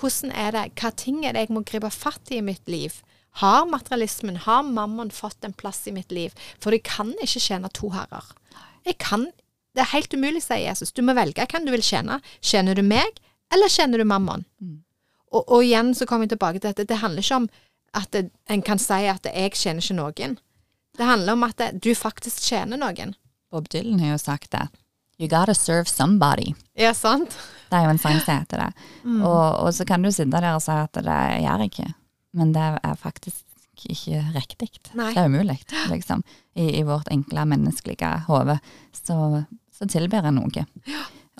Hvordan 0.00 0.32
er 0.36 0.52
det, 0.54 0.64
Hva 0.80 0.92
ting 0.96 1.24
er 1.24 1.34
det 1.34 1.46
jeg 1.46 1.54
må 1.56 1.64
gripe 1.64 1.90
fatt 1.90 2.30
i 2.30 2.40
i 2.40 2.44
mitt 2.44 2.68
liv? 2.68 3.00
Har 3.40 3.64
materialismen, 3.64 4.36
har 4.44 4.62
mammon 4.62 5.10
fått 5.10 5.44
en 5.44 5.54
plass 5.56 5.86
i 5.88 5.92
mitt 5.92 6.12
liv? 6.12 6.34
For 6.60 6.74
jeg 6.74 6.84
kan 6.84 7.14
ikke 7.22 7.40
tjene 7.40 7.70
to 7.72 7.92
herrer. 7.94 8.34
Jeg 8.84 8.98
kan, 8.98 9.30
Det 9.72 9.80
er 9.80 9.94
helt 9.94 10.12
umulig, 10.12 10.42
sier 10.44 10.68
Jesus. 10.68 10.92
Du 10.92 11.00
må 11.00 11.14
velge 11.16 11.46
hvem 11.48 11.64
du 11.64 11.70
vil 11.72 11.80
tjene. 11.80 12.18
Tjener 12.44 12.74
du 12.76 12.82
meg, 12.82 13.08
eller 13.48 13.72
tjener 13.72 13.96
du 13.98 14.04
mammon? 14.04 14.44
Mm. 14.60 14.82
Og, 15.32 15.48
og, 15.48 15.64
igjen 15.64 15.94
så 15.94 16.04
kommer 16.04 16.26
vi 16.26 16.34
tilbake 16.34 16.60
til 16.60 16.68
dette. 16.68 16.84
Det 16.84 16.98
handler 17.00 17.24
ikke 17.24 17.38
om 17.40 17.48
at 17.96 18.10
det, 18.12 18.30
en 18.52 18.62
kan 18.62 18.78
si 18.78 19.06
at 19.08 19.24
jeg 19.24 19.54
tjener 19.56 19.80
ikke 19.80 19.96
noen. 19.96 20.36
Det 20.92 21.08
handler 21.08 21.32
om 21.32 21.46
at 21.48 21.56
det, 21.56 21.70
du 21.80 21.94
faktisk 21.96 22.44
tjener 22.44 22.76
noen. 22.76 23.14
Bob 23.48 23.72
Dylan 23.72 24.00
har 24.04 24.12
jo 24.12 24.20
sagt 24.20 24.52
det. 24.52 24.66
You 25.22 25.28
gotta 25.30 25.54
serve 25.54 25.86
somebody. 25.86 26.54
Ja, 26.74 26.90
sant. 26.94 27.36
Det 27.70 27.78
er 27.78 27.84
jo 27.86 27.92
en 27.94 28.00
sang 28.02 28.18
som 28.20 28.40
heter 28.40 28.58
det. 28.58 28.86
Mm. 29.04 29.20
Og, 29.22 29.44
og, 29.62 29.68
så 29.74 29.86
kan 29.86 30.02
du 30.02 30.10
sitte 30.10 30.34
der 30.34 30.56
og 30.56 30.64
si 30.64 30.74
at 30.74 30.98
det 30.98 31.04
gjør 31.06 31.62
jeg 31.62 31.70
ikke, 31.70 31.86
men 32.40 32.50
det 32.56 32.64
er 32.82 32.98
faktisk 32.98 33.44
ikke 33.86 34.24
riktig. 34.34 34.68
Det 34.90 35.06
er 35.14 35.30
umulig, 35.30 35.60
liksom. 35.92 36.26
I, 36.58 36.66
I, 36.80 36.82
vårt 36.82 37.08
enkle 37.14 37.46
menneskelige 37.54 38.10
hode 38.26 38.58
så, 38.98 39.16
så 39.70 39.88
tilber 39.94 40.26
en 40.26 40.40
noe. 40.42 40.66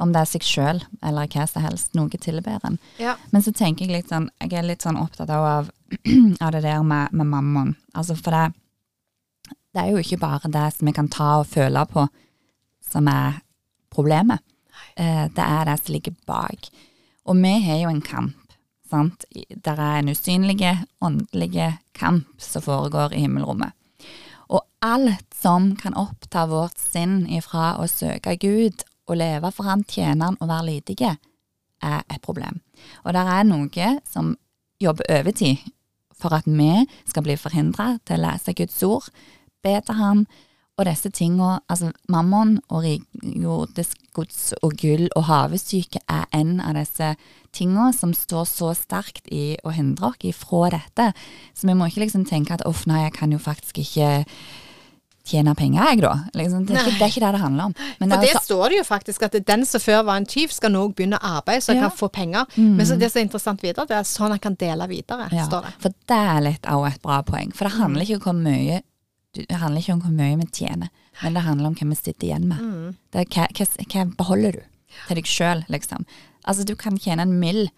Om 0.00 0.14
det 0.14 0.22
er 0.22 0.30
seg 0.30 0.46
sjøl 0.46 0.86
eller 1.02 1.34
hva 1.34 1.50
som 1.50 1.66
helst. 1.66 1.92
Noe 1.98 2.22
tilber 2.22 2.62
en. 2.62 2.78
Ja. 3.02 3.18
Men 3.34 3.42
så 3.42 3.50
tenker 3.50 3.90
jeg 3.90 3.98
litt 3.98 4.14
sånn 4.14 4.30
Jeg 4.40 4.62
er 4.62 4.70
litt 4.70 4.86
sånn 4.86 4.96
opptatt 4.96 5.30
av, 5.34 5.68
av 5.68 6.50
det 6.54 6.62
der 6.62 6.86
med, 6.86 7.10
med 7.10 7.34
mammon. 7.34 7.74
Altså 7.98 8.14
for 8.14 8.30
det, 8.30 9.56
det 9.74 9.84
er 9.84 9.90
jo 9.90 10.06
ikke 10.06 10.22
bare 10.22 10.54
det 10.54 10.70
som 10.78 10.86
vi 10.86 10.94
kan 10.94 11.10
ta 11.10 11.40
og 11.42 11.50
føle 11.50 11.82
på 11.90 12.06
som 12.92 13.08
er 13.10 13.42
problemet. 13.92 14.42
Eh, 14.96 15.28
det 15.32 15.44
er 15.44 15.68
det 15.68 15.78
som 15.80 15.92
ligger 15.94 16.16
bak. 16.26 16.70
Og 17.28 17.38
vi 17.38 17.54
har 17.64 17.82
jo 17.84 17.92
en 17.92 18.02
kamp. 18.02 18.38
Sant? 18.90 19.24
Det 19.32 19.72
er 19.72 19.98
en 19.98 20.12
usynlig, 20.12 20.72
åndelig 21.00 21.78
kamp 21.96 22.28
som 22.42 22.62
foregår 22.62 23.14
i 23.14 23.22
himmelrommet. 23.24 23.72
Og 24.52 24.60
alt 24.84 25.32
som 25.34 25.72
kan 25.76 25.96
oppta 25.96 26.44
vårt 26.50 26.76
sinn 26.78 27.24
ifra 27.30 27.78
å 27.80 27.88
søke 27.88 28.36
Gud 28.36 28.84
og 29.08 29.16
leve 29.16 29.50
for 29.54 29.64
Han, 29.64 29.84
tjene 29.88 30.28
Han 30.28 30.36
og 30.40 30.50
være 30.50 30.68
lydige, 30.68 31.16
er 31.82 32.02
et 32.10 32.22
problem. 32.22 32.60
Og 33.04 33.14
det 33.16 33.22
er 33.22 33.48
noe 33.48 33.88
som 34.04 34.36
jobber 34.82 35.08
overtid 35.08 35.62
for 36.14 36.34
at 36.36 36.46
vi 36.46 36.84
skal 37.08 37.24
bli 37.24 37.38
forhindra 37.40 37.96
til 38.06 38.20
å 38.20 38.28
lese 38.28 38.54
Guds 38.54 38.82
ord, 38.86 39.08
be 39.62 39.78
til 39.80 39.98
Han 39.98 40.26
og 40.82 40.88
disse 40.90 41.10
tingene, 41.14 41.60
altså 41.70 41.92
mammon 42.10 42.56
og 42.74 42.86
jordisk 43.22 44.00
gods 44.16 44.50
og 44.60 44.74
gull 44.80 45.06
og 45.16 45.26
havesyke 45.28 46.02
er 46.10 46.26
en 46.36 46.58
av 46.60 46.74
disse 46.76 47.14
tingene 47.54 47.92
som 47.96 48.14
står 48.16 48.48
så 48.48 48.72
sterkt 48.76 49.30
i 49.32 49.54
å 49.62 49.74
hindre 49.76 50.10
oss 50.10 50.26
ifra 50.26 50.72
dette. 50.74 51.12
Så 51.54 51.68
vi 51.68 51.76
må 51.78 51.88
ikke 51.88 52.04
liksom 52.04 52.26
tenke 52.28 52.56
at 52.56 52.66
uff, 52.68 52.84
nei, 52.90 53.04
jeg 53.06 53.16
kan 53.20 53.32
jo 53.32 53.40
faktisk 53.42 53.82
ikke 53.84 54.26
tjene 55.22 55.54
penger, 55.54 55.84
jeg, 55.86 56.00
da. 56.02 56.12
Liksom, 56.34 56.64
det, 56.66 56.74
er 56.74 56.80
ikke, 56.82 56.96
det, 56.98 57.06
er 57.06 57.12
ikke, 57.12 57.22
det 57.22 57.32
det 57.36 57.40
handler 57.44 57.70
om. 57.70 57.74
Men 58.00 58.10
For 58.10 58.24
det, 58.24 58.30
det 58.32 58.42
står 58.42 58.64
det 58.72 58.78
jo 58.80 58.86
faktisk 58.88 59.26
at 59.28 59.36
den 59.46 59.66
som 59.68 59.82
før 59.82 60.00
var 60.08 60.18
en 60.18 60.26
tyv, 60.28 60.50
skal 60.50 60.72
nå 60.74 60.88
begynne 60.90 61.20
å 61.20 61.34
arbeide 61.38 61.62
så 61.62 61.72
han 61.72 61.78
ja. 61.78 61.88
kan 61.88 61.98
få 62.00 62.08
penger. 62.12 62.48
Mm. 62.56 62.72
Men 62.78 62.88
så 62.88 62.98
det 62.98 63.12
som 63.12 63.22
er 63.22 63.28
interessant 63.28 63.62
videre, 63.62 63.86
det 63.90 64.00
er 64.00 64.08
sånn 64.08 64.34
han 64.34 64.42
kan 64.42 64.58
dele 64.58 64.88
videre, 64.90 65.28
ja. 65.30 65.46
står 65.46 65.68
det. 65.68 65.76
For 65.84 66.00
det 66.10 66.22
er 66.34 66.42
litt 66.48 66.66
av 66.70 66.88
et 66.90 67.02
bra 67.04 67.20
poeng. 67.26 67.54
For 67.54 67.68
det 67.68 67.78
handler 67.78 68.06
ikke 68.06 68.18
om 68.18 68.26
hvor 68.26 68.40
mye 68.42 68.82
det 69.32 69.58
handler 69.62 69.80
ikke 69.80 69.94
om 69.96 70.02
hvor 70.04 70.12
mye 70.12 70.36
vi 70.42 70.48
tjener, 70.52 70.90
men 71.22 71.36
det 71.36 71.44
handler 71.46 71.70
om 71.70 71.76
hva 71.78 71.88
vi 71.88 71.96
sitter 71.96 72.28
igjen 72.28 72.48
med. 72.50 72.60
Mm. 72.60 72.88
Er, 73.16 73.28
hva, 73.32 73.46
hva, 73.48 73.66
hva, 73.94 74.04
beholder 74.18 74.58
du 74.58 74.64
til 75.06 75.18
deg 75.18 75.30
sjøl, 75.30 75.62
liksom? 75.72 76.04
Altså, 76.44 76.66
du 76.68 76.74
kan 76.76 76.98
tjene 77.00 77.24
en 77.24 77.38
mill 77.40 77.70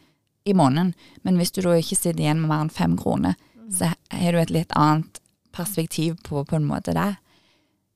i 0.44 0.54
måneden, 0.56 0.94
men 1.22 1.38
hvis 1.38 1.54
du 1.54 1.62
da 1.64 1.76
ikke 1.78 1.96
sitter 1.96 2.24
igjen 2.24 2.42
med 2.42 2.50
mer 2.50 2.64
enn 2.64 2.74
fem 2.74 2.96
kroner, 3.00 3.38
mm. 3.54 3.70
så 3.78 3.92
har 3.94 4.34
du 4.34 4.40
et 4.40 4.54
litt 4.54 4.74
annet 4.76 5.20
perspektiv 5.54 6.18
på, 6.26 6.42
på 6.44 6.58
en 6.58 6.66
måte 6.66 6.96
det. 6.96 7.14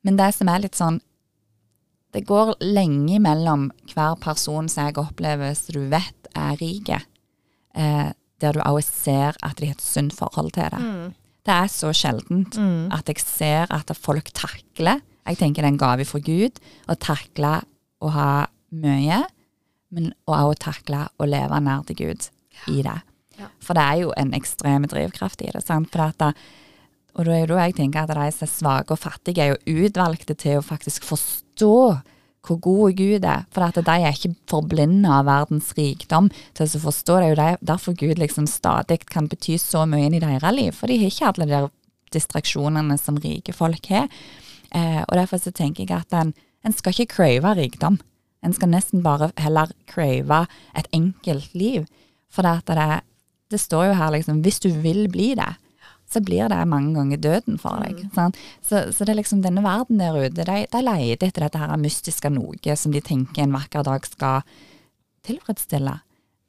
Men 0.07 0.21
det 0.21 0.31
som 0.37 0.49
er 0.49 0.62
litt 0.62 0.79
sånn 0.79 1.03
Det 2.14 2.23
går 2.25 2.55
lenge 2.64 3.18
mellom 3.21 3.66
hver 3.90 4.14
person 4.23 4.68
som 4.73 4.87
jeg 4.87 4.97
opplever 4.97 5.51
som 5.59 5.75
du 5.77 5.90
vet 5.92 6.29
er 6.33 6.55
rike, 6.57 7.03
eh, 7.77 8.14
der 8.40 8.57
du 8.57 8.62
også 8.62 8.94
ser 8.94 9.37
at 9.44 9.61
de 9.61 9.68
har 9.68 9.77
et 9.77 9.85
sunt 9.85 10.16
forhold 10.16 10.55
til 10.57 10.71
det. 10.73 10.81
Mm. 10.81 11.11
Det 11.49 11.57
er 11.57 11.71
så 11.73 11.95
sjeldent 11.97 12.59
mm. 12.61 12.91
at 12.93 13.09
jeg 13.09 13.25
ser 13.25 13.71
at 13.73 13.93
folk 13.97 14.29
takler 14.37 15.01
Jeg 15.29 15.41
tenker 15.41 15.65
det 15.65 15.71
er 15.71 15.75
en 15.75 15.81
gave 15.81 16.05
fra 16.09 16.21
Gud 16.25 16.61
å 16.89 16.97
takle 17.01 17.59
å 18.05 18.13
ha 18.15 18.31
mye, 18.79 19.23
men 19.93 20.13
òg 20.29 20.53
å 20.53 20.59
takle 20.61 21.07
å 21.17 21.27
leve 21.29 21.59
nær 21.65 21.87
til 21.89 21.99
Gud 21.99 22.29
i 22.69 22.83
det. 22.85 22.97
Ja. 23.39 23.49
For 23.65 23.77
det 23.79 23.85
er 23.85 24.01
jo 24.03 24.13
en 24.19 24.35
ekstrem 24.37 24.87
drivkraft 24.91 25.43
i 25.45 25.51
det. 25.55 25.65
sant? 25.67 25.91
For 25.93 26.05
at 26.05 26.19
da, 26.21 26.31
og 27.17 27.27
da 27.27 27.35
er 27.35 27.43
jo 27.43 27.51
da 27.55 27.67
jeg 27.67 27.77
tenker 27.79 28.05
at 28.05 28.13
de 28.13 28.29
som 28.35 28.47
er 28.47 28.53
svake 28.53 28.95
og 28.95 29.03
fattige, 29.03 29.45
er 29.45 29.55
jo 29.55 29.85
utvalgte 29.87 30.37
til 30.39 30.61
å 30.61 30.65
faktisk 30.65 31.07
forstå 31.09 31.75
hvor 32.49 32.61
god 32.65 32.97
Gud 32.99 33.27
er. 33.29 33.45
For 33.55 33.67
at 33.67 33.79
de 33.85 33.95
er 33.95 34.15
ikke 34.15 34.35
forblinda 34.51 35.21
av 35.21 35.29
verdens 35.29 35.71
rikdom 35.77 36.31
til 36.57 36.67
å 36.67 36.83
forstå 36.87 37.19
det. 37.21 37.29
er 37.29 37.53
jo 37.53 37.71
derfor 37.73 37.97
Gud 37.99 38.19
liksom 38.19 38.49
stadig 38.51 39.03
kan 39.07 39.29
bety 39.29 39.59
så 39.61 39.85
mye 39.87 40.09
inn 40.09 40.19
i 40.19 40.25
deres 40.25 40.57
liv. 40.57 40.73
For 40.75 40.89
de 40.91 40.99
har 41.03 41.13
ikke 41.13 41.33
alle 41.33 41.49
de 41.51 41.63
distraksjonene 42.15 42.99
som 42.99 43.21
rike 43.21 43.53
folk 43.53 43.91
har. 43.93 44.09
Eh, 44.73 45.03
og 45.05 45.15
derfor 45.17 45.41
så 45.43 45.53
tenker 45.53 45.85
jeg 45.85 45.97
at 46.01 46.17
en, 46.17 46.35
en 46.65 46.75
skal 46.75 46.95
ikke 46.95 47.15
crave 47.17 47.55
rikdom. 47.59 48.01
En 48.45 48.55
skal 48.55 48.71
nesten 48.73 49.03
bare 49.03 49.33
heller 49.41 49.73
crave 49.91 50.45
et 50.79 50.89
enkelt 50.95 51.55
liv. 51.55 51.87
For 52.33 52.47
det, 52.47 52.69
det, 52.69 53.01
det 53.51 53.61
står 53.61 53.91
jo 53.91 53.97
her 53.99 54.13
liksom 54.15 54.43
Hvis 54.45 54.61
du 54.61 54.71
vil 54.85 55.09
bli 55.11 55.35
det, 55.39 55.53
så 56.09 56.23
blir 56.25 56.49
det 56.49 56.64
mange 56.68 56.94
ganger 56.97 57.21
døden 57.21 57.59
for 57.61 57.85
deg. 57.85 58.01
Mm. 58.16 58.33
Så, 58.64 58.83
så, 58.92 59.05
det 59.05 59.12
er 59.12 59.21
liksom 59.21 59.42
denne 59.44 59.64
verden 59.64 60.01
der 60.01 60.16
ute, 60.16 60.47
de, 60.49 60.64
de 60.73 60.83
leter 60.85 61.29
etter 61.29 61.44
dette 61.44 61.61
her 61.61 61.77
mystiske 61.81 62.33
noe 62.33 62.77
som 62.81 62.94
de 62.94 63.05
tenker 63.05 63.44
en 63.44 63.57
vakker 63.57 63.85
dag 63.87 64.09
skal 64.09 64.44
tilfredsstille. 65.29 65.99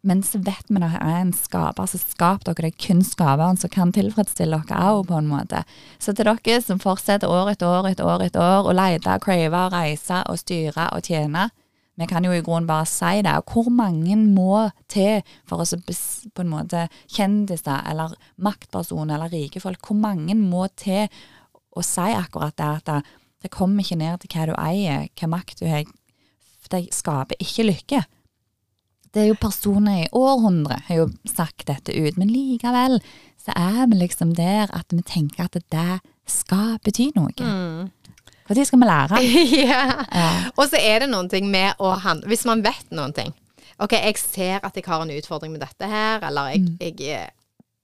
Men 0.02 0.22
så 0.24 0.40
vet 0.40 0.70
vi 0.72 0.80
det 0.80 0.90
er 0.96 1.18
en 1.18 1.34
skaper 1.36 1.88
som 1.92 2.00
skaper 2.00 2.54
dere, 2.54 2.70
det 2.70 2.72
er 2.72 2.84
kun 2.86 3.02
skaperen 3.04 3.60
som 3.60 3.72
kan 3.74 3.92
tilfredsstille 3.92 4.62
dere 4.70 4.92
òg, 4.94 5.10
på 5.10 5.18
en 5.20 5.28
måte. 5.28 5.66
Så 6.00 6.16
til 6.16 6.30
dere 6.30 6.62
som 6.64 6.80
fortsetter 6.80 7.28
år 7.28 7.52
etter 7.52 7.68
år 7.68 7.90
etter 7.92 8.08
år 8.08 8.24
etter 8.30 8.44
år 8.44 8.70
å 8.72 8.76
lete, 8.78 9.18
crave, 9.26 9.66
reise 9.74 10.22
og 10.32 10.40
styre 10.40 10.88
og 10.96 11.04
tjene, 11.04 11.50
vi 12.00 12.08
kan 12.08 12.24
jo 12.24 12.32
i 12.32 12.44
grunnen 12.44 12.68
bare 12.70 12.88
si 12.88 13.20
det. 13.26 13.36
Hvor 13.50 13.70
mange 13.74 14.16
må 14.20 14.70
til 14.92 15.20
for 15.50 15.64
å 15.64 15.68
på 15.68 16.44
en 16.44 16.52
måte 16.52 16.86
kjendiser 17.12 17.84
eller 17.92 18.16
maktpersoner 18.40 19.18
eller 19.18 19.34
rike 19.34 19.60
folk, 19.64 19.84
hvor 19.84 20.00
mange 20.00 20.38
må 20.40 20.68
til 20.80 21.10
å 21.76 21.84
si 21.86 22.08
akkurat 22.16 22.56
det 22.58 22.70
at 22.70 22.88
det, 22.88 23.18
det 23.44 23.52
kommer 23.54 23.84
ikke 23.84 24.00
ned 24.00 24.24
til 24.24 24.32
hva 24.34 24.48
du 24.48 24.56
eier, 24.56 25.10
hva 25.20 25.32
makt 25.36 25.62
du 25.62 25.68
har. 25.70 25.84
Det 26.70 26.86
skaper 26.94 27.40
ikke 27.42 27.66
lykke. 27.66 28.04
Det 29.10 29.24
er 29.24 29.32
jo 29.32 29.42
personer 29.42 30.04
i 30.04 30.10
århundre 30.14 30.84
har 30.86 31.00
jo 31.02 31.08
sagt 31.26 31.66
dette 31.68 31.96
ut, 31.96 32.18
men 32.20 32.30
likevel 32.30 33.00
så 33.42 33.56
er 33.58 33.88
vi 33.90 34.04
liksom 34.04 34.36
der 34.38 34.70
at 34.76 34.94
vi 34.94 35.02
tenker 35.02 35.48
at 35.48 35.58
det 35.58 36.02
skal 36.30 36.78
bety 36.86 37.10
noe. 37.16 37.34
Mm. 37.42 37.90
Når 38.50 38.66
skal 38.66 38.82
vi 38.82 38.88
lære? 38.90 39.22
ja. 39.70 39.84
ja. 40.10 40.30
Og 40.56 40.66
så 40.72 40.80
er 40.82 41.04
det 41.04 41.12
noen 41.12 41.30
ting 41.30 41.50
med 41.52 41.78
å 41.78 41.94
handle 42.02 42.32
Hvis 42.32 42.48
man 42.50 42.64
vet 42.66 42.90
noen 42.96 43.14
ting 43.16 43.36
OK, 43.80 43.96
jeg 43.96 44.18
ser 44.20 44.66
at 44.66 44.76
jeg 44.76 44.84
har 44.90 45.06
en 45.06 45.14
utfordring 45.14 45.54
med 45.54 45.62
dette 45.64 45.88
her, 45.88 46.20
eller 46.28 46.50
jeg, 46.52 46.66
mm. 46.66 46.74
jeg, 46.84 46.96
jeg, 47.00 47.30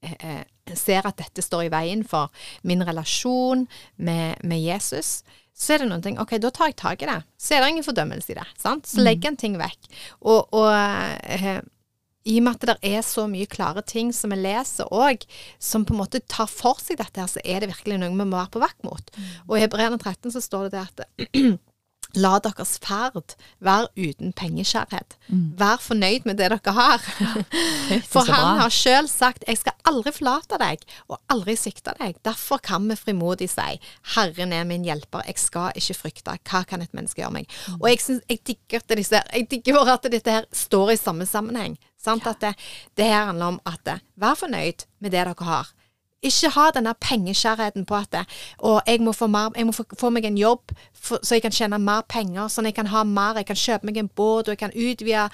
eh, 0.03 0.15
eh, 0.27 0.73
ser 0.75 1.07
at 1.07 1.15
dette 1.21 1.39
står 1.39 1.69
i 1.69 1.71
veien 1.71 2.01
for 2.03 2.33
min 2.67 2.83
relasjon 2.83 3.63
med, 3.95 4.41
med, 4.43 4.59
Jesus. 4.59 5.21
Så 5.55 5.77
er 5.77 5.85
det 5.85 5.87
noen 5.87 6.03
ting 6.03 6.19
OK, 6.19 6.35
da 6.43 6.51
tar 6.51 6.73
jeg 6.73 6.77
tak 6.81 7.05
i 7.05 7.07
det. 7.07 7.21
Så 7.39 7.55
er 7.55 7.63
det 7.63 7.71
ingen 7.71 7.87
fordømmelse 7.87 8.33
i 8.33 8.35
det. 8.35 8.47
sant? 8.59 8.89
Så 8.91 8.99
mm. 8.99 9.05
legger 9.07 9.31
en 9.31 9.39
ting 9.39 9.55
vekk. 9.61 9.87
Og, 10.27 10.51
og 10.51 10.67
eh, 10.75 11.61
i 12.25 12.39
og 12.39 12.47
med 12.47 12.57
at 12.57 12.67
det 12.71 12.95
er 12.95 13.03
så 13.05 13.27
mye 13.29 13.49
klare 13.49 13.83
ting 13.85 14.11
som 14.15 14.33
vi 14.33 14.39
leser 14.41 14.89
òg, 14.93 15.25
som 15.61 15.85
på 15.85 15.93
en 15.93 16.01
måte 16.01 16.23
tar 16.25 16.49
for 16.49 16.81
seg 16.81 16.97
dette, 17.01 17.21
her, 17.21 17.29
så 17.29 17.43
er 17.45 17.61
det 17.61 17.71
virkelig 17.73 18.01
noe 18.01 18.13
vi 18.15 18.25
må 18.25 18.33
være 18.33 18.53
på 18.55 18.63
vakt 18.63 18.81
mot. 18.87 19.15
Og 19.47 19.57
i 19.57 19.63
Hebreerne 19.63 20.01
13 20.01 20.33
så 20.33 20.43
står 20.43 20.67
det 20.67 20.75
det 20.75 20.85
at 20.85 21.61
La 22.15 22.37
deres 22.39 22.77
ferd 22.79 23.33
være 23.63 23.89
uten 23.97 24.31
pengeskjærhet. 24.39 25.17
Vær 25.59 25.81
fornøyd 25.83 26.27
med 26.27 26.37
det 26.39 26.47
dere 26.53 26.73
har. 26.77 27.03
For 28.13 28.29
han 28.29 28.61
har 28.61 28.71
sjøl 28.71 29.09
sagt 29.11 29.43
'Jeg 29.47 29.59
skal 29.59 29.75
aldri 29.83 30.13
forlate 30.15 30.59
deg 30.61 30.85
og 31.09 31.19
aldri 31.29 31.57
svikte 31.59 31.91
deg'. 31.99 32.15
Derfor 32.23 32.57
kan 32.63 32.87
vi 32.89 32.95
frimodig 32.95 33.49
si 33.49 33.79
'Herren 34.15 34.53
er 34.53 34.63
min 34.63 34.85
hjelper, 34.85 35.27
jeg 35.27 35.37
skal 35.37 35.75
ikke 35.75 35.99
frykte'. 35.99 36.37
Hva 36.49 36.63
kan 36.63 36.81
et 36.81 36.93
menneske 36.93 37.21
gjøre 37.21 37.33
meg? 37.33 37.49
Og 37.81 37.89
jeg, 37.89 37.99
synes, 37.99 38.21
jeg 38.29 38.39
digger 38.47 38.79
at 38.79 38.97
disse, 38.97 39.21
jeg 39.33 39.51
digger 39.51 39.93
at 39.93 40.07
dette 40.11 40.31
her 40.31 40.45
står 40.53 40.91
i 40.91 40.95
samme 40.95 41.25
sammenheng. 41.25 41.77
Sant? 42.05 42.27
At 42.29 42.41
det, 42.43 42.53
det 42.97 43.09
her 43.09 43.31
handler 43.31 43.55
om 43.55 43.59
at 43.65 43.97
vær 44.15 44.37
fornøyd 44.39 44.85
med 44.99 45.11
det 45.11 45.25
dere 45.25 45.49
har. 45.49 45.73
Ikke 46.25 46.51
ha 46.55 46.69
denne 46.75 46.95
pengeskjærheten 47.01 47.85
på 47.85 47.99
at 47.99 48.21
og 48.65 48.81
jeg 48.87 49.01
må 49.03 49.11
få, 49.11 49.27
mer, 49.27 49.51
jeg 49.55 49.67
må 49.67 49.73
få, 49.75 49.83
få 49.99 50.09
meg 50.13 50.25
en 50.25 50.37
jobb 50.39 50.71
for, 50.93 51.19
så 51.23 51.37
jeg 51.37 51.43
kan 51.45 51.53
tjene 51.53 51.79
mer 51.81 52.05
penger, 52.09 52.47
sånn 52.51 52.69
jeg 52.69 52.77
kan 52.77 52.89
ha 52.89 53.03
mer, 53.07 53.39
jeg 53.39 53.49
kan 53.49 53.59
kjøpe 53.59 53.89
meg 53.89 53.99
en 54.01 54.09
båt, 54.17 54.47
og 54.47 54.55
jeg 54.55 54.61
kan 54.61 54.73
utvide 54.73 55.25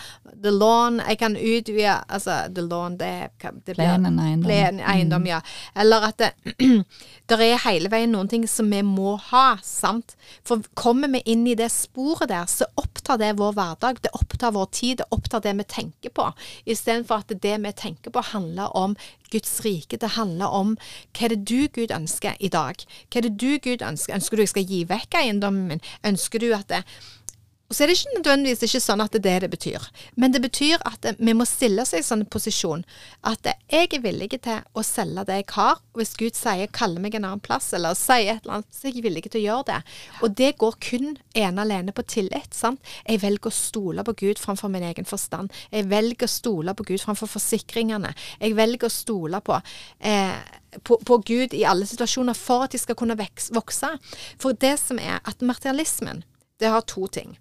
the 0.44 0.52
lawn, 0.52 1.00
jeg 1.08 1.20
kan 1.22 1.38
utvide 1.38 1.98
Altså, 2.12 2.36
the 2.54 2.64
lawn, 2.66 2.98
det, 3.00 3.32
det 3.42 3.76
blir 3.76 3.78
Plenen 3.78 4.20
eiendom. 4.20 4.48
Plen 4.48 4.82
eiendom, 4.94 5.28
ja. 5.30 5.40
Eller 5.80 6.08
at 6.10 6.22
det, 6.22 6.84
det 7.30 7.40
er 7.46 7.62
hele 7.66 7.92
veien 7.92 8.12
noen 8.12 8.30
ting 8.32 8.48
som 8.50 8.70
vi 8.72 8.82
må 8.86 9.16
ha, 9.30 9.46
sant. 9.64 10.16
For 10.48 10.64
kommer 10.78 11.12
vi 11.14 11.24
inn 11.32 11.46
i 11.48 11.56
det 11.58 11.70
sporet 11.74 12.32
der, 12.32 12.50
så 12.52 12.68
opptar 12.80 13.22
det 13.22 13.34
vår 13.40 13.56
hverdag, 13.58 14.02
det 14.04 14.14
opptar 14.18 14.56
vår 14.56 14.70
tid, 14.76 15.02
det 15.02 15.10
opptar 15.16 15.44
det 15.46 15.56
vi 15.62 15.68
tenker 15.78 16.16
på. 16.16 16.28
Istedenfor 16.66 17.24
at 17.24 17.36
det 17.44 17.58
vi 17.64 17.74
tenker 17.78 18.14
på 18.14 18.26
handler 18.34 18.76
om 18.78 18.98
Guds 19.32 19.62
rike. 19.66 20.00
Det 20.02 20.16
handler 20.18 20.52
om 20.62 20.76
hva 21.16 21.28
er 21.28 21.36
det 21.36 21.46
du, 21.50 21.68
Gud, 21.74 21.94
ønsker 21.96 22.38
i 22.40 22.52
dag? 22.52 22.84
Hva 23.10 23.22
er 23.22 23.28
det 23.28 23.36
du, 23.42 23.56
Gud, 23.64 23.86
ønsker? 23.86 24.16
Ønsker 24.18 24.38
du 24.38 24.46
jeg 24.46 24.54
skal 24.54 24.70
gi 24.70 24.84
vekk 24.90 25.20
eiendommen 25.22 25.68
min? 25.72 25.84
Ønsker 26.08 26.44
du 26.44 26.52
at 26.58 26.70
det 26.72 26.84
og 27.72 27.76
så 27.76 27.86
er 27.86 27.88
det 27.88 27.94
ikke 28.02 28.18
nødvendigvis 28.18 28.66
ikke 28.68 28.80
sånn 28.84 29.00
at 29.00 29.14
det 29.16 29.20
er 29.22 29.24
det 29.40 29.46
det 29.46 29.50
betyr. 29.54 29.84
Men 30.20 30.34
det 30.36 30.42
betyr 30.44 30.82
at 30.84 31.06
vi 31.16 31.32
må 31.32 31.46
stille 31.48 31.86
oss 31.86 31.94
i 31.96 32.02
en 32.02 32.04
sånn 32.04 32.24
posisjon 32.28 32.82
at 33.30 33.48
jeg 33.72 33.88
er 33.96 34.02
villig 34.04 34.28
til 34.44 34.58
å 34.76 34.84
selge 34.84 35.24
det 35.30 35.38
jeg 35.38 35.46
har. 35.56 35.78
Og 35.94 36.02
hvis 36.02 36.12
Gud 36.20 36.36
sier 36.36 36.68
kalle 36.76 37.00
meg 37.00 37.16
en 37.16 37.30
annen 37.30 37.40
plass', 37.40 37.70
eller 37.78 37.96
sier 37.96 38.34
et 38.34 38.44
eller 38.44 38.58
annet, 38.58 38.76
så 38.76 38.90
er 38.90 38.98
jeg 38.98 39.06
villig 39.06 39.24
til 39.30 39.40
å 39.40 39.44
gjøre 39.46 39.68
det. 39.70 39.78
Og 40.20 40.36
det 40.36 40.50
går 40.60 40.76
kun 40.84 41.16
ene 41.32 41.64
alene 41.64 41.96
på 41.96 42.04
tillit. 42.04 42.52
sant? 42.52 42.82
Jeg 43.08 43.22
velger 43.22 43.48
å 43.48 43.56
stole 43.56 44.04
på 44.04 44.16
Gud 44.20 44.42
framfor 44.42 44.68
min 44.68 44.84
egen 44.84 45.08
forstand. 45.08 45.52
Jeg 45.72 45.88
velger 45.88 46.28
å 46.28 46.36
stole 46.36 46.74
på 46.76 46.84
Gud 46.84 47.00
framfor 47.00 47.32
forsikringene. 47.32 48.12
Jeg 48.42 48.58
velger 48.60 48.92
å 48.92 48.92
stole 48.92 49.40
på 49.40 49.62
eh, 50.00 50.36
på, 50.84 50.98
på 51.08 51.18
Gud 51.24 51.54
i 51.54 51.64
alle 51.64 51.88
situasjoner 51.88 52.36
for 52.36 52.64
at 52.66 52.76
de 52.76 52.80
skal 52.80 53.00
kunne 53.00 53.16
vokse. 53.16 53.94
For 54.40 54.52
det 54.52 54.76
som 54.80 55.00
er 55.00 55.24
at 55.24 55.40
materialismen, 55.40 56.24
det 56.60 56.68
har 56.68 56.84
to 56.84 57.08
ting. 57.08 57.38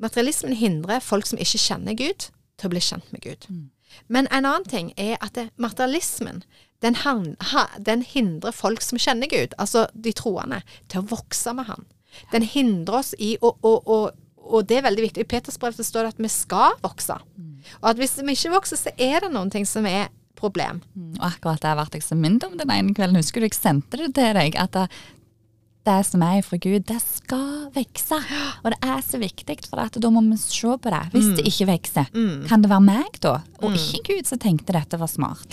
Materialismen 0.00 0.56
hindrer 0.56 1.02
folk 1.04 1.28
som 1.28 1.40
ikke 1.40 1.60
kjenner 1.60 1.96
Gud, 1.98 2.30
til 2.60 2.68
å 2.68 2.72
bli 2.72 2.82
kjent 2.84 3.12
med 3.12 3.24
Gud. 3.24 3.46
Men 4.08 4.28
en 4.30 4.46
annen 4.46 4.66
ting 4.68 4.92
er 5.00 5.16
at 5.20 5.34
det, 5.36 5.48
materialismen 5.60 6.44
den, 6.80 6.96
han, 7.02 7.34
ha, 7.52 7.66
den 7.78 8.02
hindrer 8.06 8.54
folk 8.56 8.80
som 8.84 9.00
kjenner 9.00 9.28
Gud, 9.28 9.56
altså 9.60 9.86
de 9.92 10.12
troende, 10.16 10.62
til 10.88 11.02
å 11.02 11.08
vokse 11.10 11.52
med 11.56 11.68
Han. 11.68 11.84
Den 12.32 12.46
hindrer 12.46 13.02
oss 13.02 13.12
i 13.18 13.34
å, 13.44 13.52
å, 13.60 13.74
å 13.84 13.98
og 14.50 14.64
det 14.66 14.80
er 14.80 14.86
veldig 14.86 15.04
viktig. 15.04 15.22
I 15.22 15.28
Peters 15.28 15.58
brev 15.60 15.76
står 15.76 16.06
det 16.06 16.14
at 16.14 16.22
vi 16.24 16.30
skal 16.32 16.78
vokse. 16.82 17.14
Og 17.82 17.90
at 17.92 18.00
hvis 18.00 18.16
vi 18.18 18.34
ikke 18.34 18.54
vokser, 18.56 18.80
så 18.80 18.92
er 18.96 19.20
det 19.22 19.28
noen 19.34 19.52
ting 19.52 19.66
som 19.68 19.86
er 19.86 20.08
problem. 20.40 20.80
Mm, 20.96 21.12
Og 21.20 21.26
akkurat 21.28 21.62
det 21.62 21.74
ble 21.76 22.00
jeg 22.00 22.06
så 22.06 22.16
minnet 22.18 22.46
om 22.48 22.56
den 22.58 22.72
ene 22.72 22.96
kvelden. 22.96 23.20
Husker 23.20 23.44
du 23.44 23.46
jeg 23.46 23.58
sendte 23.58 24.00
det 24.00 24.14
til 24.16 24.32
deg? 24.34 24.56
At 24.58 24.78
det, 25.88 25.98
som 26.06 26.22
er 26.22 26.42
fra 26.44 26.58
Gud, 26.60 26.82
det 26.88 26.98
skal 27.00 27.70
vokse. 27.74 28.18
Og 28.64 28.68
det 28.74 28.78
er 28.84 29.00
så 29.06 29.20
viktig, 29.22 29.56
for 29.70 29.80
da 29.96 30.10
må 30.12 30.20
vi 30.28 30.36
se 30.42 30.74
på 30.76 30.92
det. 30.92 31.02
Hvis 31.14 31.30
det 31.38 31.46
ikke 31.48 31.70
vokser, 31.72 32.10
kan 32.48 32.62
det 32.62 32.70
være 32.70 32.84
meg 32.84 33.20
da? 33.24 33.38
Og 33.62 33.72
ikke 33.78 34.02
Gud 34.14 34.28
som 34.28 34.38
tenkte 34.42 34.76
dette 34.76 35.00
var 35.00 35.08
smart. 35.10 35.48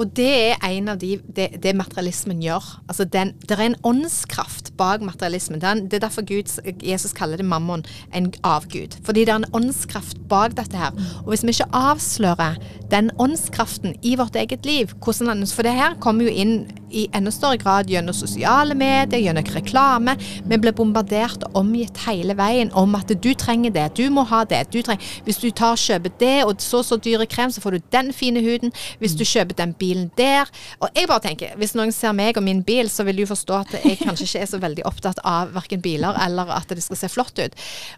Og 0.00 0.08
det 0.16 0.30
er 0.54 0.62
en 0.64 0.88
av 0.88 1.00
de 1.00 1.18
det, 1.36 1.50
det 1.60 1.74
materialismen 1.76 2.40
gjør. 2.40 2.64
Altså 2.88 3.04
den, 3.04 3.34
det 3.44 3.56
er 3.56 3.66
en 3.66 3.76
åndskraft 3.84 4.72
bak 4.80 5.04
materialismen. 5.04 5.60
Er, 5.60 5.82
det 5.84 5.98
er 5.98 6.06
derfor 6.06 6.24
Gud, 6.24 6.48
Jesus 6.80 7.12
kaller 7.12 7.36
det 7.36 7.44
mammon 7.44 7.84
en 8.16 8.30
avgud. 8.42 8.96
Fordi 9.04 9.26
det 9.26 9.34
er 9.34 9.42
en 9.42 9.50
åndskraft 9.52 10.22
bak 10.30 10.56
dette 10.56 10.80
her. 10.80 10.96
Og 11.24 11.34
hvis 11.34 11.44
vi 11.44 11.52
ikke 11.52 11.68
avslører 11.76 12.56
den 12.90 13.10
åndskraften 13.20 13.98
i 14.02 14.16
vårt 14.16 14.36
eget 14.36 14.66
liv 14.66 14.94
hvordan 15.04 15.28
den, 15.36 15.46
For 15.46 15.62
det 15.62 15.76
her 15.76 15.98
kommer 16.00 16.24
jo 16.24 16.30
inn 16.30 16.66
i 16.90 17.06
enda 17.14 17.30
større 17.30 17.58
grad 17.60 17.90
gjennom 17.90 18.14
sosiale 18.14 18.74
medier, 18.74 19.20
gjennom 19.20 19.46
reklame. 19.54 20.16
Vi 20.48 20.58
blir 20.58 20.74
bombardert 20.74 21.44
og 21.46 21.60
omgitt 21.62 22.00
hele 22.06 22.34
veien 22.38 22.72
om 22.74 22.96
at 22.98 23.12
du 23.22 23.30
trenger 23.34 23.70
det, 23.70 23.86
du 23.98 24.10
må 24.10 24.24
ha 24.26 24.42
det. 24.44 24.64
Du 24.72 24.80
trenger, 24.82 25.04
hvis 25.24 25.38
du 25.38 25.50
tar 25.50 25.76
og 25.76 25.82
kjøper 25.82 26.16
det 26.18 26.36
og 26.46 26.56
så 26.64 26.82
så 26.82 26.98
dyre 26.98 27.28
krem, 27.30 27.50
så 27.50 27.62
får 27.62 27.76
du 27.76 27.90
den 27.92 28.12
fine 28.12 28.42
huden. 28.42 28.72
Hvis 28.98 29.14
du 29.14 29.24
kjøper 29.24 29.54
den 29.60 29.74
bilen 29.74 29.89
der 30.18 30.50
Og 30.80 30.88
jeg 30.96 31.08
bare 31.10 31.24
tenker, 31.24 31.56
hvis 31.60 31.74
noen 31.78 31.92
ser 31.94 32.14
meg 32.16 32.38
og 32.38 32.44
min 32.46 32.62
bil, 32.66 32.90
så 32.90 33.04
vil 33.06 33.22
du 33.22 33.26
forstå 33.28 33.56
at 33.60 33.74
jeg 33.80 33.98
kanskje 34.00 34.28
ikke 34.28 34.44
er 34.44 34.50
så 34.52 34.60
veldig 34.62 34.86
opptatt 34.88 35.22
av 35.26 35.54
verken 35.56 35.82
biler 35.84 36.16
eller 36.26 36.52
at 36.54 36.70
det 36.70 36.84
skal 36.84 37.00
se 37.00 37.10
flott 37.12 37.38
ut. 37.40 37.56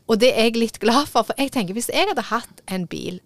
Og 0.09 0.20
det 0.22 0.32
er 0.32 0.51
jeg 0.51 0.61
litt 0.61 0.80
glad 0.82 1.11
for, 1.11 1.28
for 1.28 1.38
jeg 1.38 1.53
tenker 1.55 1.76
hvis 1.76 1.93
jeg 1.93 2.09
hadde 2.11 2.30
hatt 2.32 2.64
en 2.72 2.88
bil 2.90 3.20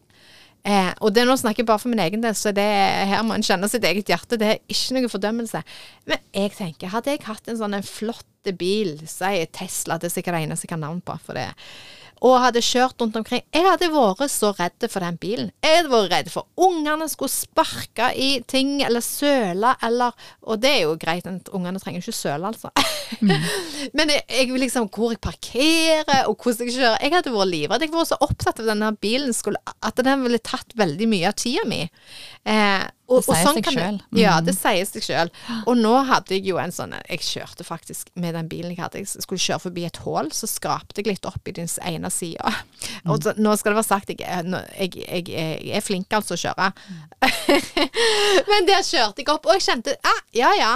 Eh, 0.66 0.88
og 0.98 1.12
det 1.14 1.22
nå 1.28 1.36
snakker 1.38 1.62
jeg 1.62 1.68
bare 1.68 1.78
for 1.78 1.92
min 1.92 2.02
egen 2.02 2.24
del, 2.24 2.34
så 2.34 2.50
det, 2.54 2.64
her 3.06 3.22
må 3.22 3.36
en 3.36 3.44
kjenne 3.46 3.68
sitt 3.70 3.84
eget 3.86 4.08
hjerte. 4.10 4.38
Det 4.40 4.48
er 4.50 4.62
ikke 4.72 4.96
noe 4.96 5.10
fordømmelse. 5.12 5.60
Men 6.10 6.24
jeg 6.34 6.54
tenker, 6.56 6.90
hadde 6.90 7.14
jeg 7.14 7.22
hatt 7.28 7.52
en 7.52 7.60
sånn 7.60 7.76
flott 7.86 8.50
bil, 8.58 8.96
si 9.10 9.44
Tesla, 9.54 9.98
det 9.98 10.10
er 10.10 10.16
sikkert 10.16 10.38
det 10.38 10.46
eneste 10.46 10.66
jeg 10.66 10.74
kan 10.74 10.82
navn 10.82 10.98
på, 11.06 11.14
for 11.22 11.38
det 11.38 11.48
og 12.24 12.38
hadde 12.40 12.62
kjørt 12.64 13.00
rundt 13.02 13.16
omkring 13.18 13.42
Jeg 13.52 13.64
hadde 13.66 13.90
vært 13.92 14.32
så 14.32 14.52
redd 14.56 14.86
for 14.88 15.04
den 15.04 15.18
bilen. 15.20 15.50
Jeg 15.64 15.80
hadde 15.80 15.92
vært 15.92 16.12
redd 16.12 16.30
for 16.32 16.48
ungene 16.66 17.08
skulle 17.12 17.32
sparke 17.32 18.10
i 18.16 18.30
ting 18.48 18.80
eller 18.86 19.04
søle 19.04 19.74
eller 19.84 20.14
Og 20.46 20.60
det 20.62 20.72
er 20.72 20.82
jo 20.86 20.96
greit, 21.00 21.28
ungene 21.52 21.80
trenger 21.82 22.04
ikke 22.04 22.16
søle, 22.16 22.52
altså. 22.52 22.72
Men 23.96 24.12
jeg, 24.14 24.24
jeg 24.30 24.60
liksom 24.64 24.88
Hvor 24.92 25.12
jeg 25.14 25.22
parkerer, 25.22 26.26
og 26.30 26.36
hvordan 26.40 26.70
jeg 26.70 26.78
kjører 26.78 27.04
Jeg 27.04 27.16
hadde 27.16 27.34
vært 27.34 27.52
livredd. 27.52 27.86
Jeg 27.86 27.94
var 27.94 28.08
så 28.08 28.20
opptatt 28.24 28.62
av 28.62 28.70
denne 28.70 28.92
bilen 29.00 29.34
skulle, 29.36 29.60
at 29.84 30.04
den 30.06 30.24
ville 30.24 30.42
tatt 30.42 30.76
veldig 30.78 31.08
mye 31.10 31.30
av 31.30 31.36
tida 31.38 31.64
mi. 31.68 31.82
Eh, 32.46 32.84
og, 33.08 33.20
Det 33.22 33.24
sier 33.28 33.44
sånn 33.46 33.54
seg 33.54 33.64
kan 33.64 33.74
det- 33.74 33.82
selv. 33.84 34.00
Ja, 34.18 34.40
det 34.42 34.54
sier 34.56 34.86
seg 34.90 35.02
sjøl. 35.06 35.30
Og 35.66 35.76
nå 35.78 35.92
hadde 36.08 36.34
jeg 36.34 36.44
jo 36.48 36.56
en 36.58 36.72
sånn 36.74 36.94
Jeg 37.08 37.20
kjørte 37.22 37.62
faktisk 37.64 38.08
med 38.16 38.34
den 38.34 38.48
bilen 38.50 38.72
jeg 38.74 38.80
hadde. 38.82 38.98
Jeg 38.98 39.22
skulle 39.22 39.38
kjøre 39.38 39.60
forbi 39.62 39.84
et 39.86 39.96
hull, 40.02 40.30
så 40.34 40.48
skrapte 40.50 40.98
jeg 41.04 41.06
litt 41.12 41.26
opp 41.26 41.46
i 41.46 41.52
den 41.52 41.68
ene 41.86 42.10
sida. 42.10 42.50
Mm. 43.04 43.10
Og 43.12 43.22
så, 43.22 43.34
nå 43.38 43.54
skal 43.56 43.72
det 43.72 43.78
være 43.78 43.86
sagt, 43.86 44.08
jeg, 44.08 44.18
jeg, 44.18 44.96
jeg, 44.96 45.28
jeg 45.30 45.76
er 45.76 45.84
flink 45.86 46.10
altså 46.18 46.34
å 46.34 46.42
kjøre. 46.42 46.72
Men 48.50 48.66
der 48.68 48.82
kjørte 48.86 49.22
jeg 49.22 49.28
opp, 49.32 49.46
og 49.46 49.56
jeg 49.58 49.64
kjente 49.68 49.96
ah, 50.02 50.20
ja 50.36 50.50
ja. 50.58 50.72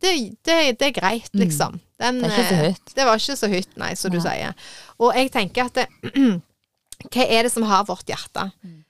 Det, 0.00 0.12
det, 0.44 0.56
det 0.78 0.88
er 0.90 0.96
greit, 1.00 1.30
liksom. 1.34 1.80
Den, 2.00 2.18
Mm. 2.20 2.28
Det 2.28 2.52
er 2.52 2.64
eh. 2.66 2.74
Det 2.94 3.04
var 3.08 3.16
ikke 3.16 3.36
så 3.40 3.48
høyt, 3.48 3.70
nei, 3.80 3.94
som 3.96 4.12
du 4.12 4.18
sier. 4.20 4.52
Og 5.00 5.14
jeg 5.16 5.30
tenker 5.32 5.70
at 5.70 5.74
det, 5.80 5.86
Hva 7.12 7.24
er 7.28 7.42
det 7.46 7.52
som 7.52 7.64
har 7.68 7.84
vårt 7.88 8.08
hjerte? 8.08 8.50
Mm. 8.64 8.82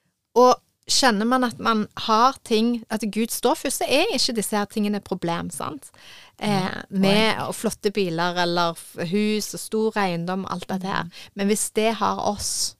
Og 0.42 0.54
kjenner 0.88 1.26
man 1.26 1.44
at 1.44 1.58
man 1.58 1.88
har 2.06 2.36
ting 2.44 2.84
At 2.90 3.00
Gud 3.10 3.30
står 3.30 3.54
først, 3.56 3.80
så 3.82 3.88
er 3.88 4.06
ikke 4.14 4.34
disse 4.36 4.56
her 4.56 4.66
tingene 4.70 4.96
et 5.00 5.04
problem, 5.04 5.50
sant? 5.50 5.90
Eh, 6.38 6.82
med 6.90 7.36
flotte 7.54 7.90
biler 7.92 8.36
eller 8.42 8.76
hus 9.10 9.54
og 9.54 9.60
stor 9.60 9.92
eiendom 9.98 10.46
alt 10.50 10.68
dette 10.68 10.86
Mm. 10.86 10.92
her. 10.92 11.10
Men 11.34 11.48
hvis 11.48 11.70
det 11.74 11.94
har 11.94 12.18
oss 12.18 12.76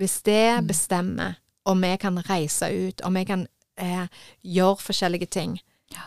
Hvis 0.00 0.22
det 0.22 0.58
Mm. 0.60 0.66
bestemmer 0.66 1.36
om 1.66 1.80
vi 1.80 1.96
kan 1.96 2.16
reise 2.22 2.66
ut, 2.88 3.00
om 3.04 3.14
vi 3.14 3.24
kan 3.24 3.46
eh, 3.78 4.06
gjøre 4.44 4.76
forskjellige 4.78 5.30
ting, 5.30 5.60
Ja. 5.90 6.00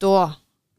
da 0.00 0.34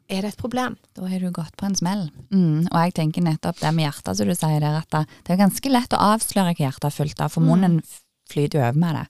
er 0.10 0.22
det 0.22 0.26
et 0.34 0.38
problem. 0.38 0.78
Da 0.96 1.06
har 1.08 1.20
du 1.20 1.32
gått 1.32 1.56
på 1.58 1.66
en 1.66 1.76
smell. 1.76 2.12
Mm, 2.32 2.68
og 2.72 2.78
jeg 2.86 2.94
tenker 2.94 3.22
nettopp 3.22 3.60
det 3.60 3.74
med 3.74 3.86
hjertet, 3.92 4.16
som 4.18 4.28
du 4.28 4.36
sier 4.36 4.60
der, 4.60 4.78
at 4.78 4.90
det 5.24 5.30
er 5.34 5.38
ganske 5.38 5.70
lett 5.72 5.90
å 5.90 5.98
avsløre 6.16 6.56
hva 6.56 6.72
hjertet 6.72 6.86
er 6.86 6.90
fullt 7.04 7.20
av, 7.22 7.32
for 7.32 7.42
munnen 7.42 7.80
f- 7.84 8.04
flyter 8.32 8.60
jo 8.60 8.66
over 8.66 8.82
med 8.84 9.00
det. 9.00 9.06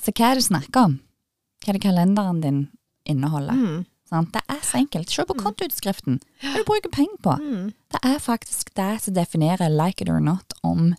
Så 0.00 0.14
hva 0.14 0.30
er 0.30 0.38
det 0.38 0.44
du 0.44 0.48
snakker 0.50 0.88
om? 0.88 0.96
Hva 1.62 1.72
er 1.72 1.78
det 1.78 1.84
kalenderen 1.86 2.42
din 2.44 2.62
inneholder? 3.08 3.58
Mm. 3.58 3.84
Sånn? 4.06 4.28
Det 4.30 4.42
er 4.52 4.62
så 4.62 4.78
enkelt. 4.78 5.10
Se 5.10 5.24
på 5.26 5.34
kontoutskriften. 5.40 6.20
Hva 6.44 6.60
du 6.60 6.68
bruker 6.68 6.92
penger 6.94 7.18
på. 7.26 7.34
Mm. 7.42 7.74
Det 7.90 8.02
er 8.06 8.22
faktisk 8.22 8.70
det 8.78 8.92
som 9.02 9.16
definerer 9.16 9.72
like 9.72 10.04
it 10.04 10.12
or 10.12 10.22
not 10.22 10.54
om 10.62 10.94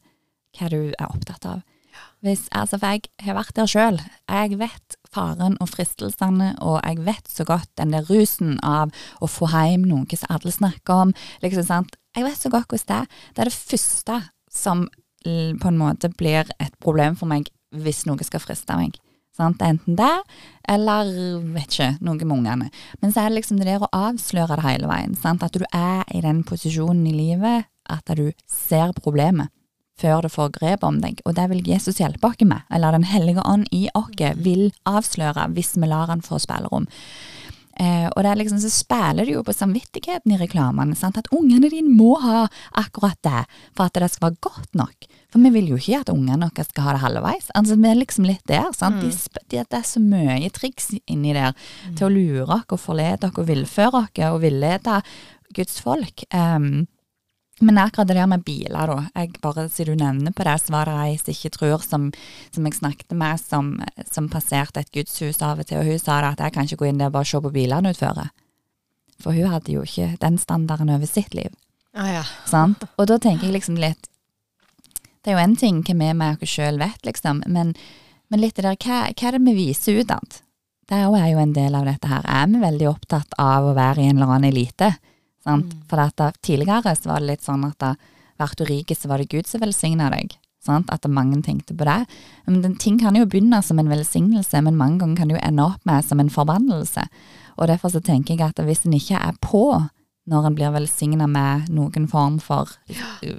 hva 0.57 0.69
du 0.73 0.79
er 0.89 1.07
opptatt 1.07 1.47
av. 1.47 1.63
Hvis, 2.25 2.47
altså, 2.51 2.79
for 2.81 2.97
jeg 2.97 3.07
har 3.23 3.37
vært 3.37 3.55
der 3.55 3.69
sjøl. 3.69 3.99
Jeg 4.27 4.57
vet 4.59 4.97
faren 5.13 5.55
og 5.63 5.69
fristelsene, 5.71 6.51
og 6.65 6.79
jeg 6.81 7.05
vet 7.05 7.29
så 7.31 7.45
godt 7.47 7.69
den 7.79 7.93
der 7.93 8.07
rusen 8.09 8.57
av 8.65 8.91
å 9.21 9.29
få 9.29 9.49
hjem 9.53 9.85
noe 9.87 10.17
som 10.17 10.33
alle 10.33 10.53
snakker 10.53 11.05
om. 11.05 11.13
Liksom, 11.45 11.67
sant? 11.69 11.97
Jeg 12.17 12.25
vet 12.25 12.41
så 12.41 12.51
godt 12.53 12.73
hvordan 12.73 12.89
det 12.89 12.97
er. 12.97 13.21
Det 13.33 13.43
er 13.43 13.51
det 13.51 13.59
første 13.61 14.19
som 14.51 14.87
på 15.61 15.69
en 15.69 15.79
måte 15.79 16.11
blir 16.15 16.47
et 16.57 16.73
problem 16.83 17.17
for 17.19 17.29
meg 17.29 17.51
hvis 17.75 18.05
noe 18.07 18.23
skal 18.25 18.41
friste 18.43 18.77
meg. 18.79 18.95
Sant? 19.37 19.61
Enten 19.61 19.97
det, 19.99 20.13
eller 20.67 21.11
vet 21.53 21.69
ikke, 21.69 21.91
noe 22.01 22.17
med 22.23 22.37
ungene. 22.39 22.69
Men 23.03 23.13
så 23.13 23.21
er 23.21 23.29
det 23.29 23.41
liksom 23.41 23.59
det 23.59 23.67
der 23.69 23.83
å 23.85 23.91
avsløre 23.93 24.57
det 24.57 24.65
hele 24.65 24.89
veien. 24.89 25.13
Sant? 25.19 25.45
At 25.45 25.53
du 25.53 25.65
er 25.69 26.07
i 26.09 26.23
den 26.25 26.41
posisjonen 26.47 27.05
i 27.11 27.13
livet 27.13 27.69
at 27.87 28.09
du 28.17 28.31
ser 28.49 28.95
problemet 28.97 29.53
før 29.97 30.21
det 30.25 30.33
får 30.33 30.51
grep 30.57 30.83
om 30.85 30.99
deg. 31.01 31.21
Og 31.25 31.35
det 31.37 31.47
vil 31.51 31.65
Jesus 31.65 32.01
hjelpe 32.01 32.29
oss 32.29 32.43
med, 32.45 32.65
eller 32.69 32.91
Den 32.93 33.07
hellige 33.09 33.41
ånd 33.45 33.65
i 33.71 33.87
oss 33.97 34.13
vil 34.37 34.71
avsløre 34.85 35.49
hvis 35.53 35.75
vi 35.77 35.89
lar 35.89 36.11
han 36.11 36.21
få 36.21 36.37
spillerom. 36.41 36.85
Eh, 37.79 38.07
og 38.09 38.23
det 38.25 38.33
liksom, 38.39 38.59
så 38.61 38.71
spiller 38.73 39.27
det 39.27 39.35
jo 39.35 39.43
på 39.45 39.53
samvittigheten 39.53 40.33
i 40.33 40.39
reklamene. 40.39 40.97
Sant? 40.97 41.19
At 41.19 41.29
ungene 41.35 41.69
dine 41.69 41.93
må 41.93 42.15
ha 42.23 42.47
akkurat 42.79 43.19
det 43.25 43.45
for 43.77 43.85
at 43.87 43.97
det 43.97 44.09
skal 44.13 44.31
være 44.31 44.41
godt 44.49 44.77
nok. 44.79 45.07
For 45.33 45.43
vi 45.43 45.53
vil 45.53 45.71
jo 45.73 45.79
ikke 45.79 46.01
at 46.01 46.11
ungene 46.13 46.49
våre 46.49 46.65
skal 46.65 46.87
ha 46.87 46.97
det 46.97 47.03
halvveis. 47.05 47.51
Altså, 47.59 47.77
Vi 47.77 47.89
er 47.89 48.01
liksom 48.01 48.27
litt 48.27 48.45
der. 48.49 48.71
sant? 48.73 49.03
Mm. 49.03 49.09
De, 49.11 49.45
de, 49.51 49.63
det 49.63 49.79
er 49.79 49.87
så 49.87 50.01
mye 50.01 50.49
triks 50.49 50.91
inni 51.05 51.33
der 51.37 51.53
mm. 51.53 51.95
til 51.99 52.07
å 52.07 52.13
lure 52.13 52.59
oss 52.59 52.69
og 52.73 52.81
forlede 52.81 53.29
oss 53.29 53.37
og 53.37 53.49
villføre 53.51 54.05
oss 54.05 54.23
og 54.31 54.41
villede 54.41 55.01
Guds 55.55 55.79
folk. 55.79 56.25
Um, 56.33 56.87
men 57.59 57.77
akkurat 57.77 58.07
det 58.07 58.13
der 58.13 58.27
med 58.29 58.43
biler, 58.45 58.87
da. 58.87 58.97
Jeg 59.15 59.39
bare, 59.41 59.69
Siden 59.69 59.97
du 59.97 60.03
nevner 60.03 60.33
på 60.33 60.45
det, 60.45 60.57
så 60.61 60.73
var 60.73 60.85
det 60.85 60.97
ei 61.01 61.15
som 61.17 61.31
ikke 61.33 61.53
tror, 61.55 61.81
som, 61.81 62.11
som 62.53 62.65
jeg 62.65 62.77
snakket 62.77 63.15
med, 63.17 63.41
som, 63.41 63.71
som, 64.05 64.27
passerte 64.29 64.83
et 64.83 64.91
gudshus 64.93 65.41
av 65.41 65.63
og 65.63 65.65
til, 65.65 65.81
og 65.81 65.89
hun 65.89 66.01
sa 66.01 66.19
det 66.21 66.35
at 66.35 66.43
jeg 66.45 66.53
kan 66.53 66.67
ikke 66.67 66.83
gå 66.83 66.89
inn 66.91 67.01
der 67.01 67.09
og 67.09 67.17
bare 67.17 67.29
se 67.29 67.41
på 67.41 67.53
bilene 67.55 67.95
utføre. 67.95 68.27
For 69.23 69.33
hun 69.33 69.49
hadde 69.49 69.73
jo 69.73 69.81
ikke 69.87 70.11
den 70.21 70.37
standarden 70.37 70.93
over 70.93 71.09
sitt 71.09 71.33
liv. 71.33 71.49
Ah, 71.97 72.11
ja. 72.19 72.23
Sant? 72.45 72.85
Og 72.97 73.09
da 73.09 73.17
tenker 73.17 73.47
jeg 73.47 73.57
liksom 73.57 73.79
litt 73.81 74.05
Det 75.25 75.31
er 75.31 75.39
jo 75.39 75.41
en 75.41 75.55
ting 75.57 75.79
hva 75.81 75.95
vi 75.97 76.11
med 76.13 76.43
oss 76.43 76.51
sjøl 76.53 76.77
vet, 76.77 76.99
liksom, 77.07 77.41
men, 77.47 77.73
men, 78.29 78.39
litt 78.39 78.55
det 78.55 78.67
der, 78.67 78.77
hva, 78.77 79.07
hva 79.09 79.31
er 79.31 79.35
det 79.39 79.41
vi 79.49 79.55
viser 79.57 80.03
utad? 80.03 80.43
Det 80.87 81.01
er 81.01 81.09
jo 81.33 81.41
en 81.41 81.51
del 81.57 81.73
av 81.75 81.89
dette 81.89 82.07
her. 82.07 82.23
Er 82.23 82.45
vi 82.47 82.61
veldig 82.61 82.87
opptatt 82.87 83.33
av 83.41 83.65
å 83.65 83.73
være 83.75 84.05
i 84.05 84.07
en 84.07 84.21
eller 84.21 84.37
annen 84.37 84.53
elite? 84.53 84.93
Sant? 85.47 85.71
Mm. 85.71 85.85
For 85.87 86.01
dette, 86.01 86.31
tidligere 86.43 86.95
så 86.97 87.13
var 87.13 87.23
det 87.23 87.31
litt 87.31 87.47
sånn 87.47 87.63
at 87.67 87.79
da 87.79 87.95
du 88.57 88.65
rik, 88.67 88.91
så 88.93 89.09
var 89.09 89.21
det 89.21 89.31
Gud 89.31 89.47
som 89.47 89.63
velsigna 89.63 90.11
deg. 90.13 90.35
Sant? 90.61 90.91
At 90.91 91.07
mange 91.07 91.39
tenkte 91.45 91.73
på 91.77 91.87
det. 91.87 92.03
Men 92.45 92.61
den, 92.61 92.75
ting 92.75 92.99
kan 92.99 93.15
jo 93.15 93.25
begynne 93.25 93.61
som 93.63 93.79
en 93.79 93.89
velsignelse, 93.89 94.61
men 94.61 94.77
mange 94.77 94.99
ganger 95.01 95.21
kan 95.21 95.31
det 95.31 95.37
jo 95.37 95.45
ende 95.47 95.65
opp 95.65 95.85
med 95.87 96.05
som 96.05 96.19
en 96.19 96.33
forbannelse. 96.33 97.07
Og 97.57 97.69
derfor 97.71 97.93
så 97.93 98.03
tenker 98.03 98.35
jeg 98.35 98.51
at 98.51 98.59
hvis 98.65 98.85
en 98.85 98.97
ikke 98.97 99.17
er 99.17 99.39
på 99.41 99.63
når 100.27 100.47
en 100.47 100.55
blir 100.57 100.73
velsigna 100.75 101.27
med 101.31 101.69
noen 101.71 102.07
form 102.11 102.37
for 102.43 102.73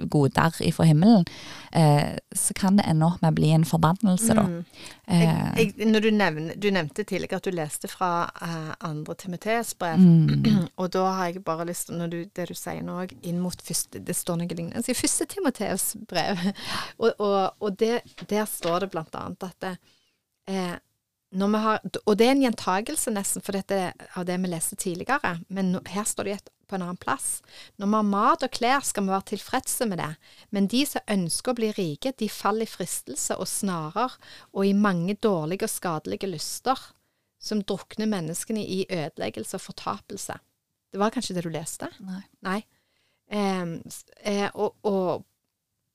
goder 0.09 0.55
ifra 0.65 0.87
himmelen, 0.89 1.25
eh, 1.71 2.17
så 2.35 2.53
kan 2.57 2.79
det 2.79 2.87
ende 2.89 3.05
opp 3.05 3.21
med 3.21 3.33
å 3.33 3.37
bli 3.37 3.51
en 3.53 3.65
forbannelse, 3.67 4.33
da. 4.33 4.45
Mm. 4.49 4.63
Eh, 5.05 5.21
jeg, 5.21 5.67
jeg, 5.77 5.89
når 5.91 6.05
du, 6.05 6.09
nevner, 6.17 6.57
du, 6.57 6.69
nevnte 6.73 7.05
tidligere 7.05 7.37
at 7.37 7.45
du 7.45 7.53
leste 7.53 7.91
fra 7.91 8.09
eh, 8.41 8.73
andre 8.89 9.15
Timoteus 9.21 9.75
brev, 9.77 10.01
mm. 10.01 10.57
og 10.81 10.91
da 10.97 11.05
har 11.19 11.29
jeg 11.29 11.45
bare 11.45 11.69
lyst 11.69 11.89
til, 11.89 12.01
når 12.01 12.13
du, 12.13 12.19
det 12.25 12.49
du 12.49 12.57
sier 12.57 12.81
nå, 12.85 12.99
inn 13.21 13.41
mot 13.43 13.65
første 13.69 14.01
Det 14.01 14.15
står 14.17 14.41
noe 14.41 14.49
lignende 14.49 14.81
i 14.89 14.97
første 14.97 15.29
Timoteus 15.29 15.91
brev, 16.09 16.41
og, 17.03 17.09
og, 17.13 17.39
og 17.61 17.79
det, 17.79 17.99
der 18.29 18.49
står 18.49 18.85
det 18.85 18.93
blant 18.95 19.17
annet 19.19 19.51
at 19.51 19.65
det, 19.65 19.77
eh, 20.49 20.77
har, 21.37 21.83
og 22.05 22.15
det 22.17 22.25
er 22.25 22.31
en 22.33 22.47
gjentagelse 22.47 23.11
nesten 23.13 23.43
for 23.45 23.53
dette, 23.53 23.91
av 24.17 24.25
det 24.25 24.39
vi 24.41 24.49
leste 24.49 24.75
tidligere, 24.75 25.37
men 25.53 25.75
her 25.85 26.07
står 26.09 26.25
det 26.25 26.39
på 26.69 26.77
en 26.77 26.85
annen 26.85 26.99
plass. 27.01 27.39
Når 27.81 27.89
vi 27.89 27.97
har 27.97 28.07
mat 28.07 28.45
og 28.45 28.53
klær, 28.55 28.85
skal 28.85 29.05
vi 29.05 29.13
være 29.13 29.29
tilfredse 29.33 29.87
med 29.89 30.01
det, 30.01 30.11
men 30.55 30.69
de 30.71 30.83
som 30.87 31.13
ønsker 31.15 31.53
å 31.53 31.59
bli 31.59 31.71
rike, 31.77 32.13
de 32.19 32.29
faller 32.31 32.69
i 32.69 32.71
fristelse 32.71 33.37
og 33.39 33.49
snarer 33.49 34.15
og 34.53 34.63
i 34.65 34.75
mange 34.77 35.17
dårlige 35.17 35.67
og 35.67 35.73
skadelige 35.73 36.29
lyster, 36.29 36.79
som 37.39 37.63
drukner 37.63 38.09
menneskene 38.11 38.61
i 38.61 38.83
ødeleggelse 38.85 39.57
og 39.57 39.65
fortapelse. 39.69 40.35
Det 40.91 40.99
var 40.99 41.13
kanskje 41.13 41.37
det 41.37 41.45
du 41.45 41.51
leste? 41.53 41.87
Nei. 42.03 42.21
Nei. 42.45 42.59
Eh, 43.29 43.75
eh, 44.27 44.47
og, 44.53 44.75
og 44.83 45.25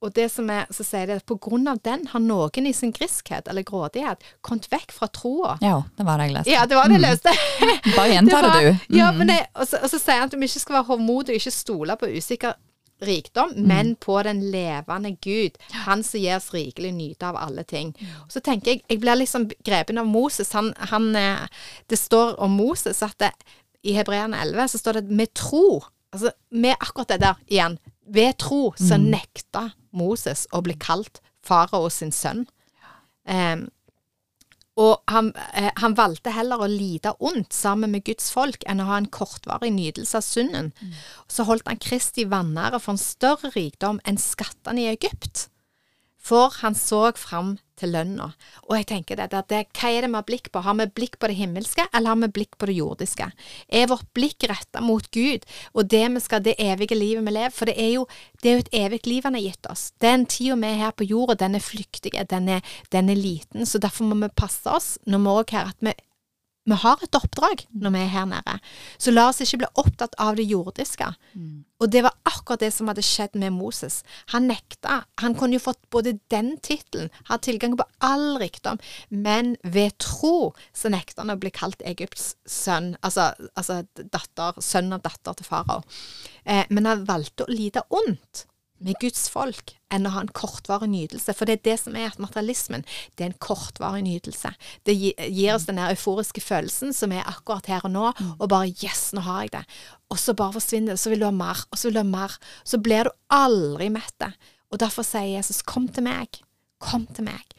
og 0.04 0.12
det 0.16 0.28
som 0.32 0.50
er, 0.52 0.66
så 0.74 0.84
sier 0.84 1.08
de 1.08 1.16
at 1.16 1.32
av 1.32 1.78
den 1.84 2.06
har 2.10 2.20
noen 2.20 2.66
i 2.68 2.72
sin 2.76 2.92
griskhet 2.92 3.48
eller 3.48 3.64
grådighet 3.64 4.20
kommet 4.44 4.68
vekk 4.72 4.92
fra 4.92 5.08
troa. 5.08 5.56
Ja, 5.64 5.82
det 5.96 6.04
var 6.04 6.20
det 6.20 6.28
jeg 6.28 6.36
leste. 6.36 6.52
Ja, 6.52 6.66
det 6.68 6.76
var 6.76 6.92
det 6.92 6.98
jeg 6.98 7.04
mm. 7.04 7.08
leste. 7.08 7.32
Mm. 7.32 7.74
Bare 7.96 8.12
gjenta 8.12 8.42
det, 8.44 8.52
det, 8.52 8.60
du. 8.66 8.98
Ja, 8.98 9.10
mm. 9.10 9.18
men 9.18 9.32
det, 9.32 9.40
og, 9.54 9.66
så, 9.68 9.80
og, 9.80 9.90
så, 9.90 10.00
sier 10.02 10.20
han 10.20 10.28
at 10.28 10.36
vi 10.36 10.50
ikke 10.50 10.64
skal 10.66 10.78
være 10.78 10.88
hovmodige 10.90 11.34
og 11.36 11.40
ikke 11.40 11.54
stole 11.54 11.96
på 12.00 12.10
usikker 12.18 12.56
rikdom, 13.04 13.54
mm. 13.56 13.64
men 13.68 13.94
på 14.00 14.18
den 14.22 14.42
levende 14.52 15.14
Gud. 15.24 15.56
Han 15.86 16.04
som 16.06 16.20
gir 16.20 16.36
oss 16.36 16.52
rikelig 16.54 16.92
nyte 16.94 17.26
av 17.28 17.40
alle 17.40 17.64
ting. 17.68 17.94
Så 18.28 18.40
tenker 18.44 18.74
jeg, 18.74 18.84
jeg 18.88 19.00
blir 19.02 19.18
liksom 19.18 19.48
grepen 19.66 19.98
av 20.00 20.08
Moses. 20.08 20.52
Han, 20.56 20.72
han, 20.92 21.10
eh, 21.18 21.64
det 21.90 21.98
står 22.00 22.38
om 22.44 22.54
Moses 22.60 23.02
at 23.04 23.16
det, 23.20 23.32
i 23.84 23.96
Hebreerne 23.96 24.38
11 24.40 24.68
så 24.72 24.80
står 24.80 25.00
det 25.00 25.16
med 25.16 25.32
tro. 25.36 25.82
Altså 26.14 26.30
med 26.54 26.76
akkurat 26.78 27.10
det 27.12 27.20
der 27.24 27.40
igjen. 27.50 27.78
Ved 28.14 28.36
tro 28.40 28.68
så 28.78 28.96
nekta 29.00 29.70
Moses 29.94 30.46
og 30.52 30.66
blir 30.66 30.78
kalt 30.80 31.22
farao 31.44 31.88
sin 31.92 32.12
sønn. 32.14 32.44
Um, 33.24 33.68
og 34.74 35.04
han, 35.06 35.30
eh, 35.54 35.70
han, 35.78 35.94
valgte 35.94 36.32
heller 36.34 36.64
å 36.64 36.70
lide 36.70 37.12
ondt 37.22 37.54
sammen 37.54 37.92
med 37.94 38.02
Guds 38.08 38.32
folk 38.34 38.64
enn 38.66 38.82
å 38.82 38.88
ha 38.88 38.96
en 38.98 39.06
kortvarig 39.06 39.70
nytelse 39.70 40.18
av 40.18 40.26
synden. 40.26 40.72
Mm. 40.80 40.96
Så 41.30 41.46
holdt 41.46 41.68
han 41.70 41.78
Kristi 41.78 42.26
vanære 42.26 42.80
for 42.82 42.96
en 42.96 43.02
større 43.02 43.52
rikdom 43.54 44.00
enn 44.04 44.18
skattene 44.18 44.82
i 44.82 44.90
Egypt. 44.90 45.46
For 46.24 46.52
han 46.62 46.76
så 46.78 47.10
fram 47.20 47.56
til 47.78 47.90
lønna. 47.94 48.30
Og 48.68 48.76
jeg 48.78 48.86
tenker 48.88 49.18
det, 49.18 49.28
det, 49.50 49.64
hva 49.76 49.90
er 49.90 50.04
det 50.04 50.10
vi 50.10 50.16
har 50.16 50.26
blikk 50.28 50.50
på? 50.54 50.62
Har 50.64 50.76
vi 50.78 50.86
blikk 50.96 51.18
på 51.20 51.28
det 51.30 51.36
himmelske, 51.38 51.86
eller 51.92 52.14
har 52.14 52.20
vi 52.22 52.30
blikk 52.38 52.56
på 52.58 52.68
det 52.70 52.76
jordiske? 52.78 53.26
Er 53.68 53.90
vårt 53.90 54.06
blikk 54.16 54.46
retta 54.50 54.82
mot 54.84 55.08
Gud 55.14 55.44
og 55.74 55.90
det 55.92 56.04
vi 56.14 56.22
skal, 56.24 56.44
det 56.46 56.56
evige 56.62 56.98
livet 56.98 57.26
vi 57.26 57.34
lever? 57.34 57.54
For 57.54 57.70
det 57.70 57.76
er 57.82 57.92
jo, 57.96 58.06
det 58.42 58.50
er 58.50 58.56
jo 58.56 58.64
et 58.64 58.74
evig 58.84 59.02
liv 59.10 59.28
han 59.28 59.38
har 59.38 59.46
gitt 59.48 59.70
oss. 59.70 59.84
Den 60.02 60.26
tida 60.30 60.56
vi 60.60 60.70
er 60.70 60.82
her 60.86 60.96
på 60.96 61.08
jorda, 61.10 61.36
den 61.44 61.58
er 61.58 61.66
flyktig, 61.66 62.14
den 62.30 62.50
er, 62.56 62.74
den 62.94 63.12
er 63.12 63.20
liten. 63.20 63.66
Så 63.66 63.82
derfor 63.82 64.08
må 64.08 64.18
vi 64.22 64.32
passe 64.32 64.70
oss 64.70 64.94
når 65.04 65.24
vi 65.26 65.38
òg 65.42 65.56
her 65.58 65.74
at 65.74 65.84
vi 65.84 65.96
vi 66.64 66.76
har 66.80 67.02
et 67.04 67.16
oppdrag 67.18 67.66
når 67.76 67.92
vi 67.92 68.00
er 68.00 68.12
her 68.12 68.26
nede. 68.28 68.56
Så 68.96 69.12
la 69.12 69.26
oss 69.28 69.42
ikke 69.44 69.60
bli 69.64 69.70
opptatt 69.80 70.16
av 70.20 70.38
det 70.38 70.46
jordiske. 70.48 71.10
Mm. 71.36 71.64
Og 71.82 71.90
det 71.92 72.04
var 72.06 72.16
akkurat 72.24 72.62
det 72.64 72.70
som 72.72 72.88
hadde 72.88 73.04
skjedd 73.04 73.36
med 73.40 73.52
Moses. 73.52 74.00
Han 74.32 74.48
nekta. 74.48 75.02
Han 75.20 75.36
kunne 75.36 75.58
jo 75.58 75.64
fått 75.66 75.82
både 75.92 76.14
den 76.32 76.54
tittelen, 76.64 77.12
ha 77.28 77.36
tilgang 77.36 77.76
på 77.76 77.84
all 78.04 78.38
rikdom, 78.40 78.80
men 79.10 79.54
ved 79.62 79.98
tro 80.00 80.54
så 80.72 80.92
nekta 80.92 81.22
han 81.22 81.34
å 81.34 81.38
bli 81.40 81.52
kalt 81.52 81.84
Egypts 81.84 82.32
sønn, 82.48 82.94
altså, 83.04 83.32
altså 83.52 83.82
datter, 83.98 84.56
sønn 84.64 84.92
av 84.96 85.04
datter 85.04 85.36
til 85.36 85.48
farao. 85.50 85.84
Eh, 86.44 86.64
men 86.70 86.88
han 86.88 87.04
valgte 87.08 87.44
å 87.44 87.52
lide 87.52 87.84
ondt 87.92 88.46
med 88.84 88.98
Guds 89.00 89.26
folk 89.32 89.74
enn 89.94 90.08
å 90.08 90.12
ha 90.14 90.22
en 90.24 90.32
kortvarig 90.34 90.88
nytelse. 90.92 91.34
For 91.36 91.48
det 91.48 91.58
er 91.58 91.64
det 91.68 91.76
som 91.84 91.96
er 91.98 92.10
at 92.10 92.20
materialismen, 92.22 92.84
det 93.16 93.24
er 93.24 93.30
en 93.30 93.42
kortvarig 93.42 94.02
nytelse. 94.06 94.52
Det 94.86 94.94
gir 94.96 95.54
oss 95.54 95.68
den 95.68 95.80
euforiske 95.82 96.42
følelsen 96.44 96.94
som 96.96 97.14
er 97.14 97.26
akkurat 97.30 97.70
her 97.70 97.86
og 97.86 97.94
nå, 97.94 98.08
mm. 98.18 98.32
og 98.38 98.50
bare 98.52 98.72
yes, 98.84 99.06
nå 99.16 99.24
har 99.26 99.46
jeg 99.46 99.54
det. 99.56 99.64
Og 100.12 100.20
så 100.20 100.36
bare 100.36 100.56
forsvinner 100.58 100.94
det, 100.94 101.02
så 101.02 101.12
vil 101.12 101.22
du 101.22 101.28
ha 101.28 101.34
mer, 101.34 101.64
og 101.70 101.80
så 101.80 101.88
vil 101.88 101.98
du 101.98 102.02
ha 102.02 102.08
mer. 102.08 102.36
Så 102.68 102.80
blir 102.82 103.08
du 103.08 103.14
aldri 103.34 103.88
mett. 103.94 104.28
Og 104.70 104.82
derfor 104.82 105.06
sier 105.06 105.36
Jesus, 105.36 105.62
kom 105.66 105.88
til 105.88 106.06
meg, 106.06 106.42
kom 106.82 107.08
til 107.14 107.28
meg. 107.30 107.56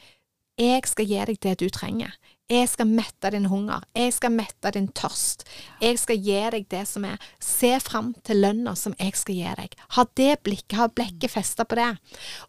Jeg 0.59 0.85
skal 0.87 1.09
gi 1.09 1.23
deg 1.31 1.41
det 1.43 1.57
du 1.63 1.67
trenger. 1.73 2.13
Jeg 2.51 2.69
skal 2.69 2.85
mette 2.85 3.31
din 3.33 3.47
hunger. 3.49 3.81
Jeg 3.97 4.13
skal 4.13 4.33
mette 4.35 4.71
din 4.75 4.87
tørst. 4.93 5.47
Jeg 5.81 5.97
skal 5.97 6.19
gi 6.21 6.37
deg 6.53 6.67
det 6.69 6.83
som 6.85 7.07
er 7.09 7.17
Se 7.41 7.71
fram 7.81 8.13
til 8.25 8.43
lønna 8.43 8.75
som 8.77 8.93
jeg 8.99 9.17
skal 9.17 9.39
gi 9.39 9.55
deg. 9.61 9.73
Ha 9.97 10.05
det 10.19 10.35
blikket, 10.45 10.77
ha 10.77 10.87
blekket 10.93 11.33
festa 11.33 11.65
på 11.65 11.79
det. 11.79 11.89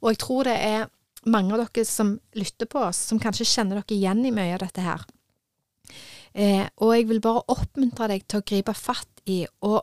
Og 0.03 0.13
jeg 0.13 0.21
tror 0.21 0.51
det 0.51 0.59
er 0.61 0.89
mange 1.33 1.57
av 1.57 1.65
dere 1.65 1.89
som 1.89 2.13
lytter 2.37 2.69
på 2.69 2.85
oss, 2.91 3.01
som 3.09 3.21
kanskje 3.23 3.49
kjenner 3.49 3.81
dere 3.81 3.97
igjen 3.97 4.25
i 4.29 4.35
mye 4.37 4.59
av 4.59 4.67
dette 4.67 4.85
her. 4.85 5.07
Eh, 6.37 6.67
og 6.85 6.93
jeg 6.93 7.09
vil 7.09 7.25
bare 7.25 7.47
oppmuntre 7.49 8.11
deg 8.13 8.27
til 8.29 8.43
å 8.43 8.47
gripe 8.53 8.77
fatt 8.77 9.23
i 9.33 9.47
og 9.65 9.81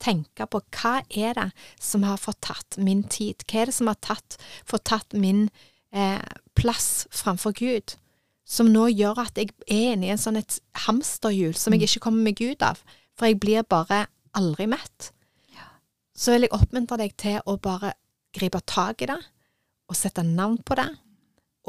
tenke 0.00 0.46
på 0.48 0.62
hva 0.72 1.00
er 1.12 1.36
det 1.36 1.50
som 1.76 2.06
har 2.08 2.16
fått 2.20 2.40
tatt 2.48 2.80
min 2.80 3.04
tid? 3.04 3.44
Hva 3.44 3.60
er 3.60 3.68
det 3.68 3.76
som 3.76 3.90
har 3.92 4.00
tatt, 4.00 4.40
fått 4.64 4.88
tatt 4.88 5.12
min 5.12 5.50
eh, 5.92 6.22
plass 6.56 7.04
framfor 7.12 7.52
Gud? 7.60 8.00
Som 8.50 8.70
nå 8.72 8.88
gjør 8.90 9.22
at 9.22 9.38
jeg 9.38 9.52
er 9.68 9.94
inne 9.94 10.08
i 10.08 10.12
en 10.14 10.20
sånn 10.20 10.40
et 10.40 10.58
hamsterhjul 10.86 11.54
som 11.54 11.74
jeg 11.74 11.84
mm. 11.84 11.86
ikke 11.86 12.04
kommer 12.08 12.26
meg 12.26 12.42
ut 12.42 12.64
av, 12.66 12.80
for 13.14 13.30
jeg 13.30 13.38
blir 13.42 13.66
bare 13.68 14.04
aldri 14.36 14.66
mett. 14.70 15.12
Så 16.16 16.34
vil 16.34 16.48
jeg 16.48 16.54
oppmuntre 16.56 16.98
deg 17.00 17.14
til 17.20 17.38
å 17.48 17.56
bare 17.62 17.94
gripe 18.36 18.60
tak 18.68 19.04
i 19.04 19.10
det, 19.10 19.18
og 19.90 19.98
sette 19.98 20.24
navn 20.26 20.58
på 20.66 20.76
det, 20.78 20.88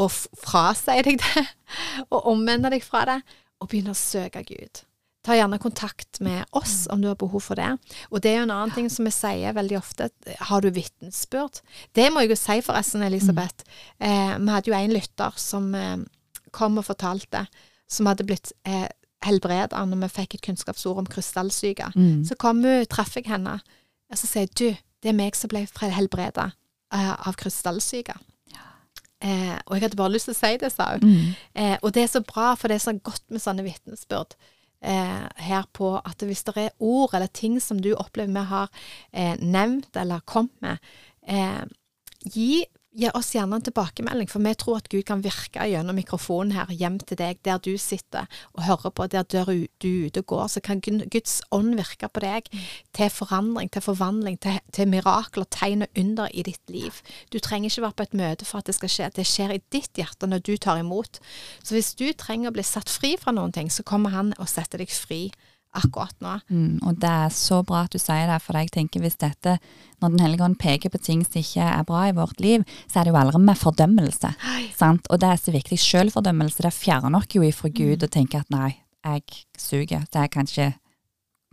og 0.02 0.10
frasi 0.12 0.98
deg 1.06 1.20
det, 1.22 1.44
og 2.14 2.32
omvende 2.34 2.72
deg 2.74 2.84
fra 2.86 3.06
det, 3.10 3.20
og 3.62 3.70
begynne 3.70 3.94
å 3.94 3.98
søke 3.98 4.42
Gud. 4.48 4.82
ta 5.22 5.36
gjerne 5.38 5.60
kontakt 5.62 6.18
med 6.26 6.50
oss 6.58 6.88
om 6.90 7.02
du 7.02 7.06
har 7.08 7.18
behov 7.22 7.44
for 7.46 7.60
det. 7.60 7.76
Og 8.10 8.24
det 8.24 8.32
er 8.32 8.40
jo 8.40 8.46
en 8.48 8.54
annen 8.56 8.74
ting 8.74 8.88
som 8.90 9.06
vi 9.06 9.12
sier 9.14 9.54
veldig 9.54 9.78
ofte. 9.78 10.08
Har 10.50 10.66
du 10.66 10.72
vitnesbyrd? 10.74 11.60
Det 11.94 12.08
må 12.10 12.24
jeg 12.24 12.32
jo 12.32 12.38
si 12.42 12.56
forresten, 12.66 13.06
Elisabeth. 13.06 13.68
Eh, 14.02 14.34
vi 14.42 14.50
hadde 14.50 14.72
jo 14.72 14.78
en 14.80 14.96
lytter 14.96 15.38
som 15.38 15.70
eh, 15.78 16.02
kom 16.56 16.80
og 16.82 16.88
fortalte, 16.88 17.46
som 17.92 18.08
hadde 18.10 18.28
blitt 18.28 18.54
eh, 18.68 18.88
helbreda 19.26 19.84
når 19.86 20.06
vi 20.06 20.14
fikk 20.16 20.38
et 20.38 20.46
kunnskapsord 20.48 21.04
om 21.04 21.10
krystallsyke. 21.10 21.92
Mm. 21.96 22.24
Så 22.28 22.38
kom 22.40 22.64
hun, 22.66 22.86
traff 22.90 23.16
jeg 23.18 23.30
henne, 23.30 23.60
og 24.12 24.20
så 24.20 24.30
sier 24.30 24.52
du, 24.58 24.70
det 25.02 25.12
er 25.12 25.18
meg 25.18 25.38
som 25.38 25.52
ble 25.52 25.66
helbreda 25.82 26.52
eh, 26.94 27.14
av 27.16 27.38
krystallsyke. 27.40 28.18
Eh, 29.22 29.58
og 29.68 29.76
jeg 29.76 29.84
hadde 29.86 30.00
bare 30.00 30.16
lyst 30.16 30.30
til 30.30 30.34
å 30.34 30.40
si 30.40 30.56
det, 30.62 30.72
sa 30.74 30.96
hun. 30.96 31.06
Mm. 31.06 31.36
Eh, 31.62 31.76
og 31.82 31.94
det 31.94 32.06
er 32.06 32.10
så 32.10 32.24
bra, 32.26 32.56
for 32.58 32.72
det 32.72 32.80
er 32.80 32.86
så 32.88 32.96
godt 32.98 33.24
med 33.30 33.44
sånne 33.44 33.66
vitnesbyrd. 33.68 34.34
Eh, 34.82 35.26
her 35.46 35.68
på 35.78 35.94
at 36.00 36.24
hvis 36.26 36.42
det 36.48 36.56
er 36.58 36.72
ord 36.82 37.14
eller 37.14 37.30
ting 37.30 37.60
som 37.62 37.78
du 37.78 37.92
opplever 37.94 38.34
vi 38.34 38.46
har 38.50 38.72
eh, 39.14 39.36
nevnt 39.38 39.98
eller 40.02 40.24
kommet 40.26 40.56
med, 40.66 40.82
eh, 41.30 41.62
gi, 42.26 42.64
gi 42.92 43.10
oss 43.16 43.32
gjerne 43.36 43.56
en 43.56 43.64
tilbakemelding, 43.64 44.28
for 44.30 44.44
vi 44.44 44.52
tror 44.60 44.82
at 44.82 44.90
Gud 44.92 45.06
kan 45.08 45.24
virke 45.24 45.64
gjennom 45.70 45.96
mikrofonen 45.96 46.56
her 46.56 46.72
hjem 46.76 46.98
til 47.00 47.20
deg, 47.20 47.40
der 47.48 47.62
du 47.64 47.74
sitter 47.80 48.28
og 48.52 48.66
hører 48.68 48.92
på, 48.92 49.08
der 49.08 49.24
du 49.24 49.38
du 49.82 49.88
er 49.88 50.08
ute 50.08 50.22
og 50.22 50.26
går. 50.28 50.48
Så 50.48 50.62
kan 50.62 50.82
Guds 50.82 51.42
ånd 51.52 51.76
virke 51.80 52.10
på 52.12 52.24
deg 52.24 52.50
til 52.94 53.10
forandring, 53.10 53.72
til 53.72 53.82
forvandling, 53.82 54.40
til, 54.44 54.60
til 54.74 54.90
mirakler, 54.92 55.48
tegn 55.50 55.88
og 55.88 56.02
under 56.04 56.28
i 56.34 56.44
ditt 56.44 56.62
liv. 56.70 57.00
Du 57.32 57.40
trenger 57.40 57.70
ikke 57.70 57.86
være 57.88 57.98
på 57.98 58.08
et 58.10 58.20
møte 58.22 58.46
for 58.46 58.60
at 58.60 58.68
det 58.68 58.76
skal 58.76 58.92
skje. 58.92 59.10
Det 59.16 59.28
skjer 59.28 59.56
i 59.56 59.64
ditt 59.72 59.96
hjerte 59.96 60.28
når 60.28 60.44
du 60.46 60.56
tar 60.58 60.82
imot. 60.84 61.22
Så 61.64 61.78
hvis 61.78 61.94
du 61.96 62.12
trenger 62.14 62.52
å 62.52 62.56
bli 62.56 62.66
satt 62.68 62.92
fri 62.92 63.16
fra 63.20 63.34
noen 63.36 63.56
ting, 63.56 63.72
så 63.72 63.88
kommer 63.88 64.12
han 64.12 64.36
og 64.38 64.52
setter 64.52 64.84
deg 64.84 64.92
fri 64.92 65.30
akkurat 65.78 66.16
nå. 66.24 66.34
Mm, 66.52 66.82
og 66.88 67.00
det 67.00 67.10
er 67.10 67.34
så 67.36 67.62
bra 67.68 67.86
at 67.86 67.94
du 67.94 68.00
sier 68.02 68.28
det, 68.28 68.40
for 68.44 68.58
jeg 68.60 68.72
tenker 68.74 69.04
hvis 69.04 69.20
dette, 69.22 69.58
når 70.02 70.10
Den 70.16 70.24
hellige 70.26 70.44
ånd 70.44 70.58
peker 70.60 70.90
på 70.90 71.00
ting 71.00 71.22
som 71.24 71.40
ikke 71.40 71.64
er 71.64 71.84
bra 71.88 72.08
i 72.10 72.16
vårt 72.18 72.40
liv, 72.42 72.64
så 72.90 73.00
er 73.00 73.08
det 73.08 73.14
jo 73.14 73.20
aldri 73.22 73.40
med 73.40 73.60
fordømmelse. 73.60 74.34
Sant? 74.76 75.08
Og 75.10 75.22
det 75.22 75.30
er 75.30 75.42
så 75.42 75.54
viktig. 75.54 75.80
Selvfordømmelse, 75.80 76.66
det 76.66 76.74
fjerner 76.74 77.20
oss 77.22 77.36
jo 77.36 77.46
ifra 77.46 77.70
Gud 77.70 78.04
og 78.04 78.12
tenker 78.12 78.42
at 78.42 78.50
nei, 78.54 78.72
jeg 79.06 79.46
suger, 79.58 80.04
så 80.10 80.26
jeg 80.26 80.34
kan 80.34 80.50
ikke 80.50 80.72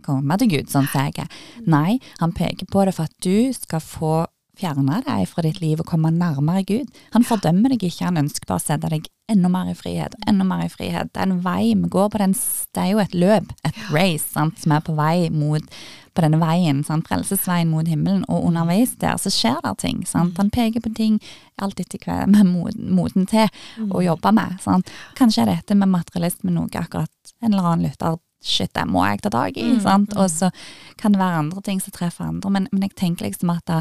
komme 0.05 0.39
til 0.41 0.51
Gud 0.57 0.73
sånn 0.73 0.89
som 0.89 1.07
jeg 1.07 1.25
er. 1.25 1.39
Nei, 1.67 1.99
han 2.23 2.35
peker 2.37 2.69
på 2.71 2.85
det 2.87 2.97
for 2.97 3.09
at 3.09 3.17
du 3.25 3.53
skal 3.57 3.85
få 3.85 4.17
fjerne 4.59 5.03
deg 5.07 5.29
fra 5.31 5.45
ditt 5.47 5.61
liv 5.63 5.81
og 5.83 5.89
komme 5.89 6.11
nærmere 6.15 6.65
Gud. 6.67 6.91
Han 7.15 7.27
fordømmer 7.27 7.75
deg 7.75 7.87
ikke, 7.89 8.09
han 8.09 8.21
ønsker 8.25 8.49
bare 8.49 8.63
å 8.63 8.67
sette 8.67 8.91
deg 8.93 9.09
enda 9.29 9.51
mer 9.53 9.69
i 9.71 9.77
frihet, 9.77 10.15
enda 10.29 10.45
mer 10.49 10.65
i 10.65 10.73
frihet. 10.73 11.13
Det 11.13 11.21
er 11.21 11.29
en 11.29 11.41
vei, 11.45 11.75
vi 11.77 11.91
går 11.93 12.11
på 12.13 12.21
den, 12.23 12.35
det 12.75 12.83
er 12.83 12.93
jo 12.95 13.01
et 13.03 13.15
løp, 13.15 13.51
et 13.69 13.81
race, 13.93 14.25
sant, 14.33 14.57
som 14.63 14.73
er 14.73 14.85
på 14.85 14.95
vei 14.97 15.29
mot, 15.35 15.81
på 16.17 16.25
denne 16.25 16.41
veien, 16.41 16.81
sant, 16.87 17.07
frelsesveien 17.11 17.69
mot 17.71 17.89
himmelen, 17.89 18.25
og 18.27 18.47
underveis 18.49 18.97
der 19.03 19.21
så 19.21 19.33
skjer 19.33 19.61
det 19.67 19.75
ting, 19.85 20.01
sant. 20.09 20.39
Han 20.41 20.53
peker 20.55 20.83
på 20.85 20.95
ting 20.97 21.19
alt 21.61 21.81
etter 21.83 22.01
hva 22.07 22.23
vi 22.25 22.41
er 22.41 22.49
moden, 22.49 23.29
til 23.29 23.93
å 23.93 24.03
jobbe 24.05 24.33
med, 24.41 24.57
sant. 24.65 24.89
Kanskje 25.19 25.45
er 25.45 25.53
dette 25.53 25.77
med 25.77 25.93
materialisme 25.93 26.55
noe 26.55 26.73
akkurat 26.73 27.35
en 27.43 27.53
eller 27.53 27.75
annen 27.75 27.91
lytter 27.91 28.19
Shit, 28.39 28.71
det 28.71 28.85
må 28.87 29.03
jeg 29.03 29.19
ta 29.25 29.33
tak 29.35 29.57
i, 29.59 29.65
sant. 29.83 30.13
Og 30.15 30.29
så 30.31 30.53
kan 31.01 31.11
det 31.11 31.19
være 31.19 31.41
andre 31.41 31.63
ting 31.67 31.81
som 31.83 31.91
treffer 31.91 32.29
andre, 32.29 32.53
men, 32.55 32.69
men 32.71 32.85
jeg 32.87 32.95
tenker 32.95 33.27
liksom 33.27 33.51
at 33.51 33.65
da, 33.67 33.81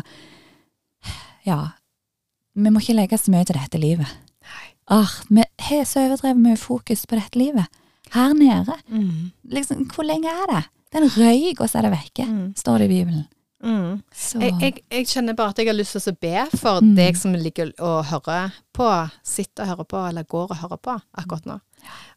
ja, 1.48 1.60
vi 2.56 2.70
må 2.74 2.80
ikke 2.82 2.96
legge 2.98 3.18
så 3.22 3.32
mye 3.34 3.46
til 3.46 3.56
dette 3.60 3.80
livet. 3.82 4.08
Åh, 4.92 5.12
vi 5.30 5.44
har 5.68 5.84
så 5.86 6.06
overdrevet 6.06 6.40
mye 6.40 6.58
fokus 6.58 7.06
på 7.06 7.18
dette 7.20 7.40
livet. 7.40 7.66
Her 8.14 8.34
nede. 8.34 8.76
Mm. 8.88 9.32
Liksom, 9.52 9.84
hvor 9.92 10.06
lenge 10.08 10.32
er 10.32 10.46
det? 10.54 10.62
Det 10.88 11.02
er 11.02 11.04
en 11.04 11.18
røyk, 11.18 11.60
og 11.60 11.68
så 11.70 11.78
er 11.82 11.82
det 11.90 11.92
vekke, 11.92 12.26
Mm. 12.26 12.54
står 12.56 12.78
det 12.78 12.86
i 12.86 12.94
Bibelen. 12.94 13.26
Mm. 13.64 14.04
Så, 14.14 14.40
Jeg, 14.40 14.54
jeg, 14.62 14.74
jeg 14.92 15.08
kjenner 15.08 15.34
bare 15.36 15.50
at 15.50 15.58
jeg 15.58 15.68
har 15.68 15.74
lyst 15.76 15.92
til 15.98 16.14
å 16.14 16.20
be 16.22 16.58
for 16.58 16.80
Mm. 16.82 16.96
deg 16.96 17.18
som 17.18 17.34
ligger 17.34 17.72
og 17.80 18.06
hører 18.06 18.52
på, 18.74 19.10
sitter 19.24 19.64
og 19.64 19.68
hører 19.70 19.84
på, 19.84 20.08
eller 20.10 20.24
går 20.24 20.52
og 20.52 20.58
hører 20.58 20.78
på 20.78 21.02
akkurat 21.18 21.46
nå. 21.46 21.60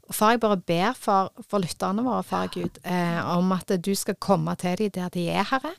Og 0.09 0.15
Far, 0.15 0.31
jeg 0.31 0.41
bare 0.41 0.57
ber 0.57 0.93
for, 0.95 1.31
for 1.49 1.59
lytterne 1.61 2.03
våre, 2.05 2.23
far 2.25 2.47
Gud, 2.49 2.79
eh, 2.85 3.37
om 3.37 3.53
at 3.53 3.67
du 3.83 3.95
skal 3.95 4.15
komme 4.15 4.55
til 4.57 4.77
dem 4.77 4.91
der 4.91 5.09
de 5.09 5.29
er, 5.31 5.45
Herre. 5.45 5.71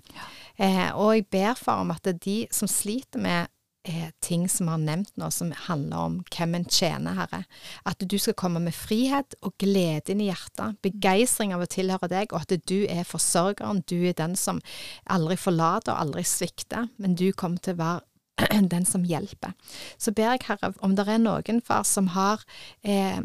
Eh, 0.62 0.92
og 0.94 1.16
jeg 1.16 1.26
ber 1.34 1.58
far 1.58 1.82
om 1.82 1.94
at 1.94 2.08
de 2.22 2.44
som 2.54 2.70
sliter 2.70 3.22
med 3.22 3.50
eh, 3.88 4.12
ting 4.22 4.48
som 4.50 4.68
vi 4.68 4.76
har 4.76 4.84
nevnt 4.84 5.16
nå, 5.18 5.30
som 5.34 5.54
handler 5.68 5.98
om 6.06 6.20
hvem 6.36 6.56
en 6.60 6.68
tjener, 6.70 7.18
Herre, 7.18 7.44
at 7.90 8.06
du 8.06 8.18
skal 8.22 8.38
komme 8.38 8.62
med 8.64 8.76
frihet 8.78 9.36
og 9.42 9.56
glede 9.62 10.14
inn 10.14 10.22
i 10.22 10.30
hjertet, 10.30 10.78
begeistring 10.86 11.56
av 11.56 11.66
å 11.66 11.72
tilhøre 11.72 12.12
deg, 12.12 12.36
og 12.36 12.46
at 12.46 12.70
du 12.70 12.86
er 12.86 13.08
forsørgeren, 13.08 13.84
du 13.90 13.98
er 14.06 14.18
den 14.18 14.38
som 14.40 14.62
aldri 15.10 15.40
forlater 15.40 15.96
og 15.96 16.06
aldri 16.06 16.26
svikter, 16.28 16.92
men 17.02 17.18
du 17.18 17.32
kommer 17.34 17.64
til 17.64 17.78
å 17.78 17.82
være 17.82 18.62
den 18.74 18.86
som 18.88 19.06
hjelper. 19.06 19.58
Så 19.98 20.14
ber 20.16 20.36
jeg, 20.36 20.46
Herre, 20.50 20.74
om 20.86 20.96
det 20.98 21.08
er 21.10 21.22
noen, 21.22 21.62
far, 21.66 21.86
som 21.88 22.14
har 22.16 22.46
eh, 22.86 23.22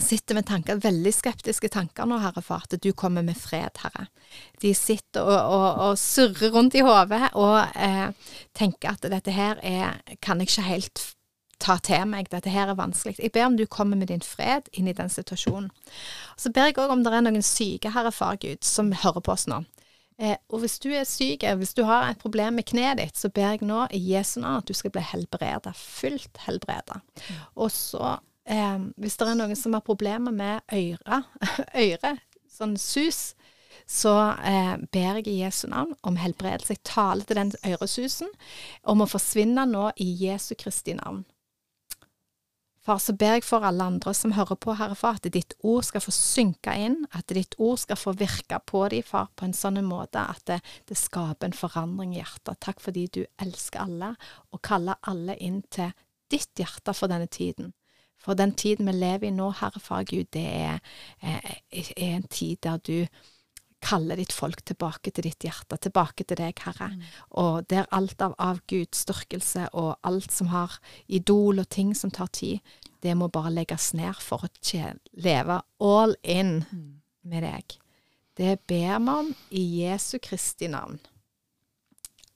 sitter 0.00 0.34
med 0.34 0.46
tanker, 0.48 0.80
veldig 0.82 1.12
skeptiske 1.14 1.68
tanker 1.70 2.08
nå, 2.08 2.18
Herre, 2.22 2.42
for 2.42 2.64
at 2.64 2.74
du 2.82 2.90
kommer 2.96 3.22
med 3.22 3.38
fred, 3.38 3.78
Herre. 3.82 4.08
De 4.62 4.72
sitter 4.74 5.22
og, 5.22 5.36
og, 5.54 5.66
og 5.88 5.98
surrer 6.00 6.54
rundt 6.54 6.74
i 6.74 6.82
hodet 6.82 7.30
og 7.38 7.58
eh, 7.78 8.08
tenker 8.56 8.96
at 8.96 9.06
dette 9.12 9.34
her 9.34 9.60
er, 9.62 10.00
kan 10.24 10.42
jeg 10.42 10.50
ikke 10.50 10.66
helt 10.66 11.04
ta 11.62 11.76
til 11.84 12.02
meg, 12.10 12.28
dette 12.32 12.50
her 12.52 12.72
er 12.72 12.78
vanskelig. 12.78 13.16
Jeg 13.22 13.32
ber 13.32 13.46
om 13.46 13.56
du 13.56 13.64
kommer 13.70 13.96
med 13.96 14.10
din 14.10 14.24
fred 14.24 14.66
inn 14.74 14.90
i 14.90 14.96
den 14.96 15.12
situasjonen. 15.12 15.70
Så 16.36 16.50
ber 16.52 16.68
jeg 16.68 16.78
òg 16.82 16.92
om 16.92 17.04
det 17.04 17.14
er 17.14 17.24
noen 17.24 17.46
syke, 17.46 17.94
Herre 17.94 18.12
Far 18.12 18.36
Gud, 18.42 18.64
som 18.66 18.92
hører 19.04 19.24
på 19.24 19.32
oss 19.36 19.46
nå. 19.50 19.62
Eh, 20.18 20.36
og 20.52 20.62
hvis 20.62 20.76
du 20.78 20.92
er 20.94 21.06
syk, 21.08 21.42
eh, 21.42 21.56
hvis 21.58 21.74
du 21.74 21.82
har 21.88 22.10
et 22.10 22.20
problem 22.22 22.60
med 22.60 22.68
kneet 22.70 23.00
ditt, 23.00 23.16
så 23.18 23.30
ber 23.34 23.54
jeg 23.56 23.66
nå 23.66 23.86
i 23.90 24.02
Jesu 24.12 24.38
navn 24.40 24.62
at 24.62 24.68
du 24.68 24.74
skal 24.76 24.92
bli 24.94 25.02
helbreda, 25.02 25.72
fullt 25.74 26.38
helbreda. 26.46 27.00
Og 27.56 27.72
så, 27.74 28.18
eh, 28.46 28.78
hvis 29.00 29.18
det 29.20 29.28
er 29.28 29.40
noen 29.40 29.58
som 29.58 29.76
har 29.76 29.84
problemer 29.86 30.34
med 30.34 30.62
øre, 30.72 31.22
øre, 31.88 32.14
sånn 32.50 32.76
sus, 32.80 33.34
så 33.86 34.14
eh, 34.40 34.76
ber 34.92 35.20
jeg 35.20 35.28
i 35.28 35.40
Jesu 35.42 35.66
navn 35.68 35.92
om 36.06 36.16
helbredelse. 36.16 36.76
Jeg 36.76 36.86
taler 36.88 37.26
til 37.28 37.40
den 37.40 37.52
øresusen 37.68 38.30
om 38.88 39.04
å 39.04 39.10
forsvinne 39.10 39.66
nå 39.68 39.90
i 40.00 40.08
Jesu 40.24 40.54
Kristi 40.58 40.96
navn. 40.96 41.24
Far, 42.84 42.98
så 43.00 43.14
ber 43.16 43.38
jeg 43.38 43.46
for 43.46 43.64
alle 43.64 43.84
andre 43.88 44.12
som 44.12 44.34
hører 44.36 44.58
på, 44.60 44.74
Herre 44.76 44.96
Far, 44.98 45.16
at 45.16 45.28
ditt 45.32 45.54
ord 45.64 45.86
skal 45.88 46.02
få 46.04 46.12
synke 46.12 46.74
inn, 46.76 46.98
at 47.16 47.32
ditt 47.32 47.56
ord 47.56 47.78
skal 47.80 47.96
få 47.96 48.12
virke 48.20 48.58
på 48.68 48.82
dem, 48.92 49.06
Far, 49.08 49.30
på 49.32 49.46
en 49.46 49.56
sånn 49.56 49.80
måte 49.86 50.20
at 50.20 50.42
det, 50.50 50.58
det 50.90 50.98
skaper 51.00 51.48
en 51.48 51.56
forandring 51.56 52.12
i 52.12 52.20
hjertet. 52.20 52.60
Takk 52.60 52.84
fordi 52.84 53.06
du 53.08 53.22
elsker 53.40 53.86
alle, 53.86 54.12
og 54.52 54.60
kaller 54.68 55.00
alle 55.08 55.38
inn 55.40 55.62
til 55.72 55.96
ditt 56.28 56.52
hjerte 56.60 56.92
for 56.92 57.08
denne 57.08 57.30
tiden. 57.32 57.72
For 58.24 58.38
den 58.38 58.54
tiden 58.56 58.88
vi 58.88 58.96
lever 58.96 59.28
i 59.28 59.34
nå, 59.34 59.50
Herre 59.60 59.80
Far 59.82 60.04
Gud, 60.08 60.30
det 60.32 60.44
er, 60.48 60.82
er, 61.20 61.56
er 61.70 62.16
en 62.16 62.28
tid 62.28 62.62
der 62.64 62.80
du 62.80 63.04
kaller 63.84 64.16
ditt 64.16 64.32
folk 64.32 64.62
tilbake 64.64 65.12
til 65.12 65.26
ditt 65.28 65.44
hjerte, 65.44 65.76
tilbake 65.76 66.24
til 66.24 66.38
deg, 66.40 66.60
Herre. 66.64 66.88
Og 67.40 67.66
der 67.68 67.88
alt 67.92 68.22
av 68.24 68.62
Guds 68.70 69.04
styrkelse, 69.04 69.68
og 69.76 69.98
alt 70.08 70.32
som 70.32 70.48
har 70.54 70.78
idol 71.06 71.60
og 71.60 71.68
ting 71.68 71.92
som 71.96 72.12
tar 72.14 72.32
tid, 72.32 72.64
det 73.04 73.16
må 73.20 73.28
bare 73.28 73.52
legges 73.52 73.92
ned 73.96 74.16
for 74.24 74.46
å 74.46 74.84
leve 75.20 75.60
all 75.84 76.16
in 76.22 76.62
med 77.28 77.44
deg. 77.44 77.76
Det 78.34 78.56
ber 78.66 78.98
vi 78.98 79.10
om 79.12 79.34
i 79.54 79.64
Jesu 79.84 80.16
Kristi 80.18 80.68
navn. 80.72 80.96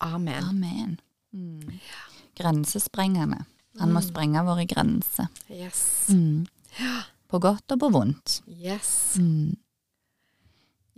Amen. 0.05 0.45
Amen. 0.45 0.99
Mm. 1.33 1.81
Grensesprengende. 2.39 3.47
Han 3.79 3.95
må 3.95 4.03
sprenge 4.05 4.43
våre 4.47 4.67
grenser. 4.69 5.31
Yes. 5.53 6.09
Mm. 6.13 6.47
På 7.29 7.41
godt 7.43 7.75
og 7.75 7.83
på 7.83 7.91
vondt. 7.95 8.41
Yes. 8.49 9.19
Mm. 9.21 9.57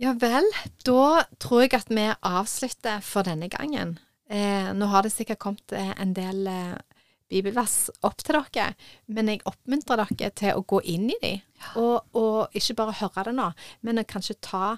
Ja 0.01 0.15
vel, 0.17 0.47
da 0.81 1.25
tror 1.37 1.65
jeg 1.65 1.75
at 1.77 1.91
vi 1.93 2.07
avslutter 2.09 3.03
for 3.05 3.27
denne 3.27 3.51
gangen. 3.53 3.99
Eh, 4.31 4.71
nå 4.73 4.87
har 4.89 5.05
det 5.05 5.11
sikkert 5.13 5.41
kommet 5.43 5.75
eh, 5.77 5.91
en 6.01 6.15
del 6.17 6.47
eh, 6.49 7.01
bibelvers 7.31 7.91
opp 8.07 8.23
til 8.23 8.39
dere, 8.39 8.71
men 9.11 9.29
jeg 9.29 9.43
oppmuntrer 9.45 10.01
dere 10.01 10.31
til 10.33 10.57
å 10.57 10.65
gå 10.67 10.81
inn 10.89 11.09
i 11.11 11.17
de, 11.21 11.33
og, 11.79 12.07
og 12.17 12.57
ikke 12.57 12.79
bare 12.79 12.97
høre 13.01 13.27
det 13.29 13.35
nå, 13.37 13.51
men 13.85 14.01
å 14.01 14.07
kanskje 14.07 14.39
ta 14.41 14.75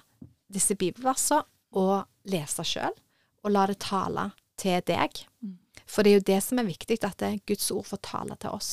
disse 0.52 0.76
bibelversene 0.78 1.46
og 1.74 2.04
lese 2.30 2.66
sjøl, 2.66 2.94
og 3.44 3.54
la 3.54 3.64
det 3.70 3.80
tale 3.82 4.28
til 4.60 4.84
deg. 4.86 5.24
For 5.86 6.02
det 6.02 6.10
er 6.10 6.18
jo 6.18 6.24
det 6.30 6.38
som 6.42 6.58
er 6.58 6.66
viktig, 6.68 6.96
at 7.04 7.18
det, 7.20 7.30
Guds 7.46 7.66
ord 7.70 7.84
får 7.86 8.00
tale 8.06 8.36
til 8.40 8.54
oss. 8.56 8.70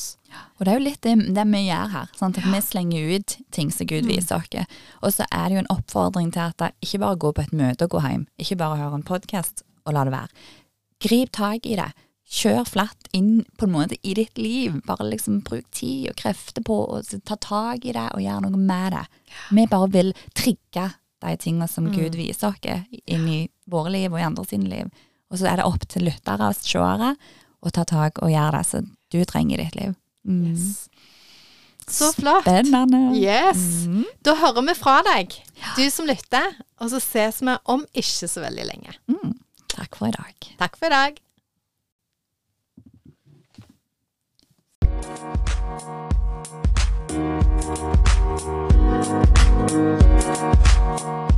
Og 0.58 0.64
det 0.64 0.72
er 0.72 0.78
jo 0.78 0.84
litt 0.86 1.02
det, 1.04 1.12
det 1.36 1.44
vi 1.50 1.60
gjør 1.66 1.90
her. 1.92 2.12
Sant? 2.16 2.38
At 2.40 2.48
vi 2.48 2.60
slenger 2.64 3.10
ut 3.18 3.36
ting 3.52 3.72
som 3.74 3.86
Gud 3.90 4.08
viser 4.08 4.40
oss. 4.40 4.78
Og 5.02 5.12
så 5.12 5.26
er 5.28 5.48
det 5.48 5.58
jo 5.58 5.64
en 5.64 5.74
oppfordring 5.74 6.32
til 6.32 6.46
at 6.46 6.56
det 6.62 6.72
ikke 6.80 7.02
bare 7.04 7.20
gå 7.20 7.34
på 7.36 7.44
et 7.44 7.52
møte 7.52 7.84
og 7.84 7.98
gå 7.98 8.00
hjem. 8.06 8.24
Ikke 8.40 8.56
bare 8.62 8.80
høre 8.80 9.02
en 9.02 9.06
podkast 9.06 9.62
og 9.84 9.92
la 9.96 10.06
det 10.08 10.14
være. 10.14 10.32
Grip 11.02 11.32
tak 11.36 11.68
i 11.68 11.76
det. 11.76 11.90
Kjør 12.32 12.64
flatt 12.64 13.08
inn 13.12 13.42
på 13.60 13.66
en 13.68 13.74
måte 13.74 13.98
i 14.00 14.14
ditt 14.16 14.38
liv. 14.40 14.80
Bare 14.88 15.04
liksom 15.10 15.42
bruk 15.44 15.68
tid 15.74 16.08
og 16.14 16.16
krefter 16.22 16.64
på 16.64 16.78
å 16.86 17.02
ta 17.28 17.36
tak 17.36 17.84
i 17.84 17.92
det 17.92 18.08
og 18.14 18.24
gjøre 18.24 18.46
noe 18.46 18.56
med 18.56 18.96
det. 18.96 19.04
Vi 19.52 19.66
bare 19.68 19.92
vil 19.92 20.12
trigge 20.32 20.88
de 21.22 21.36
tingene 21.36 21.68
som 21.68 21.84
Mm. 21.86 21.94
Gud 21.94 22.16
viser 22.16 22.48
oss 22.48 23.02
inn 23.06 23.28
i 23.28 23.48
våre 23.68 23.90
liv 23.92 24.12
og 24.12 24.18
i 24.18 24.24
andre 24.24 24.44
sine 24.48 24.68
liv. 24.70 24.88
Og 25.32 25.40
så 25.40 25.48
er 25.48 25.58
det 25.58 25.66
opp 25.66 25.86
til 25.88 26.04
lyttere 26.06 26.50
og 26.52 26.58
seere 26.60 27.14
å 27.62 27.72
ta 27.72 27.86
tak 27.88 28.20
og 28.22 28.32
gjøre 28.32 28.58
det 28.58 28.68
som 28.68 28.90
du 29.12 29.22
trenger 29.28 29.58
i 29.58 29.64
ditt 29.64 29.78
liv. 29.78 29.94
Mm. 30.28 30.52
Yes. 30.52 30.88
Så 31.88 32.12
flott. 32.14 32.44
Spennende. 32.44 33.16
Yes. 33.18 33.88
Mm. 33.88 34.04
Da 34.24 34.36
hører 34.38 34.68
vi 34.68 34.76
fra 34.78 35.00
deg, 35.08 35.34
du 35.76 35.82
som 35.90 36.06
lytter, 36.08 36.54
og 36.80 36.92
så 36.92 37.00
ses 37.02 37.42
vi 37.42 37.56
om 37.72 37.84
ikke 37.92 38.30
så 38.30 38.44
veldig 38.44 38.68
lenge. 38.68 38.96
Mm. 39.10 39.34
Takk 39.72 39.98
for 39.98 40.12
i 40.12 40.14
dag. 40.14 40.54
Takk 40.60 40.78
for 40.78 40.86
i 40.86 40.96
dag. 40.96 41.20
Thank 50.92 51.31